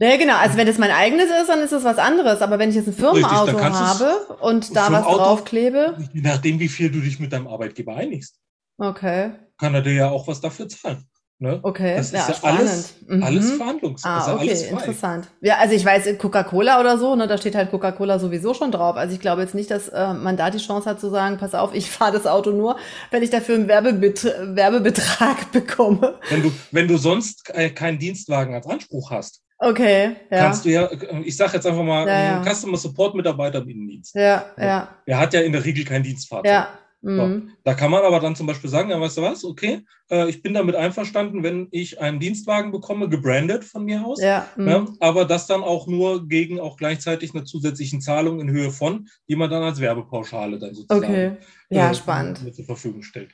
Ja, 0.00 0.16
genau. 0.16 0.36
Also 0.36 0.56
wenn 0.56 0.68
es 0.68 0.78
mein 0.78 0.90
eigenes 0.92 1.26
ist, 1.26 1.48
dann 1.48 1.60
ist 1.60 1.72
es 1.72 1.82
was 1.82 1.98
anderes. 1.98 2.40
Aber 2.40 2.58
wenn 2.58 2.70
ich 2.70 2.76
jetzt 2.76 2.86
ein 2.86 2.94
Richtig, 2.94 3.26
Firmenauto 3.26 3.52
du's- 3.52 3.80
habe 3.80 4.36
und 4.40 4.76
da 4.76 4.92
was 4.92 5.04
draufklebe, 5.04 5.96
Je 6.12 6.20
nachdem, 6.20 6.60
wie 6.60 6.68
viel 6.68 6.90
du 6.90 7.00
dich 7.00 7.18
mit 7.18 7.32
deinem 7.32 7.48
Arbeitgeber 7.48 7.96
einigst, 7.96 8.38
okay, 8.78 9.32
kann 9.58 9.74
er 9.74 9.82
dir 9.82 9.92
ja 9.94 10.10
auch 10.10 10.28
was 10.28 10.40
dafür 10.40 10.68
zahlen. 10.68 11.04
Ne? 11.40 11.60
okay, 11.62 11.94
Das 11.96 12.10
ja, 12.10 12.20
ist 12.20 12.28
ja 12.30 12.34
spannend. 12.34 12.60
alles, 12.60 12.94
Mhm. 13.06 13.22
alles 13.22 13.52
Verhandlungs, 13.52 14.04
Ah, 14.04 14.34
okay, 14.34 14.48
alles 14.48 14.64
frei. 14.64 14.70
interessant. 14.72 15.28
Ja, 15.40 15.58
also 15.58 15.72
ich 15.74 15.84
weiß, 15.84 16.18
Coca-Cola 16.18 16.80
oder 16.80 16.98
so, 16.98 17.14
ne, 17.14 17.28
da 17.28 17.38
steht 17.38 17.54
halt 17.54 17.70
Coca-Cola 17.70 18.18
sowieso 18.18 18.54
schon 18.54 18.72
drauf. 18.72 18.96
Also 18.96 19.14
ich 19.14 19.20
glaube 19.20 19.42
jetzt 19.42 19.54
nicht, 19.54 19.70
dass 19.70 19.88
äh, 19.88 20.14
man 20.14 20.36
da 20.36 20.50
die 20.50 20.58
Chance 20.58 20.90
hat 20.90 20.98
zu 21.00 21.10
sagen, 21.10 21.38
pass 21.38 21.54
auf, 21.54 21.74
ich 21.74 21.88
fahre 21.90 22.10
das 22.12 22.26
Auto 22.26 22.50
nur, 22.50 22.76
wenn 23.12 23.22
ich 23.22 23.30
dafür 23.30 23.54
einen 23.54 23.68
Werbebet 23.68 24.24
Werbebetrag 24.24 25.52
bekomme. 25.52 26.14
Wenn 26.28 26.42
du, 26.42 26.52
wenn 26.72 26.88
du 26.88 26.96
sonst 26.96 27.50
äh, 27.54 27.70
keinen 27.70 27.98
Dienstwagen 27.98 28.54
als 28.54 28.66
Anspruch 28.66 29.10
hast, 29.10 29.42
Okay, 29.60 30.14
ja. 30.30 30.38
kannst 30.38 30.64
du 30.64 30.68
ja, 30.70 30.84
äh, 30.86 31.20
ich 31.24 31.36
sage 31.36 31.54
jetzt 31.54 31.66
einfach 31.66 31.82
mal, 31.82 32.06
Ja, 32.06 32.22
ja. 32.22 32.40
ein 32.40 32.44
Customer 32.54 32.76
Support 32.76 33.14
Mitarbeiter 33.16 33.58
im 33.58 33.68
Innendienst. 33.68 34.14
ja, 34.14 34.44
ja, 34.56 34.88
Der 35.06 35.18
hat 35.18 35.34
ja 35.34 35.40
in 35.40 35.50
der 35.52 35.64
Regel 35.64 35.84
kein 35.84 36.02
Dienstfahrzeug. 36.02 36.46
ja. 36.50 36.68
Mhm. 37.08 37.50
Da 37.64 37.74
kann 37.74 37.90
man 37.90 38.02
aber 38.02 38.20
dann 38.20 38.36
zum 38.36 38.46
Beispiel 38.46 38.70
sagen, 38.70 38.90
ja, 38.90 39.00
weißt 39.00 39.16
du 39.18 39.22
was, 39.22 39.44
okay, 39.44 39.80
äh, 40.10 40.28
ich 40.28 40.42
bin 40.42 40.54
damit 40.54 40.74
einverstanden, 40.74 41.42
wenn 41.42 41.68
ich 41.70 42.00
einen 42.00 42.20
Dienstwagen 42.20 42.70
bekomme, 42.70 43.08
gebrandet 43.08 43.64
von 43.64 43.84
mir 43.84 44.04
aus. 44.04 44.22
Ja, 44.22 44.46
mhm. 44.56 44.64
Ne? 44.64 44.86
Aber 45.00 45.24
das 45.24 45.46
dann 45.46 45.62
auch 45.62 45.86
nur 45.86 46.28
gegen 46.28 46.60
auch 46.60 46.76
gleichzeitig 46.76 47.34
eine 47.34 47.44
zusätzlichen 47.44 48.00
Zahlung 48.00 48.40
in 48.40 48.50
Höhe 48.50 48.70
von, 48.70 49.08
die 49.28 49.36
man 49.36 49.50
dann 49.50 49.62
als 49.62 49.80
Werbepauschale 49.80 50.58
dann 50.58 50.74
sozusagen 50.74 51.04
okay. 51.04 51.32
Ja, 51.70 51.90
äh, 51.90 51.94
spannend. 51.94 52.54
zur 52.54 52.64
Verfügung 52.64 53.02
stellt. 53.02 53.30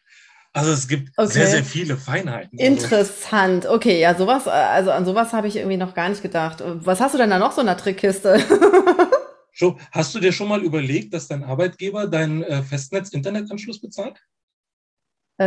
Also 0.52 0.70
es 0.70 0.86
gibt 0.86 1.10
Okay. 1.16 1.32
sehr, 1.32 1.46
sehr 1.48 1.64
viele 1.64 1.96
Feinheiten. 1.96 2.58
Also, 2.58 2.72
Interessant. 2.72 3.66
Okay, 3.66 4.00
ja, 4.00 4.14
sowas, 4.14 4.46
äh, 4.46 4.50
also 4.50 4.92
an 4.92 5.04
sowas 5.04 5.32
habe 5.32 5.48
ich 5.48 5.56
irgendwie 5.56 5.76
noch 5.76 5.94
gar 5.94 6.08
nicht 6.08 6.22
gedacht. 6.22 6.62
Was 6.64 7.00
hast 7.00 7.14
du 7.14 7.18
denn 7.18 7.30
da 7.30 7.40
noch 7.40 7.50
so 7.52 7.60
in 7.60 7.66
der 7.66 7.76
Trickkiste? 7.76 8.38
schon, 9.54 9.78
hast 9.92 10.14
du 10.14 10.20
dir 10.20 10.32
schon 10.32 10.48
mal 10.48 10.62
überlegt, 10.62 11.14
dass 11.14 11.28
dein 11.28 11.42
Arbeitgeber 11.44 12.06
deinen 12.06 12.42
äh, 12.42 12.62
Festnetz-Internetanschluss 12.62 13.80
bezahlt? 13.80 14.20
äh, 15.38 15.44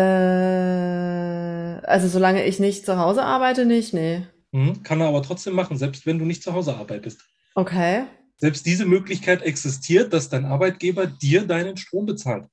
also 1.85 2.07
solange 2.07 2.43
ich 2.45 2.59
nicht 2.59 2.85
zu 2.85 2.97
Hause 2.97 3.23
arbeite, 3.23 3.65
nicht, 3.65 3.93
nee. 3.93 4.25
Mhm. 4.51 4.83
Kann 4.83 5.01
er 5.01 5.07
aber 5.07 5.21
trotzdem 5.23 5.53
machen, 5.53 5.77
selbst 5.77 6.05
wenn 6.05 6.19
du 6.19 6.25
nicht 6.25 6.43
zu 6.43 6.53
Hause 6.53 6.75
arbeitest. 6.75 7.21
Okay. 7.55 8.05
Selbst 8.37 8.65
diese 8.65 8.85
Möglichkeit 8.85 9.41
existiert, 9.41 10.13
dass 10.13 10.29
dein 10.29 10.45
Arbeitgeber 10.45 11.07
dir 11.07 11.45
deinen 11.45 11.75
Strom 11.77 12.05
bezahlt. 12.05 12.45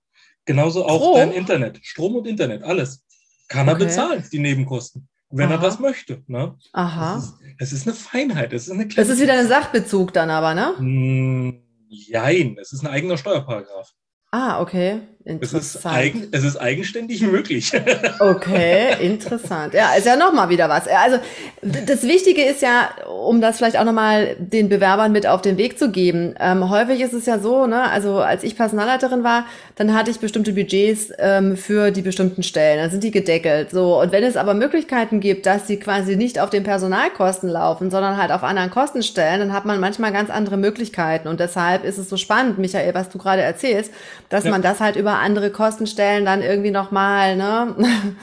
Genauso 0.45 0.85
auch 0.87 1.01
Strom? 1.01 1.14
dein 1.17 1.33
Internet. 1.33 1.81
Strom 1.83 2.17
und 2.17 2.27
Internet, 2.27 2.62
alles. 2.62 3.03
Kann 3.49 3.69
er 3.69 3.75
Okay. 3.75 3.85
bezahlen, 3.85 4.25
die 4.33 4.38
Nebenkosten. 4.38 5.09
Wenn 5.31 5.51
er 5.51 5.57
Aha. 5.57 5.65
das 5.65 5.81
möchte. 5.81 6.23
Ne? 6.27 6.57
Aha. 6.73 7.17
Es, 7.17 7.25
ist, 7.25 7.39
es 7.59 7.73
ist 7.73 7.87
eine 7.89 7.97
Feinheit. 7.97 8.53
Es 8.53 8.69
ist 8.69 8.73
eine 8.73 8.87
Das 8.87 9.09
ist 9.09 9.21
wieder 9.21 9.35
ein 9.35 9.49
Sachbezug 9.49 10.13
dann 10.13 10.31
aber, 10.31 10.55
ne? 10.55 10.75
Mm, 10.79 11.61
Jein, 11.89 12.57
es 12.61 12.73
ist 12.73 12.83
ein 12.83 12.89
eigener 12.91 13.17
Steuerparagraph. 13.17 13.93
Ah, 14.31 14.61
okay. 14.61 15.01
Es 15.27 15.55
ist, 15.55 15.87
eigen, 15.87 16.29
es 16.33 16.45
ist 16.45 16.57
eigenständig 16.59 17.23
möglich. 17.23 17.73
Okay, 18.21 18.95
interessant. 19.01 19.75
Ja, 19.75 19.95
ist 19.95 20.07
ja 20.07 20.17
nochmal 20.17 20.49
wieder 20.49 20.69
was. 20.69 20.87
Also 20.87 21.19
das 21.63 22.03
Wichtige 22.03 22.43
ist 22.43 22.63
ja, 22.63 22.91
um 23.27 23.41
das 23.41 23.57
vielleicht 23.59 23.79
auch 23.79 23.85
nochmal 23.85 24.37
den 24.39 24.69
Bewerbern 24.69 25.13
mit 25.13 25.27
auf 25.27 25.43
den 25.43 25.57
Weg 25.59 25.79
zu 25.79 25.91
geben. 25.91 26.35
Ähm, 26.39 26.69
häufig 26.71 27.01
ist 27.01 27.13
es 27.13 27.27
ja 27.27 27.39
so, 27.39 27.67
ne, 27.67 27.91
also 27.91 28.19
als 28.19 28.45
ich 28.45 28.57
Personalleiterin 28.57 29.25
war, 29.25 29.47
dann 29.77 29.95
hatte 29.95 30.11
ich 30.11 30.21
bestimmte 30.21 30.53
Budgets 30.53 31.11
ähm, 31.19 31.57
für 31.57 31.91
die 31.91 32.03
bestimmten 32.03 32.43
Stellen. 32.43 32.79
Dann 32.79 32.91
sind 32.91 33.03
die 33.03 33.11
gedeckelt. 33.11 33.71
So 33.71 34.01
und 34.01 34.13
wenn 34.13 34.23
es 34.25 34.37
aber 34.37 34.55
Möglichkeiten 34.55 35.21
gibt, 35.21 35.47
dass 35.47 35.65
die 35.67 35.79
quasi 35.79 36.17
nicht 36.17 36.39
auf 36.39 36.51
den 36.51 36.63
Personalkosten 36.65 37.49
laufen, 37.49 37.91
sondern 37.91 38.17
halt 38.17 38.31
auf 38.31 38.43
anderen 38.43 38.71
Kostenstellen, 38.71 39.41
dann 39.41 39.53
hat 39.53 39.65
man 39.65 39.81
manchmal 39.81 40.13
ganz 40.13 40.31
andere 40.31 40.57
Möglichkeiten. 40.57 41.29
Und 41.29 41.41
deshalb 41.41 41.85
ist 41.85 41.99
es 41.99 42.09
so 42.09 42.17
spannend, 42.17 42.59
Michael, 42.59 42.95
was 42.95 43.09
du 43.09 43.19
gerade 43.19 43.43
erzählst, 43.43 43.91
dass 44.29 44.45
Ja. 44.45 44.51
man 44.51 44.63
das 44.63 44.81
halt 44.81 44.97
über 44.97 45.13
andere 45.18 45.50
Kostenstellen 45.50 46.24
dann 46.24 46.42
irgendwie 46.42 46.70
nochmal 46.70 47.37
ne, 47.37 47.74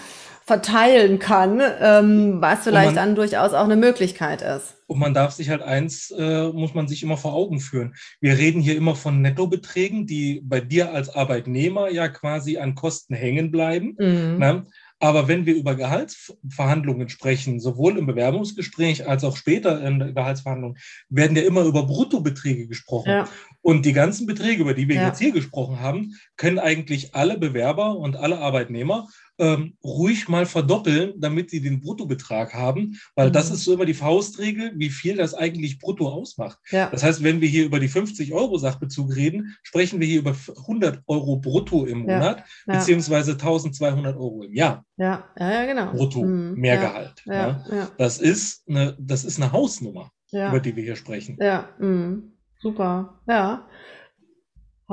verteilen 0.45 1.19
kann, 1.19 1.61
ähm, 1.79 2.41
was 2.41 2.63
vielleicht 2.63 2.87
man- 2.87 2.95
dann 2.95 3.15
durchaus 3.15 3.53
auch 3.53 3.65
eine 3.65 3.75
Möglichkeit 3.77 4.41
ist. 4.41 4.75
Und 4.87 4.99
man 4.99 5.13
darf 5.13 5.31
sich 5.31 5.49
halt 5.49 5.61
eins, 5.61 6.11
äh, 6.11 6.49
muss 6.49 6.73
man 6.73 6.89
sich 6.89 7.01
immer 7.01 7.15
vor 7.15 7.33
Augen 7.33 7.61
führen. 7.61 7.95
Wir 8.19 8.37
reden 8.37 8.59
hier 8.59 8.75
immer 8.75 8.95
von 8.95 9.21
Nettobeträgen, 9.21 10.05
die 10.05 10.41
bei 10.43 10.59
dir 10.59 10.93
als 10.93 11.15
Arbeitnehmer 11.15 11.89
ja 11.89 12.09
quasi 12.09 12.57
an 12.57 12.75
Kosten 12.75 13.13
hängen 13.15 13.51
bleiben. 13.51 13.95
Mhm. 13.97 14.37
Ne? 14.37 14.63
Aber 14.99 15.27
wenn 15.27 15.45
wir 15.45 15.55
über 15.55 15.75
Gehaltsverhandlungen 15.75 17.09
sprechen, 17.09 17.59
sowohl 17.59 17.97
im 17.97 18.05
Bewerbungsgespräch 18.05 19.07
als 19.07 19.23
auch 19.23 19.35
später 19.35 19.81
in 19.81 19.97
der 19.99 20.11
Gehaltsverhandlung, 20.11 20.77
werden 21.09 21.35
ja 21.35 21.43
immer 21.43 21.63
über 21.63 21.87
Bruttobeträge 21.87 22.67
gesprochen. 22.67 23.09
Ja, 23.09 23.27
Und 23.63 23.85
die 23.85 23.93
ganzen 23.93 24.25
Beträge, 24.25 24.61
über 24.61 24.73
die 24.73 24.87
wir 24.87 24.95
Ja. 24.95 25.07
jetzt 25.07 25.19
hier 25.19 25.31
gesprochen 25.31 25.79
haben, 25.79 26.15
können 26.37 26.57
eigentlich 26.59 27.13
alle 27.13 27.37
Bewerber 27.37 27.95
und 27.97 28.15
alle 28.15 28.39
Arbeitnehmer 28.39 29.07
ähm, 29.39 29.75
ruhig 29.83 30.27
mal 30.29 30.45
verdoppeln, 30.45 31.13
damit 31.17 31.49
sie 31.49 31.61
den 31.61 31.81
Bruttobetrag 31.81 32.53
haben, 32.53 32.99
weil 33.15 33.29
Mhm. 33.29 33.33
das 33.33 33.49
ist 33.49 33.63
so 33.63 33.73
immer 33.73 33.85
die 33.85 33.95
Faustregel, 33.95 34.73
wie 34.75 34.89
viel 34.89 35.15
das 35.17 35.33
eigentlich 35.33 35.79
brutto 35.79 36.09
ausmacht. 36.09 36.59
ja, 36.69 36.89
Das 36.91 37.01
heißt, 37.03 37.23
wenn 37.23 37.41
wir 37.41 37.47
hier 37.47 37.65
über 37.65 37.79
die 37.79 37.87
50 37.87 38.33
Euro 38.33 38.57
Sachbezug 38.59 39.15
reden, 39.15 39.55
sprechen 39.63 39.99
wir 39.99 40.05
hier 40.05 40.19
über 40.19 40.35
100 40.67 41.01
Euro 41.07 41.37
brutto 41.37 41.85
im 41.85 41.99
Monat, 41.99 42.43
ja. 42.67 42.77
beziehungsweise 42.77 43.31
1200 43.31 44.15
Euro 44.15 44.43
im 44.43 44.53
Jahr 44.53 44.85
ja, 44.97 45.27
ja, 45.39 45.51
ja, 45.51 45.65
genau. 45.65 45.91
brutto, 45.91 46.23
Mhm. 46.23 46.53
mehr 46.59 46.75
ja, 46.75 47.91
Das 47.97 48.19
ist 48.19 48.63
eine, 48.69 48.95
das 48.99 49.23
ist 49.23 49.41
eine 49.41 49.51
Hausnummer, 49.51 50.11
über 50.49 50.59
die 50.59 50.75
wir 50.75 50.83
hier 50.83 50.95
sprechen. 50.95 51.37
ja. 51.41 51.69
Mhm. 51.79 52.30
Super. 52.61 53.13
Ja. 53.27 53.63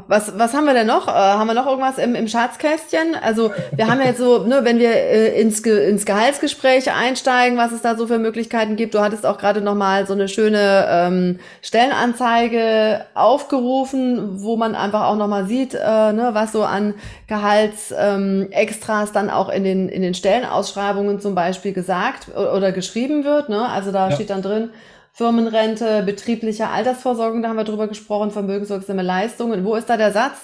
Was, 0.06 0.38
was 0.38 0.54
haben 0.54 0.66
wir 0.66 0.74
denn 0.74 0.86
noch? 0.86 1.08
Äh, 1.08 1.10
haben 1.10 1.48
wir 1.48 1.54
noch 1.54 1.66
irgendwas 1.66 1.98
im, 1.98 2.14
im 2.14 2.28
Schatzkästchen? 2.28 3.16
Also 3.20 3.50
wir 3.74 3.88
haben 3.88 4.00
jetzt 4.00 4.18
so, 4.18 4.44
ne, 4.44 4.60
wenn 4.62 4.78
wir 4.78 4.90
äh, 4.90 5.40
ins, 5.40 5.62
Ge 5.62 5.88
ins 5.88 6.06
Gehaltsgespräch 6.06 6.92
einsteigen, 6.92 7.58
was 7.58 7.72
es 7.72 7.82
da 7.82 7.96
so 7.96 8.06
für 8.06 8.18
Möglichkeiten 8.18 8.76
gibt. 8.76 8.94
Du 8.94 9.00
hattest 9.00 9.26
auch 9.26 9.38
gerade 9.38 9.60
noch 9.60 9.74
mal 9.74 10.06
so 10.06 10.12
eine 10.12 10.28
schöne 10.28 10.86
ähm, 10.88 11.40
Stellenanzeige 11.62 13.06
aufgerufen, 13.14 14.40
wo 14.42 14.56
man 14.56 14.76
einfach 14.76 15.04
auch 15.04 15.16
noch 15.16 15.28
mal 15.28 15.46
sieht, 15.46 15.74
äh, 15.74 16.12
ne, 16.12 16.30
was 16.32 16.52
so 16.52 16.62
an 16.62 16.94
Gehaltsextras 17.26 19.08
ähm, 19.08 19.14
dann 19.14 19.30
auch 19.30 19.48
in 19.48 19.64
den 19.64 19.88
in 19.88 20.02
den 20.02 20.14
Stellenausschreibungen 20.14 21.20
zum 21.20 21.34
Beispiel 21.34 21.72
gesagt 21.72 22.28
oder 22.36 22.70
geschrieben 22.70 23.24
wird. 23.24 23.48
Ne? 23.48 23.68
Also 23.68 23.90
da 23.90 24.10
ja. 24.10 24.14
steht 24.14 24.30
dann 24.30 24.42
drin 24.42 24.70
Firmenrente, 25.18 26.02
betriebliche 26.04 26.68
Altersvorsorgung, 26.68 27.42
da 27.42 27.48
haben 27.48 27.56
wir 27.56 27.64
drüber 27.64 27.88
gesprochen, 27.88 28.30
vermögenswirksame 28.30 29.02
Leistungen. 29.02 29.64
Wo 29.64 29.74
ist 29.74 29.90
da 29.90 29.96
der 29.96 30.12
Satz 30.12 30.36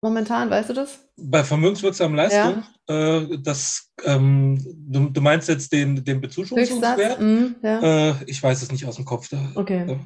momentan, 0.00 0.48
weißt 0.48 0.70
du 0.70 0.74
das? 0.74 1.00
Bei 1.16 1.42
vermögenswirksamen 1.42 2.16
Leistungen, 2.16 2.62
ja. 2.88 3.16
äh, 3.16 3.38
das, 3.42 3.90
ähm, 4.04 4.64
du, 4.88 5.10
du, 5.10 5.20
meinst 5.20 5.48
jetzt 5.48 5.72
den, 5.72 6.04
den 6.04 6.20
Bezuschussungswert? 6.20 7.20
Mm, 7.20 7.56
ja. 7.60 8.10
äh, 8.10 8.14
ich 8.26 8.40
weiß 8.40 8.62
es 8.62 8.70
nicht 8.70 8.86
aus 8.86 8.94
dem 8.94 9.04
Kopf. 9.04 9.28
Da. 9.30 9.38
Okay. 9.56 9.84
Ja. 9.88 9.96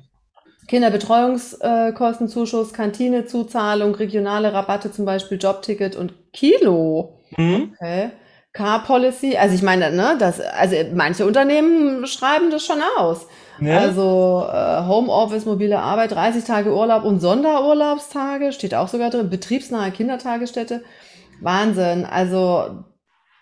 Kinderbetreuungskostenzuschuss, 0.68 2.72
Kantinezuzahlung, 2.72 3.94
regionale 3.94 4.54
Rabatte, 4.54 4.90
zum 4.90 5.04
Beispiel 5.04 5.36
Jobticket 5.36 5.96
und 5.96 6.14
Kilo. 6.32 7.18
Mhm. 7.36 7.74
Okay. 7.74 8.12
Car 8.54 8.84
Policy, 8.84 9.36
also 9.36 9.54
ich 9.54 9.62
meine, 9.62 9.90
ne, 9.90 10.16
das, 10.18 10.40
also 10.40 10.76
manche 10.94 11.26
Unternehmen 11.26 12.06
schreiben 12.06 12.50
das 12.50 12.64
schon 12.64 12.80
aus. 12.96 13.26
Ja. 13.60 13.78
Also 13.78 14.46
äh, 14.50 14.86
Homeoffice, 14.86 15.46
mobile 15.46 15.78
Arbeit, 15.78 16.12
30 16.12 16.44
Tage 16.44 16.74
Urlaub 16.74 17.04
und 17.04 17.20
Sonderurlaubstage, 17.20 18.52
steht 18.52 18.74
auch 18.74 18.88
sogar 18.88 19.10
drin, 19.10 19.30
betriebsnahe 19.30 19.90
Kindertagesstätte. 19.90 20.82
Wahnsinn. 21.40 22.04
Also 22.04 22.84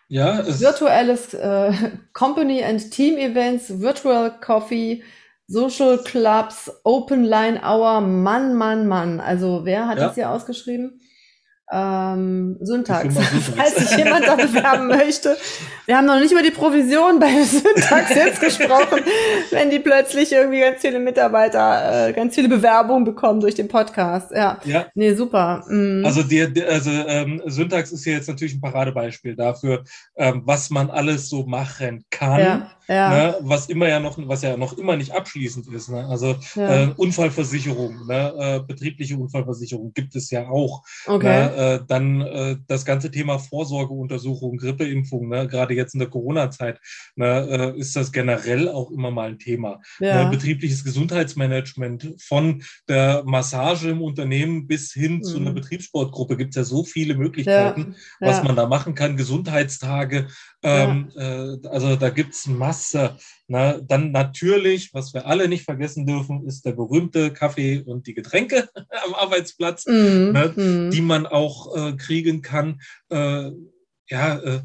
ja, 0.08 0.44
virtuelles 0.46 1.32
äh, 1.34 1.72
Company 2.12 2.62
and 2.62 2.90
Team 2.90 3.16
Events, 3.16 3.80
Virtual 3.80 4.30
Coffee, 4.40 5.02
Social 5.46 5.98
Clubs, 5.98 6.70
Open 6.84 7.24
Line 7.24 7.60
Hour, 7.62 8.00
Mann, 8.00 8.54
Mann, 8.54 8.86
Mann. 8.86 9.20
Also 9.20 9.64
wer 9.64 9.86
hat 9.86 9.98
ja. 9.98 10.06
das 10.06 10.14
hier 10.14 10.30
ausgeschrieben? 10.30 11.00
Ähm, 11.72 12.56
Syntax, 12.60 13.14
falls 13.56 13.76
sich 13.76 13.96
jemand 13.96 14.26
da 14.26 14.36
bewerben 14.36 14.88
möchte. 14.88 15.36
Wir 15.86 15.96
haben 15.96 16.06
noch 16.06 16.20
nicht 16.20 16.32
über 16.32 16.42
die 16.42 16.50
Provision 16.50 17.18
bei 17.18 17.42
Syntax 17.42 18.14
jetzt 18.14 18.40
gesprochen, 18.40 19.00
wenn 19.50 19.70
die 19.70 19.78
plötzlich 19.78 20.32
irgendwie 20.32 20.60
ganz 20.60 20.80
viele 20.80 20.98
Mitarbeiter, 20.98 22.08
äh, 22.08 22.12
ganz 22.12 22.34
viele 22.34 22.48
Bewerbungen 22.48 23.04
bekommen 23.04 23.40
durch 23.40 23.54
den 23.54 23.68
Podcast. 23.68 24.30
Ja, 24.32 24.58
ja. 24.64 24.86
nee, 24.94 25.14
super. 25.14 25.64
Mhm. 25.68 26.04
Also, 26.04 26.22
die, 26.22 26.42
also 26.62 26.90
ähm, 26.90 27.40
Syntax 27.46 27.90
ist 27.92 28.04
hier 28.04 28.14
jetzt 28.14 28.28
natürlich 28.28 28.54
ein 28.54 28.60
Paradebeispiel 28.60 29.34
dafür, 29.34 29.84
ähm, 30.16 30.42
was 30.44 30.70
man 30.70 30.90
alles 30.90 31.28
so 31.28 31.44
machen 31.44 32.04
kann. 32.10 32.40
Ja. 32.40 32.70
Ja. 32.92 33.10
Ne, 33.10 33.36
was 33.40 33.68
immer 33.68 33.88
ja 33.88 34.00
noch, 34.00 34.18
was 34.18 34.42
ja 34.42 34.56
noch 34.56 34.76
immer 34.76 34.96
nicht 34.96 35.12
abschließend 35.12 35.66
ist. 35.68 35.88
Ne? 35.88 36.06
Also 36.06 36.36
ja. 36.54 36.84
äh, 36.84 36.94
Unfallversicherung, 36.96 38.06
ne? 38.06 38.34
äh, 38.38 38.60
betriebliche 38.60 39.16
Unfallversicherung 39.16 39.92
gibt 39.94 40.14
es 40.14 40.30
ja 40.30 40.48
auch. 40.48 40.82
Okay. 41.06 41.26
Ne? 41.26 41.56
Äh, 41.56 41.80
dann 41.86 42.20
äh, 42.20 42.56
das 42.66 42.84
ganze 42.84 43.10
Thema 43.10 43.38
Vorsorgeuntersuchung, 43.38 44.58
Grippeimpfung, 44.58 45.28
ne? 45.28 45.48
gerade 45.48 45.74
jetzt 45.74 45.94
in 45.94 46.00
der 46.00 46.10
Corona-Zeit, 46.10 46.80
ne? 47.16 47.72
Äh, 47.76 47.78
ist 47.78 47.96
das 47.96 48.12
generell 48.12 48.68
auch 48.68 48.90
immer 48.90 49.10
mal 49.10 49.30
ein 49.30 49.38
Thema. 49.38 49.80
Ja. 49.98 50.28
Betriebliches 50.28 50.84
Gesundheitsmanagement 50.84 52.14
von 52.20 52.62
der 52.88 53.22
Massage 53.24 53.90
im 53.90 54.02
Unternehmen 54.02 54.66
bis 54.66 54.92
hin 54.92 55.16
mhm. 55.16 55.22
zu 55.22 55.36
einer 55.38 55.50
mhm. 55.50 55.56
Betriebssportgruppe 55.56 56.36
gibt 56.36 56.50
es 56.50 56.56
ja 56.56 56.64
so 56.64 56.84
viele 56.84 57.14
Möglichkeiten, 57.14 57.96
was 58.20 58.42
man 58.42 58.56
da 58.56 58.66
machen 58.66 58.94
kann. 58.94 59.16
Gesundheitstage, 59.16 60.28
ähm, 60.62 61.10
äh, 61.16 61.68
also 61.68 61.96
da 61.96 62.10
gibt 62.10 62.34
es 62.34 62.46
Masse. 62.82 63.16
Na, 63.46 63.78
dann 63.80 64.12
natürlich, 64.12 64.92
was 64.92 65.14
wir 65.14 65.26
alle 65.26 65.48
nicht 65.48 65.64
vergessen 65.64 66.06
dürfen, 66.06 66.46
ist 66.46 66.64
der 66.64 66.72
berühmte 66.72 67.32
Kaffee 67.32 67.82
und 67.84 68.06
die 68.06 68.14
Getränke 68.14 68.68
am 69.06 69.14
Arbeitsplatz, 69.14 69.86
mm, 69.86 70.32
ne, 70.32 70.52
mm. 70.56 70.90
die 70.90 71.00
man 71.00 71.26
auch 71.26 71.76
äh, 71.76 71.92
kriegen 71.96 72.42
kann. 72.42 72.80
Äh, 73.10 73.50
ja, 74.08 74.38
äh, 74.38 74.60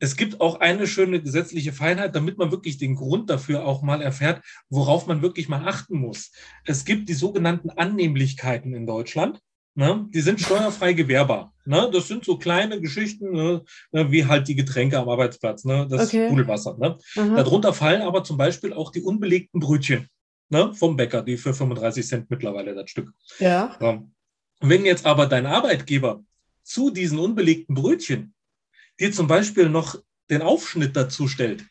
es 0.00 0.16
gibt 0.16 0.40
auch 0.40 0.60
eine 0.60 0.86
schöne 0.86 1.20
gesetzliche 1.20 1.72
Feinheit, 1.72 2.14
damit 2.14 2.38
man 2.38 2.52
wirklich 2.52 2.78
den 2.78 2.94
Grund 2.94 3.30
dafür 3.30 3.64
auch 3.64 3.82
mal 3.82 4.00
erfährt, 4.00 4.44
worauf 4.68 5.06
man 5.06 5.22
wirklich 5.22 5.48
mal 5.48 5.66
achten 5.66 5.98
muss. 5.98 6.30
Es 6.64 6.84
gibt 6.84 7.08
die 7.08 7.14
sogenannten 7.14 7.70
Annehmlichkeiten 7.70 8.74
in 8.74 8.86
Deutschland. 8.86 9.40
Ne? 9.78 10.08
Die 10.12 10.22
sind 10.22 10.40
steuerfrei 10.40 10.92
gewährbar. 10.92 11.54
Ne? 11.64 11.88
Das 11.92 12.08
sind 12.08 12.24
so 12.24 12.36
kleine 12.36 12.80
Geschichten, 12.80 13.30
ne? 13.30 13.62
ne 13.92 14.10
wie 14.10 14.26
halt 14.26 14.48
die 14.48 14.56
Getränke 14.56 14.98
am 14.98 15.08
Arbeitsplatz, 15.08 15.64
ne? 15.64 15.86
das 15.88 16.08
okay. 16.08 16.26
Sprudelwasser. 16.26 16.76
Ne? 16.78 16.98
Darunter 17.14 17.72
fallen 17.72 18.02
aber 18.02 18.24
zum 18.24 18.36
Beispiel 18.36 18.72
auch 18.72 18.90
die 18.90 19.02
unbelegten 19.02 19.60
Brötchen 19.60 20.08
ne? 20.48 20.74
vom 20.74 20.96
Bäcker, 20.96 21.22
die 21.22 21.36
für 21.36 21.54
35 21.54 22.04
Cent 22.04 22.28
mittlerweile 22.28 22.74
das 22.74 22.90
Stück. 22.90 23.12
Ja. 23.38 23.76
ja. 23.80 24.02
Wenn 24.58 24.84
jetzt 24.84 25.06
aber 25.06 25.26
dein 25.26 25.46
Arbeitgeber 25.46 26.24
zu 26.64 26.90
diesen 26.90 27.20
unbelegten 27.20 27.76
Brötchen 27.76 28.34
dir 28.98 29.12
zum 29.12 29.28
Beispiel 29.28 29.68
noch 29.68 29.94
den 30.28 30.42
Aufschnitt 30.42 30.96
dazu 30.96 31.28
stellt, 31.28 31.64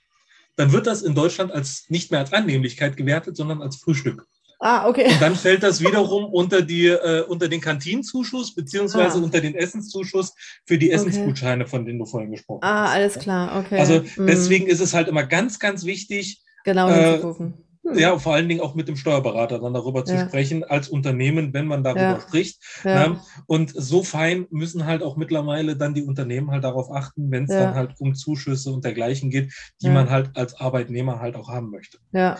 dann 0.55 0.71
wird 0.71 0.87
das 0.87 1.01
in 1.01 1.13
Deutschland 1.13 1.51
als 1.51 1.89
nicht 1.89 2.11
mehr 2.11 2.21
als 2.21 2.31
Annehmlichkeit 2.31 2.95
gewertet, 2.95 3.35
sondern 3.35 3.61
als 3.61 3.75
Frühstück. 3.75 4.25
Ah, 4.59 4.87
okay. 4.87 5.05
Und 5.11 5.21
dann 5.21 5.35
fällt 5.35 5.63
das 5.63 5.81
wiederum 5.83 6.25
unter 6.25 6.61
die 6.61 6.87
äh, 6.87 7.23
unter 7.23 7.47
den 7.47 7.61
Kantinenzuschuss 7.61 8.55
beziehungsweise 8.55 9.19
ah. 9.19 9.21
unter 9.21 9.39
den 9.39 9.55
Essenszuschuss 9.55 10.33
für 10.65 10.77
die 10.77 10.91
Essensgutscheine, 10.91 11.63
okay. 11.63 11.69
von 11.69 11.85
denen 11.85 11.99
du 11.99 12.05
vorhin 12.05 12.31
gesprochen 12.31 12.61
ah, 12.63 12.83
hast. 12.83 12.89
Ah, 12.89 12.93
alles 12.93 13.19
klar, 13.19 13.59
okay. 13.59 13.79
Also 13.79 14.01
mhm. 14.15 14.27
deswegen 14.27 14.67
ist 14.67 14.79
es 14.79 14.93
halt 14.93 15.07
immer 15.07 15.23
ganz, 15.23 15.59
ganz 15.59 15.85
wichtig, 15.85 16.41
genau 16.63 16.89
äh, 16.89 17.21
hm. 17.21 17.53
Ja, 17.95 18.17
vor 18.19 18.33
allen 18.33 18.49
Dingen 18.49 18.61
auch 18.61 18.75
mit 18.75 18.87
dem 18.87 18.97
Steuerberater 18.97 19.59
dann 19.59 19.73
darüber 19.73 20.03
zu 20.03 20.13
ja. 20.13 20.27
sprechen 20.27 20.63
als 20.63 20.89
Unternehmen, 20.89 21.53
wenn 21.53 21.67
man 21.67 21.83
darüber 21.83 22.01
ja. 22.01 22.19
spricht. 22.19 22.61
Ja. 22.83 23.09
Ne? 23.09 23.19
Und 23.45 23.71
so 23.73 24.03
fein 24.03 24.45
müssen 24.49 24.85
halt 24.85 25.03
auch 25.03 25.15
mittlerweile 25.15 25.77
dann 25.77 25.93
die 25.93 26.03
Unternehmen 26.03 26.51
halt 26.51 26.63
darauf 26.63 26.91
achten, 26.91 27.31
wenn 27.31 27.43
es 27.43 27.49
dann 27.49 27.75
halt 27.75 27.91
um 27.99 28.15
Zuschüsse 28.15 28.71
und 28.71 28.83
dergleichen 28.83 29.29
geht, 29.29 29.53
die 29.81 29.89
man 29.89 30.09
halt 30.09 30.31
als 30.35 30.59
Arbeitnehmer 30.59 31.19
halt 31.19 31.35
auch 31.35 31.47
haben 31.47 31.69
möchte. 31.69 31.97
Ja, 32.11 32.37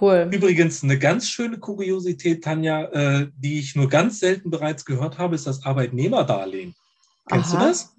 Cool. 0.00 0.28
Übrigens 0.32 0.82
eine 0.82 0.98
ganz 0.98 1.28
schöne 1.28 1.58
Kuriosität, 1.58 2.42
Tanja, 2.44 2.84
äh, 2.84 3.28
die 3.36 3.58
ich 3.58 3.76
nur 3.76 3.88
ganz 3.88 4.20
selten 4.20 4.50
bereits 4.50 4.84
gehört 4.84 5.18
habe, 5.18 5.34
ist 5.34 5.46
das 5.46 5.64
Arbeitnehmerdarlehen. 5.64 6.74
Kennst 7.28 7.54
Aha. 7.54 7.62
du 7.62 7.68
das? 7.68 7.94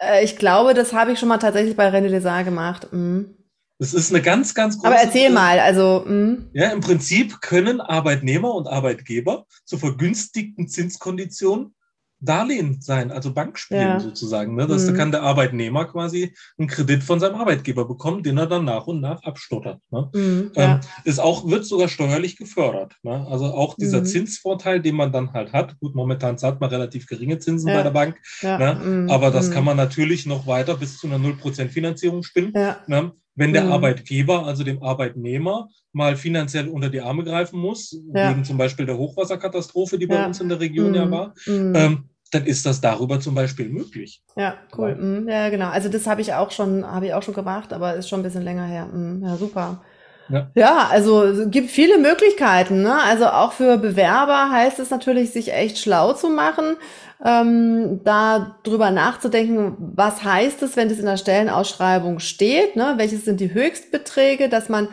Äh, 0.00 0.24
ich 0.24 0.36
glaube, 0.36 0.74
das 0.74 0.92
habe 0.92 1.12
ich 1.12 1.18
schon 1.18 1.28
mal 1.28 1.38
tatsächlich 1.38 1.76
bei 1.76 1.88
René 1.88 2.08
Desar 2.08 2.44
gemacht. 2.44 2.88
Mhm. 2.92 3.34
Das 3.78 3.94
ist 3.94 4.12
eine 4.12 4.22
ganz, 4.22 4.54
ganz 4.54 4.76
große. 4.76 4.88
Aber 4.88 4.96
erzähl 4.96 5.30
mal, 5.30 5.60
also. 5.60 6.04
Mh. 6.04 6.48
Ja, 6.52 6.70
im 6.70 6.80
Prinzip 6.80 7.40
können 7.40 7.80
Arbeitnehmer 7.80 8.52
und 8.54 8.66
Arbeitgeber 8.66 9.46
zu 9.64 9.78
vergünstigten 9.78 10.66
Zinskonditionen 10.66 11.74
Darlehen 12.20 12.80
sein, 12.80 13.12
also 13.12 13.32
Bankspielen 13.32 13.82
ja. 13.82 14.00
sozusagen. 14.00 14.56
Ne? 14.56 14.66
Das 14.66 14.86
mhm. 14.86 14.94
kann 14.96 15.12
der 15.12 15.22
Arbeitnehmer 15.22 15.84
quasi 15.84 16.34
einen 16.58 16.68
Kredit 16.68 17.04
von 17.04 17.20
seinem 17.20 17.36
Arbeitgeber 17.36 17.86
bekommen, 17.86 18.22
den 18.22 18.38
er 18.38 18.46
dann 18.46 18.64
nach 18.64 18.86
und 18.86 19.00
nach 19.00 19.22
abstottert. 19.22 19.80
Ne? 19.90 20.10
Mhm, 20.12 20.50
ja. 20.54 20.74
ähm, 20.74 20.80
ist 21.04 21.20
auch, 21.20 21.46
wird 21.46 21.64
sogar 21.64 21.88
steuerlich 21.88 22.36
gefördert. 22.36 22.96
Ne? 23.02 23.26
Also 23.30 23.46
auch 23.46 23.76
dieser 23.76 24.00
mhm. 24.00 24.06
Zinsvorteil, 24.06 24.80
den 24.80 24.96
man 24.96 25.12
dann 25.12 25.32
halt 25.32 25.52
hat. 25.52 25.78
Gut, 25.78 25.94
momentan 25.94 26.38
zahlt 26.38 26.60
man 26.60 26.70
relativ 26.70 27.06
geringe 27.06 27.38
Zinsen 27.38 27.68
ja. 27.68 27.76
bei 27.76 27.82
der 27.82 27.90
Bank, 27.90 28.16
ne? 28.42 28.80
Mhm, 28.82 29.10
aber 29.10 29.30
das 29.30 29.48
mhm. 29.48 29.54
kann 29.54 29.64
man 29.64 29.76
natürlich 29.76 30.26
noch 30.26 30.46
weiter 30.46 30.76
bis 30.76 30.98
zu 30.98 31.06
einer 31.06 31.18
0% 31.18 31.68
Finanzierung 31.68 32.22
spinnen. 32.22 32.52
Ne? 32.86 33.12
Wenn 33.38 33.52
der 33.52 33.66
mhm. 33.66 33.72
Arbeitgeber, 33.72 34.46
also 34.46 34.64
dem 34.64 34.82
Arbeitnehmer, 34.82 35.68
mal 35.92 36.16
finanziell 36.16 36.66
unter 36.66 36.90
die 36.90 37.00
Arme 37.00 37.22
greifen 37.22 37.60
muss, 37.60 37.96
ja. 38.12 38.30
wegen 38.30 38.44
zum 38.44 38.58
Beispiel 38.58 38.84
der 38.84 38.98
Hochwasserkatastrophe, 38.98 39.96
die 39.96 40.08
bei 40.08 40.16
ja. 40.16 40.26
uns 40.26 40.40
in 40.40 40.48
der 40.48 40.58
Region 40.58 40.88
mhm. 40.88 40.94
ja 40.96 41.08
war, 41.08 41.34
mhm. 41.46 41.72
ähm, 41.76 42.04
dann 42.32 42.46
ist 42.46 42.66
das 42.66 42.80
darüber 42.80 43.20
zum 43.20 43.36
Beispiel 43.36 43.68
möglich. 43.68 44.22
Ja, 44.36 44.56
cool. 44.76 44.96
Mhm. 44.96 45.28
Ja, 45.28 45.50
genau. 45.50 45.68
Also 45.68 45.88
das 45.88 46.08
habe 46.08 46.20
ich 46.20 46.34
auch 46.34 46.50
schon, 46.50 46.84
habe 46.84 47.06
ich 47.06 47.14
auch 47.14 47.22
schon 47.22 47.32
gemacht, 47.32 47.72
aber 47.72 47.94
ist 47.94 48.08
schon 48.08 48.20
ein 48.20 48.24
bisschen 48.24 48.42
länger 48.42 48.66
her. 48.66 48.86
Mhm. 48.86 49.22
Ja, 49.24 49.36
super. 49.36 49.82
Ja. 50.28 50.50
ja, 50.54 50.88
also 50.90 51.22
es 51.22 51.50
gibt 51.50 51.70
viele 51.70 51.96
Möglichkeiten. 51.96 52.82
Ne? 52.82 52.94
Also 53.02 53.28
auch 53.28 53.52
für 53.52 53.78
Bewerber 53.78 54.50
heißt 54.50 54.80
es 54.80 54.90
natürlich, 54.90 55.30
sich 55.30 55.52
echt 55.54 55.78
schlau 55.78 56.12
zu 56.12 56.28
machen 56.28 56.76
ähm, 57.24 58.00
da 58.04 58.58
drüber 58.62 58.90
nachzudenken, 58.90 59.76
was 59.78 60.22
heißt 60.22 60.62
es, 60.62 60.76
wenn 60.76 60.88
das 60.88 60.98
in 60.98 61.06
der 61.06 61.16
Stellenausschreibung 61.16 62.20
steht, 62.20 62.76
ne? 62.76 62.94
welches 62.96 63.24
sind 63.24 63.40
die 63.40 63.52
Höchstbeträge, 63.52 64.48
dass 64.48 64.68
man 64.68 64.88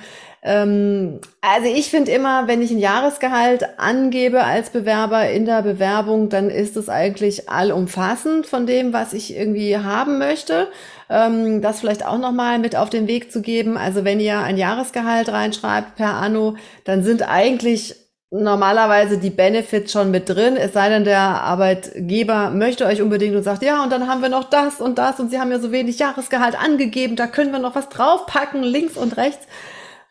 ähm, 0.47 1.21
also 1.41 1.67
ich 1.67 1.89
finde 1.89 2.11
immer, 2.11 2.47
wenn 2.47 2.61
ich 2.61 2.69
ein 2.69 2.77
Jahresgehalt 2.77 3.79
angebe 3.79 4.43
als 4.43 4.69
Bewerber 4.69 5.27
in 5.27 5.45
der 5.45 5.63
Bewerbung, 5.63 6.29
dann 6.29 6.51
ist 6.51 6.77
es 6.77 6.87
eigentlich 6.87 7.49
allumfassend 7.49 8.45
von 8.45 8.67
dem, 8.67 8.93
was 8.93 9.13
ich 9.13 9.35
irgendwie 9.35 9.75
haben 9.75 10.19
möchte. 10.19 10.67
Ähm, 11.09 11.63
das 11.63 11.79
vielleicht 11.79 12.05
auch 12.05 12.19
nochmal 12.19 12.59
mit 12.59 12.75
auf 12.75 12.91
den 12.91 13.07
Weg 13.07 13.31
zu 13.31 13.41
geben. 13.41 13.75
Also 13.75 14.05
wenn 14.05 14.19
ihr 14.19 14.37
ein 14.39 14.57
Jahresgehalt 14.57 15.29
reinschreibt 15.29 15.95
per 15.95 16.13
Anno, 16.13 16.55
dann 16.83 17.03
sind 17.03 17.27
eigentlich 17.27 17.95
normalerweise 18.41 19.17
die 19.17 19.29
Benefits 19.29 19.91
schon 19.91 20.11
mit 20.11 20.29
drin, 20.29 20.57
es 20.57 20.73
sei 20.73 20.89
denn, 20.89 21.03
der 21.03 21.19
Arbeitgeber 21.19 22.49
möchte 22.49 22.85
euch 22.85 23.01
unbedingt 23.01 23.35
und 23.35 23.43
sagt, 23.43 23.63
ja, 23.63 23.83
und 23.83 23.91
dann 23.91 24.07
haben 24.07 24.21
wir 24.21 24.29
noch 24.29 24.49
das 24.49 24.81
und 24.81 24.97
das 24.97 25.19
und 25.19 25.29
sie 25.29 25.39
haben 25.39 25.51
ja 25.51 25.59
so 25.59 25.71
wenig 25.71 25.99
Jahresgehalt 25.99 26.59
angegeben, 26.59 27.15
da 27.15 27.27
können 27.27 27.51
wir 27.51 27.59
noch 27.59 27.75
was 27.75 27.89
draufpacken, 27.89 28.63
links 28.63 28.97
und 28.97 29.17
rechts, 29.17 29.47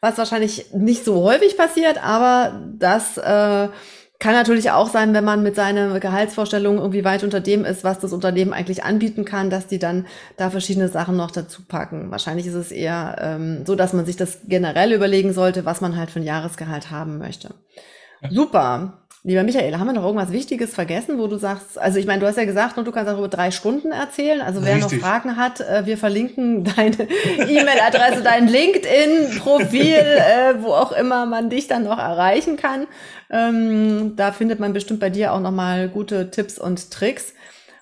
was 0.01 0.19
wahrscheinlich 0.19 0.73
nicht 0.73 1.05
so 1.05 1.23
häufig 1.23 1.57
passiert, 1.57 2.03
aber 2.03 2.61
das 2.79 3.19
äh, 3.19 3.69
kann 4.21 4.33
natürlich 4.33 4.71
auch 4.71 4.89
sein, 4.89 5.13
wenn 5.13 5.25
man 5.25 5.43
mit 5.43 5.55
seiner 5.55 6.01
Gehaltsvorstellung 6.01 6.79
irgendwie 6.79 7.05
weit 7.05 7.25
unter 7.25 7.41
dem 7.41 7.65
ist, 7.65 7.85
was 7.85 7.99
das 7.99 8.13
Unternehmen 8.13 8.55
eigentlich 8.55 8.85
anbieten 8.85 9.27
kann, 9.27 9.51
dass 9.51 9.67
die 9.67 9.79
dann 9.79 10.07
da 10.39 10.49
verschiedene 10.49 10.89
Sachen 10.89 11.17
noch 11.17 11.31
dazu 11.31 11.63
packen. 11.67 12.11
Wahrscheinlich 12.11 12.47
ist 12.47 12.55
es 12.55 12.73
eher 12.73 13.17
ähm, 13.21 13.67
so, 13.67 13.75
dass 13.75 13.93
man 13.93 14.07
sich 14.07 14.17
das 14.17 14.39
generell 14.47 14.93
überlegen 14.93 15.35
sollte, 15.35 15.67
was 15.67 15.83
man 15.83 15.97
halt 15.97 16.11
für 16.11 16.21
ein 16.21 16.25
Jahresgehalt 16.25 16.91
haben 16.91 17.19
möchte. 17.19 17.55
Super. 18.31 18.93
Lieber 19.27 19.43
Michael, 19.43 19.79
haben 19.79 19.87
wir 19.87 19.95
noch 19.95 20.05
irgendwas 20.05 20.33
Wichtiges 20.33 20.75
vergessen, 20.75 21.19
wo 21.19 21.27
du 21.29 21.39
sagst, 21.39 21.79
also 21.79 21.99
ich 21.99 22.05
meine, 22.05 22.21
du 22.21 22.27
hast 22.27 22.37
ja 22.37 22.45
gesagt, 22.45 22.77
und 22.77 22.87
du 22.87 22.93
kannst 22.93 23.11
auch 23.11 23.17
über 23.17 23.29
drei 23.29 23.51
Stunden 23.51 23.91
erzählen. 23.91 24.43
Also 24.43 24.63
wer 24.63 24.77
Richtig. 24.77 25.01
noch 25.01 25.09
Fragen 25.09 25.39
hat, 25.39 25.61
äh, 25.63 25.87
wir 25.87 25.97
verlinken 25.97 26.63
deine 26.63 27.09
E-Mail-Adresse, 27.39 28.23
dein 28.23 28.49
LinkedIn-Profil, 28.49 29.95
äh, 29.95 30.63
wo 30.63 30.75
auch 30.75 30.93
immer 30.93 31.25
man 31.25 31.49
dich 31.49 31.69
dann 31.69 31.85
noch 31.85 31.99
erreichen 31.99 32.59
kann. 32.59 32.87
Ähm, 33.31 34.13
da 34.15 34.33
findet 34.33 34.61
man 34.61 34.75
bestimmt 34.75 35.01
bei 35.01 35.09
dir 35.09 35.33
auch 35.33 35.41
nochmal 35.41 35.89
gute 35.89 36.31
Tipps 36.31 36.59
und 36.59 36.91
Tricks. 36.91 37.33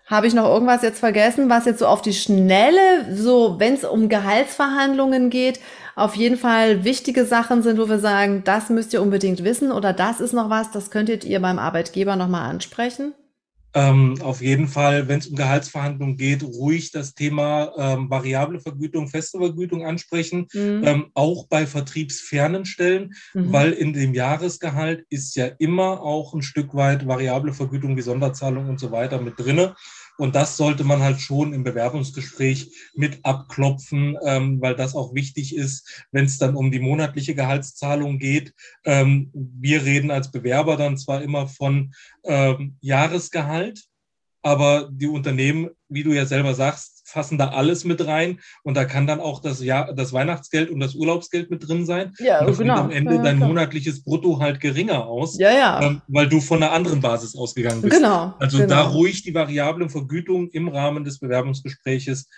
Habe 0.06 0.28
ich 0.28 0.34
noch 0.34 0.46
irgendwas 0.46 0.82
jetzt 0.82 1.00
vergessen, 1.00 1.50
was 1.50 1.64
jetzt 1.64 1.80
so 1.80 1.86
auf 1.88 2.02
die 2.02 2.12
Schnelle, 2.12 3.12
so 3.12 3.58
wenn 3.58 3.74
es 3.74 3.82
um 3.82 4.08
Gehaltsverhandlungen 4.08 5.28
geht, 5.28 5.58
auf 5.94 6.16
jeden 6.16 6.36
Fall 6.36 6.84
wichtige 6.84 7.24
Sachen 7.24 7.62
sind, 7.62 7.78
wo 7.78 7.88
wir 7.88 7.98
sagen, 7.98 8.42
das 8.44 8.70
müsst 8.70 8.92
ihr 8.92 9.02
unbedingt 9.02 9.44
wissen 9.44 9.72
oder 9.72 9.92
das 9.92 10.20
ist 10.20 10.32
noch 10.32 10.50
was, 10.50 10.70
das 10.70 10.90
könntet 10.90 11.24
ihr 11.24 11.40
beim 11.40 11.58
Arbeitgeber 11.58 12.16
nochmal 12.16 12.48
ansprechen? 12.48 13.14
Ähm, 13.74 14.16
auf 14.20 14.42
jeden 14.42 14.68
Fall, 14.68 15.08
wenn 15.08 15.18
es 15.18 15.28
um 15.28 15.36
Gehaltsverhandlungen 15.36 16.16
geht, 16.16 16.42
ruhig 16.42 16.90
das 16.90 17.14
Thema 17.14 17.72
ähm, 17.78 18.10
variable 18.10 18.60
Vergütung, 18.60 19.08
feste 19.08 19.38
Vergütung 19.38 19.86
ansprechen, 19.86 20.46
mhm. 20.52 20.82
ähm, 20.84 21.06
auch 21.14 21.46
bei 21.46 21.66
vertriebsfernen 21.66 22.66
Stellen, 22.66 23.14
mhm. 23.32 23.52
weil 23.52 23.72
in 23.72 23.94
dem 23.94 24.12
Jahresgehalt 24.12 25.06
ist 25.08 25.36
ja 25.36 25.46
immer 25.58 26.02
auch 26.02 26.34
ein 26.34 26.42
Stück 26.42 26.74
weit 26.74 27.06
variable 27.06 27.54
Vergütung 27.54 27.96
wie 27.96 28.02
Sonderzahlung 28.02 28.68
und 28.68 28.78
so 28.78 28.90
weiter 28.90 29.20
mit 29.20 29.38
drinne. 29.38 29.74
Und 30.18 30.34
das 30.34 30.56
sollte 30.56 30.84
man 30.84 31.02
halt 31.02 31.20
schon 31.20 31.52
im 31.52 31.64
Bewerbungsgespräch 31.64 32.70
mit 32.94 33.24
abklopfen, 33.24 34.16
ähm, 34.24 34.60
weil 34.60 34.76
das 34.76 34.94
auch 34.94 35.14
wichtig 35.14 35.56
ist, 35.56 36.04
wenn 36.12 36.26
es 36.26 36.38
dann 36.38 36.54
um 36.54 36.70
die 36.70 36.80
monatliche 36.80 37.34
Gehaltszahlung 37.34 38.18
geht. 38.18 38.54
Ähm, 38.84 39.30
wir 39.32 39.84
reden 39.84 40.10
als 40.10 40.30
Bewerber 40.30 40.76
dann 40.76 40.98
zwar 40.98 41.22
immer 41.22 41.48
von 41.48 41.94
ähm, 42.24 42.76
Jahresgehalt, 42.80 43.84
aber 44.42 44.90
die 44.92 45.06
Unternehmen, 45.06 45.70
wie 45.88 46.02
du 46.02 46.12
ja 46.12 46.26
selber 46.26 46.54
sagst, 46.54 47.01
fassen 47.12 47.38
da 47.38 47.50
alles 47.50 47.84
mit 47.84 48.04
rein 48.06 48.40
und 48.62 48.76
da 48.76 48.84
kann 48.84 49.06
dann 49.06 49.20
auch 49.20 49.40
das 49.40 49.62
Jahr, 49.62 49.92
das 49.94 50.12
Weihnachtsgeld 50.12 50.70
und 50.70 50.80
das 50.80 50.94
Urlaubsgeld 50.94 51.50
mit 51.50 51.68
drin 51.68 51.86
sein. 51.86 52.12
Ja, 52.18 52.44
und 52.44 52.58
genau. 52.58 52.76
am 52.76 52.90
Ende 52.90 53.16
ja, 53.16 53.22
dein 53.22 53.36
klar. 53.36 53.48
monatliches 53.48 54.02
Brutto 54.02 54.40
halt 54.40 54.60
geringer 54.60 55.06
aus, 55.06 55.38
ja, 55.38 55.52
ja. 55.52 55.82
Ähm, 55.82 56.02
weil 56.08 56.28
du 56.28 56.40
von 56.40 56.62
einer 56.62 56.72
anderen 56.72 57.00
Basis 57.00 57.36
ausgegangen 57.36 57.82
bist. 57.82 57.94
Genau. 57.94 58.34
Also 58.38 58.58
genau. 58.58 58.68
da 58.68 58.82
ruhig 58.82 59.22
die 59.22 59.34
variablen 59.34 59.90
Vergütung 59.90 60.48
im 60.50 60.68
Rahmen 60.68 61.04
des 61.04 61.18
Bewerbungsgespräches 61.18 62.28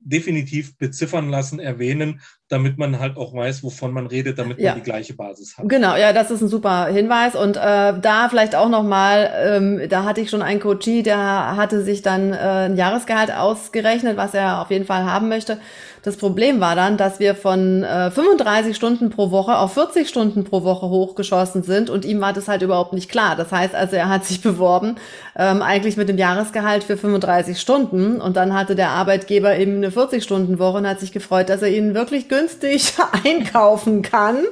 definitiv 0.00 0.76
beziffern 0.76 1.30
lassen, 1.30 1.58
erwähnen, 1.58 2.20
damit 2.48 2.78
man 2.78 2.98
halt 2.98 3.18
auch 3.18 3.34
weiß, 3.34 3.62
wovon 3.62 3.92
man 3.92 4.06
redet, 4.06 4.38
damit 4.38 4.58
ja. 4.58 4.70
man 4.70 4.80
die 4.80 4.84
gleiche 4.84 5.12
Basis 5.12 5.58
hat. 5.58 5.68
Genau, 5.68 5.96
ja, 5.96 6.14
das 6.14 6.30
ist 6.30 6.40
ein 6.40 6.48
super 6.48 6.86
Hinweis. 6.86 7.36
Und 7.36 7.58
äh, 7.58 7.60
da 8.00 8.28
vielleicht 8.30 8.54
auch 8.54 8.70
nochmal, 8.70 9.30
ähm, 9.36 9.82
da 9.90 10.04
hatte 10.04 10.22
ich 10.22 10.30
schon 10.30 10.40
einen 10.40 10.58
Coachie, 10.58 11.02
der 11.02 11.56
hatte 11.56 11.82
sich 11.82 12.00
dann 12.00 12.32
äh, 12.32 12.36
ein 12.36 12.76
Jahresgehalt 12.76 13.32
ausgerechnet, 13.32 14.16
was 14.16 14.32
er 14.32 14.62
auf 14.62 14.70
jeden 14.70 14.86
Fall 14.86 15.04
haben 15.04 15.28
möchte. 15.28 15.58
Das 16.02 16.16
Problem 16.16 16.60
war 16.60 16.74
dann, 16.74 16.96
dass 16.96 17.18
wir 17.18 17.34
von 17.34 17.82
äh, 17.82 18.10
35 18.10 18.74
Stunden 18.74 19.10
pro 19.10 19.30
Woche 19.30 19.58
auf 19.58 19.74
40 19.74 20.08
Stunden 20.08 20.44
pro 20.44 20.62
Woche 20.62 20.88
hochgeschossen 20.88 21.64
sind 21.64 21.90
und 21.90 22.04
ihm 22.04 22.20
war 22.20 22.32
das 22.32 22.48
halt 22.48 22.62
überhaupt 22.62 22.94
nicht 22.94 23.10
klar. 23.10 23.36
Das 23.36 23.52
heißt 23.52 23.74
also, 23.74 23.96
er 23.96 24.08
hat 24.08 24.24
sich 24.24 24.40
beworben, 24.40 24.96
ähm, 25.36 25.60
eigentlich 25.60 25.98
mit 25.98 26.08
dem 26.08 26.16
Jahresgehalt 26.16 26.84
für 26.84 26.96
35 26.96 27.60
Stunden 27.60 28.22
und 28.22 28.36
dann 28.38 28.54
hatte 28.54 28.74
der 28.74 28.90
Arbeitgeber 28.90 29.58
eben 29.58 29.76
eine 29.76 29.90
40-Stunden-Woche 29.90 30.78
und 30.78 30.88
hat 30.88 31.00
sich 31.00 31.12
gefreut, 31.12 31.50
dass 31.50 31.60
er 31.60 31.68
ihn 31.68 31.94
wirklich 31.94 32.28
günstig 32.28 32.37
einkaufen 33.24 34.02
kann, 34.02 34.44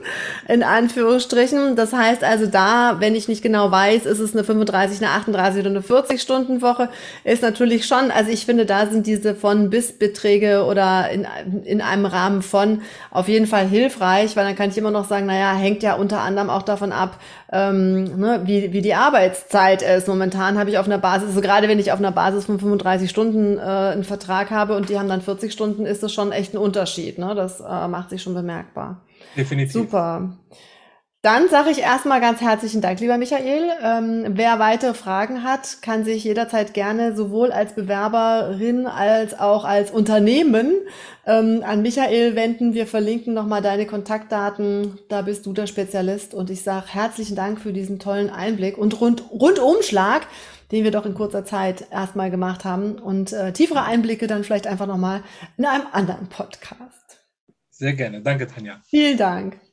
in 0.48 0.62
Anführungsstrichen. 0.62 1.76
Das 1.76 1.92
heißt 1.92 2.24
also 2.24 2.46
da, 2.46 2.96
wenn 2.98 3.14
ich 3.14 3.28
nicht 3.28 3.42
genau 3.42 3.70
weiß, 3.70 4.06
ist 4.06 4.18
es 4.18 4.34
eine 4.34 4.44
35, 4.44 5.02
eine 5.02 5.12
38 5.12 5.60
oder 5.60 5.70
eine 5.70 5.80
40-Stunden-Woche, 5.80 6.88
ist 7.24 7.42
natürlich 7.42 7.86
schon, 7.86 8.10
also 8.10 8.30
ich 8.30 8.46
finde, 8.46 8.66
da 8.66 8.86
sind 8.86 9.06
diese 9.06 9.34
von 9.34 9.70
bis 9.70 9.92
Beträge 9.92 10.64
oder 10.64 11.10
in, 11.10 11.26
in 11.64 11.80
einem 11.80 12.06
Rahmen 12.06 12.42
von 12.42 12.82
auf 13.10 13.28
jeden 13.28 13.46
Fall 13.46 13.66
hilfreich, 13.66 14.36
weil 14.36 14.44
dann 14.44 14.56
kann 14.56 14.70
ich 14.70 14.78
immer 14.78 14.90
noch 14.90 15.08
sagen, 15.08 15.26
naja, 15.26 15.54
hängt 15.54 15.82
ja 15.82 15.94
unter 15.94 16.20
anderem 16.20 16.50
auch 16.50 16.62
davon 16.62 16.92
ab, 16.92 17.18
ähm, 17.52 18.18
ne, 18.18 18.42
wie, 18.44 18.72
wie 18.72 18.82
die 18.82 18.94
Arbeitszeit 18.94 19.82
ist. 19.82 20.08
Momentan 20.08 20.58
habe 20.58 20.70
ich 20.70 20.78
auf 20.78 20.86
einer 20.86 20.98
Basis, 20.98 21.28
also 21.28 21.40
gerade 21.40 21.68
wenn 21.68 21.78
ich 21.78 21.92
auf 21.92 21.98
einer 21.98 22.12
Basis 22.12 22.46
von 22.46 22.58
35 22.58 23.08
Stunden 23.08 23.58
äh, 23.58 23.60
einen 23.60 24.04
Vertrag 24.04 24.50
habe 24.50 24.76
und 24.76 24.88
die 24.88 24.98
haben 24.98 25.08
dann 25.08 25.22
40 25.22 25.52
Stunden, 25.52 25.86
ist 25.86 26.02
das 26.02 26.12
schon 26.12 26.32
echt 26.32 26.54
ein 26.54 26.58
Unterschied. 26.58 27.18
Ne? 27.18 27.34
Das 27.34 27.60
äh, 27.60 27.88
macht 27.88 28.10
sich 28.10 28.22
schon 28.22 28.34
bemerkbar. 28.34 29.02
Definitiv. 29.36 29.72
Super. 29.72 30.30
Dann 31.26 31.48
sage 31.48 31.70
ich 31.70 31.80
erstmal 31.80 32.20
ganz 32.20 32.40
herzlichen 32.40 32.80
Dank, 32.80 33.00
lieber 33.00 33.18
Michael. 33.18 33.72
Ähm, 33.82 34.26
wer 34.28 34.60
weitere 34.60 34.94
Fragen 34.94 35.42
hat, 35.42 35.82
kann 35.82 36.04
sich 36.04 36.22
jederzeit 36.22 36.72
gerne 36.72 37.16
sowohl 37.16 37.50
als 37.50 37.74
Bewerberin 37.74 38.86
als 38.86 39.36
auch 39.36 39.64
als 39.64 39.90
Unternehmen 39.90 40.72
ähm, 41.26 41.64
an 41.66 41.82
Michael 41.82 42.36
wenden. 42.36 42.74
Wir 42.74 42.86
verlinken 42.86 43.34
nochmal 43.34 43.60
deine 43.60 43.86
Kontaktdaten. 43.86 45.00
Da 45.08 45.22
bist 45.22 45.46
du 45.46 45.52
der 45.52 45.66
Spezialist. 45.66 46.32
Und 46.32 46.48
ich 46.48 46.62
sage 46.62 46.86
herzlichen 46.90 47.34
Dank 47.34 47.60
für 47.60 47.72
diesen 47.72 47.98
tollen 47.98 48.30
Einblick 48.30 48.78
und 48.78 49.00
Rund 49.00 49.24
Rundumschlag, 49.32 50.28
den 50.70 50.84
wir 50.84 50.92
doch 50.92 51.06
in 51.06 51.14
kurzer 51.14 51.44
Zeit 51.44 51.88
erstmal 51.90 52.30
gemacht 52.30 52.64
haben. 52.64 53.00
Und 53.00 53.32
äh, 53.32 53.52
tiefere 53.52 53.82
Einblicke 53.82 54.28
dann 54.28 54.44
vielleicht 54.44 54.68
einfach 54.68 54.86
nochmal 54.86 55.24
in 55.56 55.64
einem 55.64 55.88
anderen 55.90 56.28
Podcast. 56.28 57.18
Sehr 57.70 57.94
gerne. 57.94 58.22
Danke, 58.22 58.46
Tanja. 58.46 58.80
Vielen 58.88 59.18
Dank. 59.18 59.65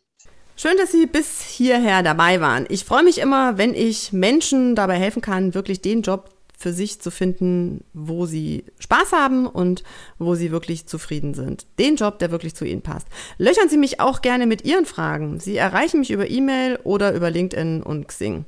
Schön, 0.55 0.77
dass 0.77 0.91
Sie 0.91 1.07
bis 1.07 1.41
hierher 1.41 2.03
dabei 2.03 2.39
waren. 2.39 2.65
Ich 2.69 2.85
freue 2.85 3.03
mich 3.03 3.17
immer, 3.17 3.57
wenn 3.57 3.73
ich 3.73 4.13
Menschen 4.13 4.75
dabei 4.75 4.95
helfen 4.95 5.21
kann, 5.21 5.55
wirklich 5.55 5.81
den 5.81 6.03
Job 6.03 6.29
für 6.63 6.71
sich 6.71 7.01
zu 7.01 7.11
finden, 7.11 7.83
wo 7.93 8.25
sie 8.25 8.63
Spaß 8.79 9.11
haben 9.11 9.47
und 9.47 9.83
wo 10.17 10.33
sie 10.35 10.51
wirklich 10.51 10.85
zufrieden 10.85 11.33
sind. 11.33 11.67
Den 11.77 11.97
Job, 11.97 12.19
der 12.19 12.31
wirklich 12.31 12.55
zu 12.55 12.63
ihnen 12.63 12.81
passt. 12.81 13.07
Löchern 13.37 13.67
Sie 13.67 13.77
mich 13.77 13.99
auch 13.99 14.21
gerne 14.21 14.47
mit 14.47 14.63
Ihren 14.63 14.85
Fragen. 14.85 15.41
Sie 15.41 15.57
erreichen 15.57 15.99
mich 15.99 16.11
über 16.11 16.29
E-Mail 16.29 16.79
oder 16.85 17.13
über 17.13 17.29
LinkedIn 17.29 17.83
und 17.83 18.07
Xing. 18.07 18.45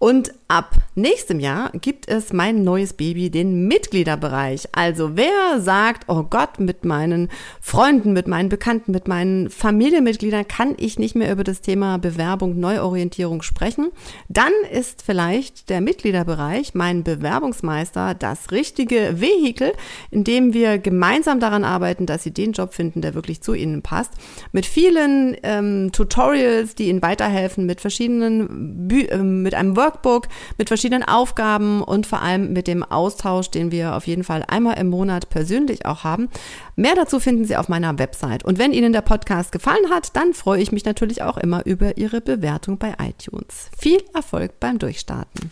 Und 0.00 0.32
ab 0.48 0.76
nächstem 0.94 1.40
Jahr 1.40 1.70
gibt 1.72 2.08
es 2.08 2.32
mein 2.32 2.64
neues 2.64 2.94
Baby, 2.94 3.28
den 3.28 3.68
Mitgliederbereich. 3.68 4.66
Also 4.72 5.10
wer 5.14 5.60
sagt, 5.60 6.04
oh 6.08 6.22
Gott, 6.22 6.58
mit 6.58 6.86
meinen 6.86 7.28
Freunden, 7.60 8.14
mit 8.14 8.26
meinen 8.26 8.48
Bekannten, 8.48 8.92
mit 8.92 9.08
meinen 9.08 9.50
Familienmitgliedern 9.50 10.48
kann 10.48 10.74
ich 10.78 10.98
nicht 10.98 11.14
mehr 11.14 11.30
über 11.30 11.44
das 11.44 11.60
Thema 11.60 11.98
Bewerbung, 11.98 12.58
Neuorientierung 12.58 13.42
sprechen, 13.42 13.90
dann 14.30 14.52
ist 14.72 15.02
vielleicht 15.02 15.68
der 15.68 15.82
Mitgliederbereich, 15.82 16.74
mein 16.74 17.04
Bewerbungsmeister, 17.04 18.14
das 18.14 18.52
richtige 18.52 19.20
Vehikel, 19.20 19.74
in 20.10 20.24
dem 20.24 20.54
wir 20.54 20.78
gemeinsam 20.78 21.40
daran 21.40 21.62
arbeiten, 21.62 22.06
dass 22.06 22.22
Sie 22.22 22.32
den 22.32 22.52
Job 22.52 22.72
finden, 22.72 23.02
der 23.02 23.14
wirklich 23.14 23.42
zu 23.42 23.52
Ihnen 23.52 23.82
passt. 23.82 24.14
Mit 24.52 24.64
vielen 24.64 25.36
ähm, 25.42 25.92
Tutorials, 25.92 26.74
die 26.74 26.88
Ihnen 26.88 27.02
weiterhelfen, 27.02 27.66
mit 27.66 27.82
verschiedenen, 27.82 28.88
Bü 28.88 29.02
äh, 29.02 29.18
mit 29.18 29.54
einem 29.54 29.76
Work 29.76 29.89
Workbook 29.90 30.28
mit 30.58 30.68
verschiedenen 30.68 31.02
Aufgaben 31.02 31.82
und 31.82 32.06
vor 32.06 32.22
allem 32.22 32.52
mit 32.52 32.66
dem 32.66 32.82
Austausch, 32.82 33.50
den 33.50 33.72
wir 33.72 33.94
auf 33.94 34.06
jeden 34.06 34.24
Fall 34.24 34.44
einmal 34.46 34.78
im 34.78 34.88
Monat 34.88 35.30
persönlich 35.30 35.86
auch 35.86 36.04
haben. 36.04 36.28
Mehr 36.76 36.94
dazu 36.94 37.20
finden 37.20 37.44
Sie 37.44 37.56
auf 37.56 37.68
meiner 37.68 37.98
Website. 37.98 38.44
Und 38.44 38.58
wenn 38.58 38.72
Ihnen 38.72 38.92
der 38.92 39.02
Podcast 39.02 39.52
gefallen 39.52 39.90
hat, 39.90 40.16
dann 40.16 40.32
freue 40.32 40.62
ich 40.62 40.72
mich 40.72 40.84
natürlich 40.84 41.22
auch 41.22 41.36
immer 41.36 41.66
über 41.66 41.96
Ihre 41.96 42.20
Bewertung 42.20 42.78
bei 42.78 42.94
iTunes. 43.00 43.70
Viel 43.76 44.02
Erfolg 44.14 44.60
beim 44.60 44.78
Durchstarten. 44.78 45.50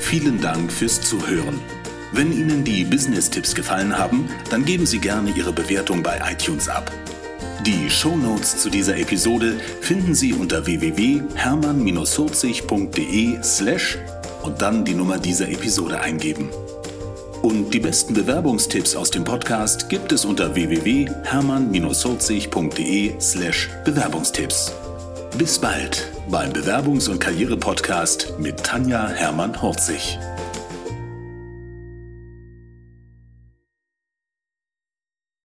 Vielen 0.00 0.40
Dank 0.40 0.72
fürs 0.72 1.00
Zuhören. 1.00 1.60
Wenn 2.12 2.32
Ihnen 2.32 2.64
die 2.64 2.84
Business-Tipps 2.84 3.54
gefallen 3.54 3.96
haben, 3.96 4.28
dann 4.50 4.64
geben 4.64 4.84
Sie 4.86 4.98
gerne 4.98 5.30
Ihre 5.30 5.52
Bewertung 5.52 6.02
bei 6.02 6.20
iTunes 6.30 6.68
ab. 6.68 6.90
Die 7.66 7.88
Shownotes 7.88 8.56
zu 8.56 8.70
dieser 8.70 8.96
Episode 8.96 9.54
finden 9.80 10.16
Sie 10.16 10.32
unter 10.32 10.66
www.hermann-40.de 10.66 13.40
slash 13.40 13.98
und 14.42 14.60
dann 14.60 14.84
die 14.84 14.94
Nummer 14.94 15.18
dieser 15.18 15.48
Episode 15.48 16.00
eingeben. 16.00 16.48
Und 17.42 17.72
die 17.72 17.78
besten 17.78 18.14
Bewerbungstipps 18.14 18.96
aus 18.96 19.12
dem 19.12 19.22
Podcast 19.22 19.88
gibt 19.88 20.10
es 20.10 20.24
unter 20.24 20.56
www.hermann-40.de 20.56 23.14
slash 23.20 23.70
Bewerbungstipps. 23.84 24.72
Bis 25.38 25.56
bald 25.56 26.10
beim 26.28 26.52
Bewerbungs- 26.52 27.08
und 27.08 27.20
Karriere-Podcast 27.20 28.34
mit 28.40 28.64
Tanja 28.64 29.06
Hermann-Horzig. 29.06 30.18